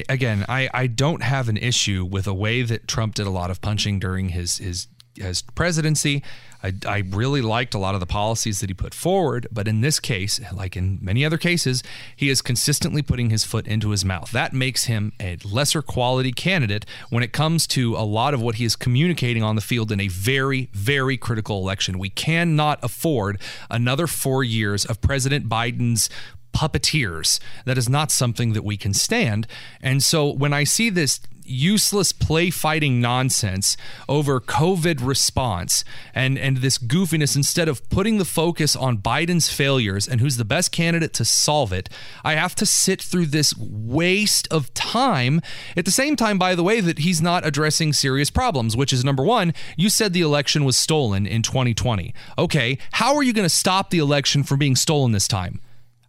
again, 0.09 0.45
I, 0.47 0.69
I 0.73 0.87
don't 0.87 1.23
have 1.23 1.49
an 1.49 1.57
issue 1.57 2.05
with 2.05 2.27
a 2.27 2.33
way 2.33 2.61
that 2.61 2.87
Trump 2.87 3.15
did 3.15 3.25
a 3.25 3.31
lot 3.31 3.49
of 3.49 3.61
punching 3.61 3.99
during 3.99 4.29
his 4.29 4.57
his 4.57 4.87
his 5.15 5.41
presidency. 5.41 6.23
I, 6.63 6.73
I 6.87 7.03
really 7.09 7.41
liked 7.41 7.73
a 7.73 7.77
lot 7.77 7.93
of 7.93 7.99
the 7.99 8.05
policies 8.05 8.61
that 8.61 8.69
he 8.69 8.73
put 8.73 8.93
forward, 8.93 9.47
but 9.51 9.67
in 9.67 9.81
this 9.81 9.99
case, 9.99 10.39
like 10.53 10.77
in 10.77 10.97
many 11.01 11.25
other 11.25 11.37
cases, 11.37 11.83
he 12.15 12.29
is 12.29 12.41
consistently 12.41 13.01
putting 13.01 13.29
his 13.29 13.43
foot 13.43 13.67
into 13.67 13.89
his 13.89 14.05
mouth. 14.05 14.31
That 14.31 14.53
makes 14.53 14.85
him 14.85 15.11
a 15.19 15.37
lesser 15.43 15.81
quality 15.81 16.31
candidate 16.31 16.85
when 17.09 17.21
it 17.21 17.33
comes 17.33 17.67
to 17.67 17.95
a 17.95 18.05
lot 18.05 18.33
of 18.33 18.41
what 18.41 18.55
he 18.55 18.65
is 18.65 18.77
communicating 18.77 19.43
on 19.43 19.55
the 19.55 19.61
field 19.61 19.91
in 19.91 19.99
a 19.99 20.07
very, 20.07 20.69
very 20.71 21.17
critical 21.17 21.59
election. 21.59 21.99
We 21.99 22.09
cannot 22.09 22.79
afford 22.81 23.41
another 23.69 24.07
four 24.07 24.43
years 24.43 24.85
of 24.85 25.01
President 25.01 25.49
Biden's 25.49 26.09
puppeteers. 26.53 27.39
That 27.65 27.77
is 27.77 27.89
not 27.89 28.11
something 28.11 28.53
that 28.53 28.63
we 28.63 28.77
can 28.77 28.93
stand. 28.93 29.47
And 29.81 30.01
so 30.01 30.31
when 30.31 30.53
I 30.53 30.63
see 30.63 30.89
this 30.89 31.19
useless 31.45 32.11
play 32.11 32.49
fighting 32.49 33.01
nonsense 33.01 33.77
over 34.07 34.39
COVID 34.39 35.05
response 35.05 35.83
and 36.13 36.37
and 36.37 36.57
this 36.57 36.77
goofiness 36.77 37.35
instead 37.35 37.67
of 37.67 37.87
putting 37.89 38.17
the 38.17 38.25
focus 38.25 38.75
on 38.75 38.97
Biden's 38.97 39.51
failures 39.51 40.07
and 40.07 40.21
who's 40.21 40.37
the 40.37 40.45
best 40.45 40.71
candidate 40.71 41.13
to 41.13 41.25
solve 41.25 41.73
it 41.73 41.89
I 42.23 42.35
have 42.35 42.55
to 42.55 42.65
sit 42.65 43.01
through 43.01 43.27
this 43.27 43.53
waste 43.57 44.47
of 44.51 44.73
time. 44.73 45.41
At 45.75 45.85
the 45.85 45.91
same 45.91 46.15
time 46.15 46.37
by 46.37 46.55
the 46.55 46.63
way 46.63 46.79
that 46.79 46.99
he's 46.99 47.21
not 47.21 47.45
addressing 47.45 47.93
serious 47.93 48.29
problems 48.29 48.75
which 48.75 48.93
is 48.93 49.03
number 49.03 49.23
1 49.23 49.53
you 49.77 49.89
said 49.89 50.13
the 50.13 50.21
election 50.21 50.65
was 50.65 50.77
stolen 50.77 51.25
in 51.25 51.41
2020 51.41 52.13
okay 52.37 52.77
how 52.93 53.15
are 53.15 53.23
you 53.23 53.33
going 53.33 53.45
to 53.47 53.49
stop 53.49 53.89
the 53.89 53.99
election 53.99 54.43
from 54.43 54.59
being 54.59 54.75
stolen 54.75 55.11
this 55.11 55.27
time 55.27 55.61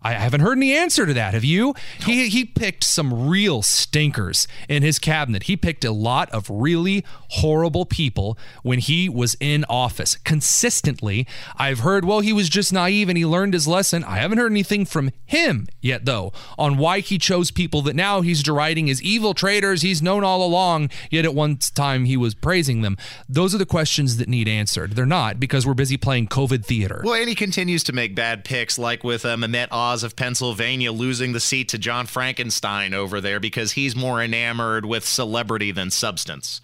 I 0.05 0.13
haven't 0.13 0.43
heard 0.43 0.59
any 0.59 0.77
answer 0.77 1.07
to 1.07 1.15
that. 1.15 1.33
Have 1.33 1.45
you? 1.45 1.75
He 2.01 2.29
he 2.29 2.45
picked 2.45 2.85
some 2.85 3.29
real 3.29 3.63
stinkers 3.63 4.47
in 4.69 4.83
his 4.83 4.99
cabinet. 4.99 5.45
He 5.45 5.57
picked 5.57 5.85
a 5.85 5.93
lot 5.93 6.29
of 6.31 6.51
really 6.51 7.05
horrible 7.31 7.87
people 7.87 8.39
when 8.63 8.81
he 8.81 9.09
was 9.09 9.37
in 9.41 9.65
office. 9.69 10.17
Consistently, 10.17 11.27
I've 11.57 11.81
heard, 11.81 12.05
well, 12.05 12.21
he 12.21 12.33
was 12.33 12.49
just 12.49 12.73
naive 12.73 13.09
and 13.09 13.17
he 13.17 13.25
learned 13.25 13.55
his 13.55 13.67
lesson. 13.67 14.05
I 14.05 14.17
haven't 14.17 14.39
heard 14.39 14.53
anything 14.53 14.85
from 14.85 15.11
him 15.25 15.67
yet, 15.81 16.05
though, 16.05 16.33
on 16.59 16.77
why 16.77 17.01
he 17.01 17.17
chose 17.17 17.51
people 17.51 17.81
that 17.83 17.97
now 17.97 18.21
he's 18.21 18.43
deriding 18.43 18.91
as 18.91 19.03
evil 19.03 19.33
traitors 19.33 19.83
he's 19.83 20.03
known 20.03 20.23
all 20.23 20.45
along, 20.45 20.91
yet 21.11 21.25
at 21.25 21.35
one 21.35 21.57
time 21.57 22.05
he 22.05 22.17
was 22.17 22.35
praising 22.35 22.83
them. 22.83 22.97
Those 23.29 23.55
are 23.55 23.59
the 23.59 23.67
questions 23.67 24.19
that 24.19 24.29
need 24.29 24.49
answered. 24.49 24.93
They're 24.93 25.07
not 25.07 25.41
because 25.41 25.67
we're 25.67 25.75
busy 25.75 25.97
playing 25.97 26.29
COVID 26.29 26.65
theater. 26.65 27.01
Well, 27.05 27.15
and 27.15 27.29
he 27.29 27.35
continues 27.35 27.83
to 27.85 27.93
make 27.93 28.15
bad 28.15 28.45
picks, 28.45 28.79
like 28.79 29.03
with 29.03 29.25
uh, 29.25 29.37
Mehmet 29.37 29.69
Oz 29.71 29.94
of 30.03 30.17
Pennsylvania 30.17 30.93
losing 30.93 31.33
the 31.33 31.41
seat 31.41 31.69
to 31.69 31.79
John 31.79 32.07
Frankenstein 32.07 32.95
over 32.95 33.21
there 33.21 33.39
because 33.39 33.73
he's 33.73 33.95
more 33.95 34.23
enamored 34.23 34.85
with 34.85 35.05
celebrity 35.07 35.71
than 35.71 35.91
substance. 35.91 36.61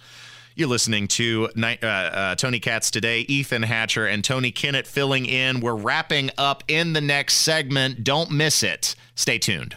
You're 0.57 0.68
listening 0.68 1.09
to 1.09 1.49
uh, 1.57 1.87
uh, 1.87 2.35
Tony 2.35 2.61
Katz 2.61 2.91
today, 2.91 3.20
Ethan 3.20 3.62
Hatcher, 3.62 4.07
and 4.07 4.24
Tony 4.24 4.53
Kinnett 4.53 4.87
filling 4.87 5.24
in. 5.26 5.61
We're 5.61 5.76
wrapping 5.76 6.31
up 6.37 6.64
in 6.68 6.93
the 6.93 7.01
next 7.01 7.35
segment. 7.35 8.05
Don't 8.05 8.31
miss 8.31 8.62
it. 8.62 8.95
Stay 9.14 9.39
tuned. 9.39 9.76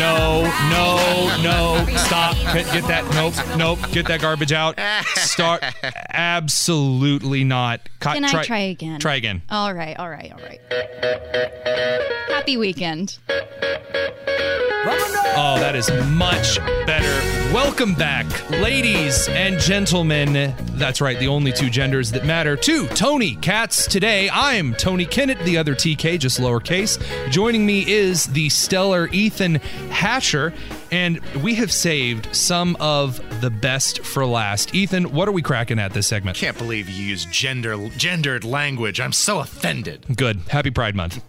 No, 0.00 0.42
no, 0.70 1.42
no. 1.42 1.96
Stop. 1.98 2.34
Get 2.54 2.84
that. 2.88 3.04
Nope, 3.12 3.34
nope. 3.58 3.78
Get 3.92 4.06
that 4.08 4.22
garbage 4.22 4.50
out. 4.50 4.80
Start. 5.16 5.62
Absolutely 6.08 7.44
not. 7.44 7.80
Ca- 8.00 8.14
Can 8.14 8.24
I 8.24 8.42
try 8.42 8.58
again? 8.60 8.98
Try 8.98 9.16
again. 9.16 9.42
All 9.50 9.74
right, 9.74 9.94
all 9.98 10.08
right, 10.08 10.32
all 10.32 10.38
right. 10.42 10.58
Happy 12.28 12.56
weekend. 12.56 13.18
Oh, 15.36 15.56
that 15.60 15.76
is 15.76 15.90
much 16.08 16.58
better. 16.86 17.52
Welcome 17.54 17.94
back, 17.94 18.26
ladies 18.50 19.28
and 19.28 19.58
gentlemen. 19.60 20.54
That's 20.80 21.02
right, 21.02 21.18
the 21.18 21.28
only 21.28 21.52
two 21.52 21.68
genders 21.68 22.10
that 22.12 22.24
matter 22.24 22.56
to 22.56 22.86
Tony 22.88 23.34
Katz 23.36 23.86
today. 23.86 24.30
I'm 24.32 24.72
Tony 24.72 25.04
Kinnett, 25.04 25.44
the 25.44 25.58
other 25.58 25.74
TK, 25.74 26.18
just 26.18 26.40
lowercase. 26.40 26.98
Joining 27.30 27.66
me 27.66 27.86
is 27.86 28.24
the 28.24 28.48
stellar 28.48 29.06
Ethan 29.12 29.56
Hatcher, 29.90 30.54
and 30.90 31.20
we 31.42 31.54
have 31.56 31.70
saved 31.70 32.34
some 32.34 32.78
of 32.80 33.20
the 33.42 33.50
best 33.50 34.00
for 34.06 34.24
last. 34.24 34.74
Ethan, 34.74 35.12
what 35.12 35.28
are 35.28 35.32
we 35.32 35.42
cracking 35.42 35.78
at 35.78 35.92
this 35.92 36.06
segment? 36.06 36.36
Can't 36.38 36.56
believe 36.56 36.88
you 36.88 37.04
use 37.04 37.26
gender 37.26 37.76
gendered 37.98 38.42
language. 38.44 39.00
I'm 39.02 39.12
so 39.12 39.40
offended. 39.40 40.06
Good. 40.16 40.38
Happy 40.48 40.70
Pride 40.70 40.96
Month. 40.96 41.22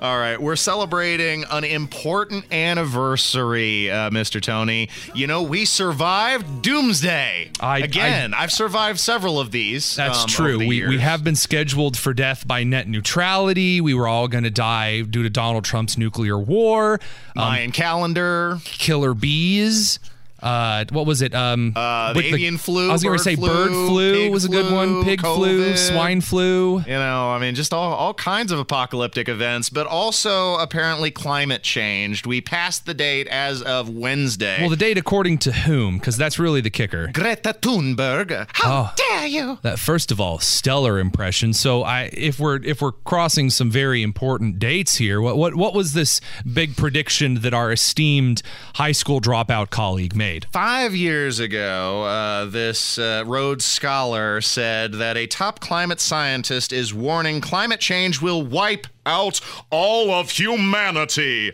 All 0.00 0.16
right, 0.18 0.40
we're 0.40 0.54
celebrating 0.56 1.44
an 1.50 1.64
important 1.64 2.44
anniversary, 2.52 3.90
uh, 3.90 4.10
Mr. 4.10 4.40
Tony. 4.40 4.88
You 5.12 5.26
know, 5.26 5.42
we 5.42 5.64
survived 5.64 6.62
Doomsday. 6.62 7.50
I- 7.60 7.78
Again, 7.80 8.32
I, 8.32 8.42
have 8.42 8.52
survived 8.52 8.75
several 9.00 9.40
of 9.40 9.50
these. 9.50 9.96
That's 9.96 10.22
um, 10.22 10.28
true. 10.28 10.58
the 10.58 10.66
We, 10.66 10.86
we 10.86 10.98
have 10.98 11.24
been 11.24 11.36
scheduled 11.36 11.96
for 11.96 12.14
death 12.14 12.46
by 12.46 12.64
net 12.64 12.88
neutrality. 12.88 13.80
We 13.80 13.94
were 13.94 14.08
all 14.08 14.28
going 14.28 14.44
to 14.44 14.50
die 14.50 15.02
due 15.02 15.22
to 15.22 15.30
Donald 15.30 15.64
Trump's 15.64 15.98
nuclear 15.98 16.38
war. 16.38 17.00
Mayan 17.34 17.72
calendar. 17.72 18.58
Killer 18.64 19.14
bees. 19.14 19.98
Uh, 20.42 20.84
what 20.90 21.06
was 21.06 21.22
it? 21.22 21.34
Um, 21.34 21.72
Uh, 21.74 22.12
the 22.12 22.24
avian 22.24 22.58
flu. 22.58 22.90
I 22.90 22.92
was 22.92 23.02
going 23.02 23.16
to 23.16 23.22
say 23.22 23.36
flu, 23.36 23.48
bird 23.48 23.68
flu 23.70 24.30
was 24.30 24.44
a 24.44 24.48
good 24.48 24.70
one. 24.72 25.02
Pig 25.04 25.20
flu, 25.20 25.76
swine 25.76 26.20
flu. 26.20 26.80
You 26.80 26.92
know, 26.92 27.30
I 27.30 27.38
mean, 27.38 27.54
just 27.54 27.72
all, 27.72 27.92
all 27.94 28.14
kinds 28.14 28.52
of 28.52 28.58
apocalyptic 28.58 29.28
events, 29.28 29.70
but 29.70 29.86
also 29.86 30.56
apparently 30.56 31.10
climate 31.10 31.62
changed. 31.62 32.26
We 32.26 32.40
passed 32.40 32.84
the 32.86 32.94
date 32.94 33.28
as 33.28 33.62
of 33.62 33.88
Wednesday. 33.88 34.58
Well, 34.60 34.70
the 34.70 34.76
date 34.76 34.98
according 34.98 35.38
to 35.38 35.52
whom? 35.52 35.98
Because 35.98 36.16
that's 36.16 36.38
really 36.38 36.60
the 36.60 36.70
kicker. 36.70 37.08
Greta 37.12 37.54
Thunberg. 37.60 38.46
How 38.52 38.66
Oh. 38.66 38.92
dare 38.96 39.26
you? 39.26 39.58
That 39.62 39.78
first 39.78 40.12
of 40.12 40.20
all, 40.20 40.38
stellar 40.38 40.98
impression. 40.98 41.52
So 41.54 41.82
I 41.82 42.10
if 42.12 42.38
we're 42.38 42.62
if 42.62 42.82
we're 42.82 42.92
crossing 42.92 43.48
some 43.50 43.70
very 43.70 44.02
important 44.02 44.58
dates 44.58 44.96
here, 44.96 45.20
what 45.20 45.36
what 45.36 45.54
what 45.54 45.74
was 45.74 45.92
this 45.94 46.20
big 46.50 46.76
prediction 46.76 47.40
that 47.40 47.54
our 47.54 47.72
esteemed 47.72 48.42
high 48.74 48.92
school 48.92 49.20
dropout 49.20 49.70
colleague 49.70 50.14
made? 50.14 50.25
Five 50.52 50.96
years 50.96 51.38
ago, 51.38 52.02
uh, 52.02 52.46
this 52.46 52.98
uh, 52.98 53.22
Rhodes 53.24 53.64
scholar 53.64 54.40
said 54.40 54.94
that 54.94 55.16
a 55.16 55.28
top 55.28 55.60
climate 55.60 56.00
scientist 56.00 56.72
is 56.72 56.92
warning 56.92 57.40
climate 57.40 57.78
change 57.78 58.20
will 58.20 58.42
wipe 58.42 58.88
out 59.04 59.40
all 59.70 60.10
of 60.10 60.30
humanity 60.30 61.52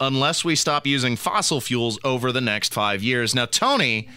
unless 0.00 0.44
we 0.44 0.54
stop 0.54 0.86
using 0.86 1.16
fossil 1.16 1.62
fuels 1.62 1.98
over 2.04 2.30
the 2.30 2.42
next 2.42 2.74
five 2.74 3.02
years. 3.02 3.34
Now, 3.34 3.46
Tony, 3.46 4.08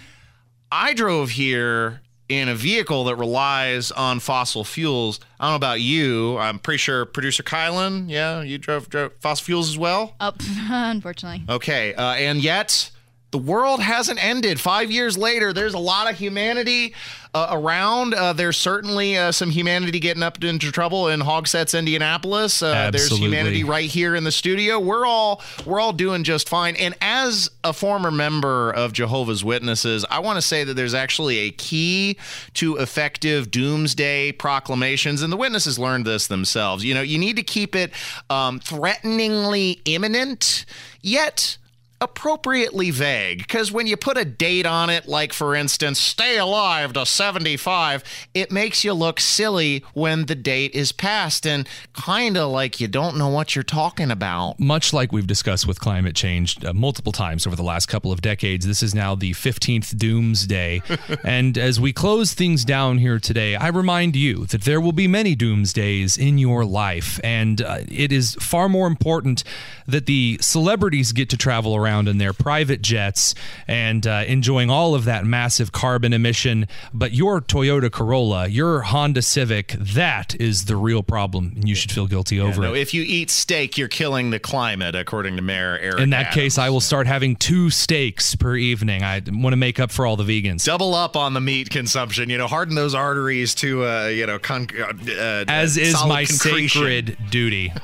I 0.69 0.93
drove 0.93 1.31
here 1.31 2.01
in 2.27 2.49
a 2.49 2.55
vehicle 2.55 3.05
that 3.05 3.15
relies 3.15 3.89
on 3.91 4.19
fossil 4.19 4.65
fuels. 4.65 5.21
I 5.39 5.45
don't 5.45 5.51
know 5.51 5.55
about 5.55 5.79
you. 5.79 6.37
I'm 6.39 6.59
pretty 6.59 6.79
sure 6.79 7.05
producer 7.05 7.43
Kylan, 7.43 8.09
yeah, 8.09 8.41
you 8.41 8.57
drove, 8.57 8.89
drove 8.89 9.13
fossil 9.21 9.45
fuels 9.45 9.69
as 9.69 9.77
well? 9.77 10.15
Up, 10.19 10.35
unfortunately. 10.41 11.45
Okay, 11.47 11.93
uh, 11.93 12.15
and 12.15 12.41
yet 12.41 12.91
the 13.34 13.39
world 13.39 13.81
hasn't 13.81 14.23
ended. 14.23 14.61
Five 14.61 14.91
years 14.91 15.17
later, 15.17 15.53
there's 15.53 15.73
a 15.73 15.79
lot 15.79 16.07
of 16.07 16.15
humanity 16.15 16.93
uh, 17.34 17.47
around. 17.49 18.13
Uh, 18.13 18.31
there's 18.31 18.57
certainly 18.57 19.17
uh, 19.17 19.31
some 19.31 19.49
humanity 19.49 19.99
getting 19.99 20.21
up 20.21 20.43
into 20.43 20.71
trouble 20.71 21.07
in 21.07 21.19
Hogsets, 21.19 21.73
Indianapolis. 21.73 22.61
Uh, 22.61 22.91
there's 22.91 23.09
humanity 23.17 23.63
right 23.63 23.89
here 23.89 24.13
in 24.13 24.23
the 24.23 24.31
studio. 24.31 24.79
We're 24.79 25.07
all 25.07 25.41
we're 25.65 25.79
all 25.79 25.93
doing 25.93 26.23
just 26.23 26.47
fine. 26.47 26.75
And 26.75 26.93
as 27.01 27.49
a 27.63 27.73
former 27.73 28.11
member 28.11 28.69
of 28.69 28.93
Jehovah's 28.93 29.43
Witnesses, 29.43 30.05
I 30.11 30.19
want 30.19 30.38
to 30.38 30.41
say 30.43 30.63
that 30.63 30.75
there's 30.75 30.93
actually 30.93 31.39
a 31.39 31.49
key 31.49 32.17
to 32.53 32.77
effective 32.77 33.49
doomsday 33.49 34.34
proclamations, 34.34 35.23
and 35.23 35.34
the 35.34 35.38
witnesses 35.38 35.79
learned 35.79 36.05
this 36.05 36.27
themselves. 36.27 36.86
You 36.86 36.93
know, 36.93 37.01
you 37.01 37.17
need 37.17 37.38
to 37.38 37.43
keep 37.43 37.75
it 37.75 37.93
um, 38.29 38.59
threateningly 38.59 39.81
imminent, 39.86 40.67
yet 41.01 41.57
appropriately 42.03 42.91
vague 42.91 43.39
because 43.39 43.71
when 43.71 43.87
you 43.87 43.97
put 43.97 44.17
a 44.17 44.25
date 44.25 44.65
on 44.65 44.89
it 44.89 45.07
like 45.07 45.33
for 45.33 45.55
instance 45.55 45.99
stay 45.99 46.37
alive 46.37 46.93
to 46.93 47.05
75 47.05 48.03
it 48.33 48.51
makes 48.51 48.83
you 48.83 48.93
look 48.93 49.19
silly 49.19 49.83
when 49.93 50.25
the 50.25 50.35
date 50.35 50.73
is 50.75 50.91
passed 50.91 51.47
and 51.47 51.67
kind 51.93 52.37
of 52.37 52.51
like 52.51 52.79
you 52.79 52.87
don't 52.87 53.17
know 53.17 53.29
what 53.29 53.55
you're 53.55 53.63
talking 53.63 54.11
about 54.11 54.59
Much 54.59 54.91
like 54.93 55.11
we've 55.11 55.27
discussed 55.27 55.65
with 55.65 55.79
climate 55.79 56.15
change 56.15 56.63
uh, 56.65 56.73
multiple 56.73 57.11
times 57.11 57.47
over 57.47 57.55
the 57.55 57.63
last 57.63 57.87
couple 57.87 58.11
of 58.11 58.21
decades, 58.21 58.67
this 58.67 58.83
is 58.83 58.93
now 58.93 59.15
the 59.15 59.31
15th 59.31 59.97
doomsday. 59.97 60.81
and 61.23 61.57
as 61.57 61.79
we 61.79 61.93
close 61.93 62.33
things 62.33 62.65
down 62.65 62.97
here 62.97 63.19
today, 63.19 63.55
I 63.55 63.69
remind 63.69 64.15
you 64.15 64.45
that 64.47 64.63
there 64.63 64.81
will 64.81 64.91
be 64.91 65.07
many 65.07 65.35
doomsdays 65.35 66.17
in 66.17 66.37
your 66.37 66.65
life. 66.65 67.19
And 67.23 67.61
uh, 67.61 67.79
it 67.87 68.11
is 68.11 68.35
far 68.35 68.67
more 68.67 68.87
important 68.87 69.43
that 69.87 70.05
the 70.05 70.37
celebrities 70.41 71.11
get 71.11 71.29
to 71.29 71.37
travel 71.37 71.75
around 71.75 71.92
around 71.93 72.07
in 72.07 72.17
their 72.17 72.33
private 72.33 72.81
jets 72.81 73.35
and 73.67 74.07
uh, 74.07 74.23
enjoying 74.27 74.69
all 74.69 74.95
of 74.95 75.05
that 75.05 75.25
massive 75.25 75.71
carbon 75.71 76.11
emission. 76.13 76.67
But 76.93 77.13
your 77.13 77.39
Toyota 77.39 77.91
Corolla, 77.91 78.47
your 78.47 78.81
Honda 78.81 79.21
Civic, 79.21 79.69
that 79.79 80.35
is 80.41 80.65
the 80.65 80.75
real 80.75 81.03
problem, 81.03 81.53
and 81.55 81.69
you 81.69 81.75
should 81.75 81.91
feel 81.91 82.07
guilty 82.07 82.39
over 82.39 82.61
No, 82.61 82.73
it. 82.73 82.79
if 82.81 82.93
you 82.93 83.03
eat 83.03 83.29
steak, 83.29 83.77
you're 83.77 83.87
killing 83.87 84.31
the 84.31 84.39
climate, 84.39 84.95
according 84.95 85.35
to 85.35 85.41
Mayor 85.43 85.77
Eric. 85.79 85.99
In 85.99 86.09
that 86.11 86.27
Adams. 86.27 86.35
case, 86.35 86.57
I 86.57 86.69
will 86.69 86.81
start 86.81 87.05
having 87.05 87.35
two 87.35 87.69
steaks 87.69 88.35
per 88.35 88.55
evening. 88.55 89.03
I 89.03 89.21
want 89.27 89.53
to 89.53 89.57
make 89.57 89.79
up 89.79 89.91
for 89.91 90.05
all 90.07 90.15
the 90.17 90.23
vegans. 90.23 90.65
double 90.65 90.95
up 90.95 91.15
on 91.15 91.33
the 91.33 91.41
meat 91.41 91.69
consumption. 91.69 92.29
You 92.29 92.37
know, 92.39 92.47
harden 92.47 92.75
those 92.75 92.95
arteries 92.95 93.53
to 93.55 93.85
uh, 93.85 94.07
you 94.07 94.25
know, 94.25 94.39
con- 94.39 94.67
uh, 94.79 95.45
As 95.47 95.77
uh, 95.77 95.81
is 95.81 95.91
solid 95.93 96.09
my 96.09 96.25
concretion. 96.25 96.67
sacred 96.81 97.17
duty. 97.29 97.71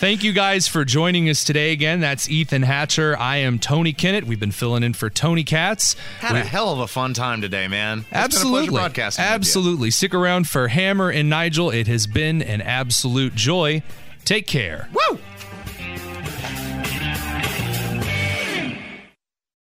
Thank 0.00 0.24
you 0.24 0.32
guys 0.32 0.66
for 0.66 0.86
joining 0.86 1.28
us 1.28 1.44
today 1.44 1.72
again. 1.72 2.00
That's 2.00 2.30
Ethan 2.30 2.62
Hatcher. 2.62 3.18
I 3.18 3.36
am 3.36 3.58
Tony 3.58 3.92
Kinnett. 3.92 4.24
We've 4.24 4.40
been 4.40 4.50
filling 4.50 4.82
in 4.82 4.94
for 4.94 5.10
Tony 5.10 5.44
Katz. 5.44 5.94
Had 6.20 6.32
We- 6.32 6.40
a 6.40 6.44
hell 6.44 6.72
of 6.72 6.78
a 6.80 6.88
fun 6.88 7.12
time 7.12 7.42
today, 7.42 7.68
man. 7.68 7.98
It's 7.98 8.08
been 8.08 8.18
a 8.18 8.24
Absolutely. 8.24 8.68
pleasure 8.68 8.80
broadcasting. 8.80 9.24
Absolutely. 9.26 9.90
Stick 9.90 10.14
around 10.14 10.48
for 10.48 10.68
Hammer 10.68 11.10
and 11.10 11.28
Nigel. 11.28 11.68
It 11.70 11.86
has 11.86 12.06
been 12.06 12.40
an 12.40 12.62
absolute 12.62 13.34
joy. 13.34 13.82
Take 14.24 14.46
care. 14.46 14.88
Woo! 14.94 15.18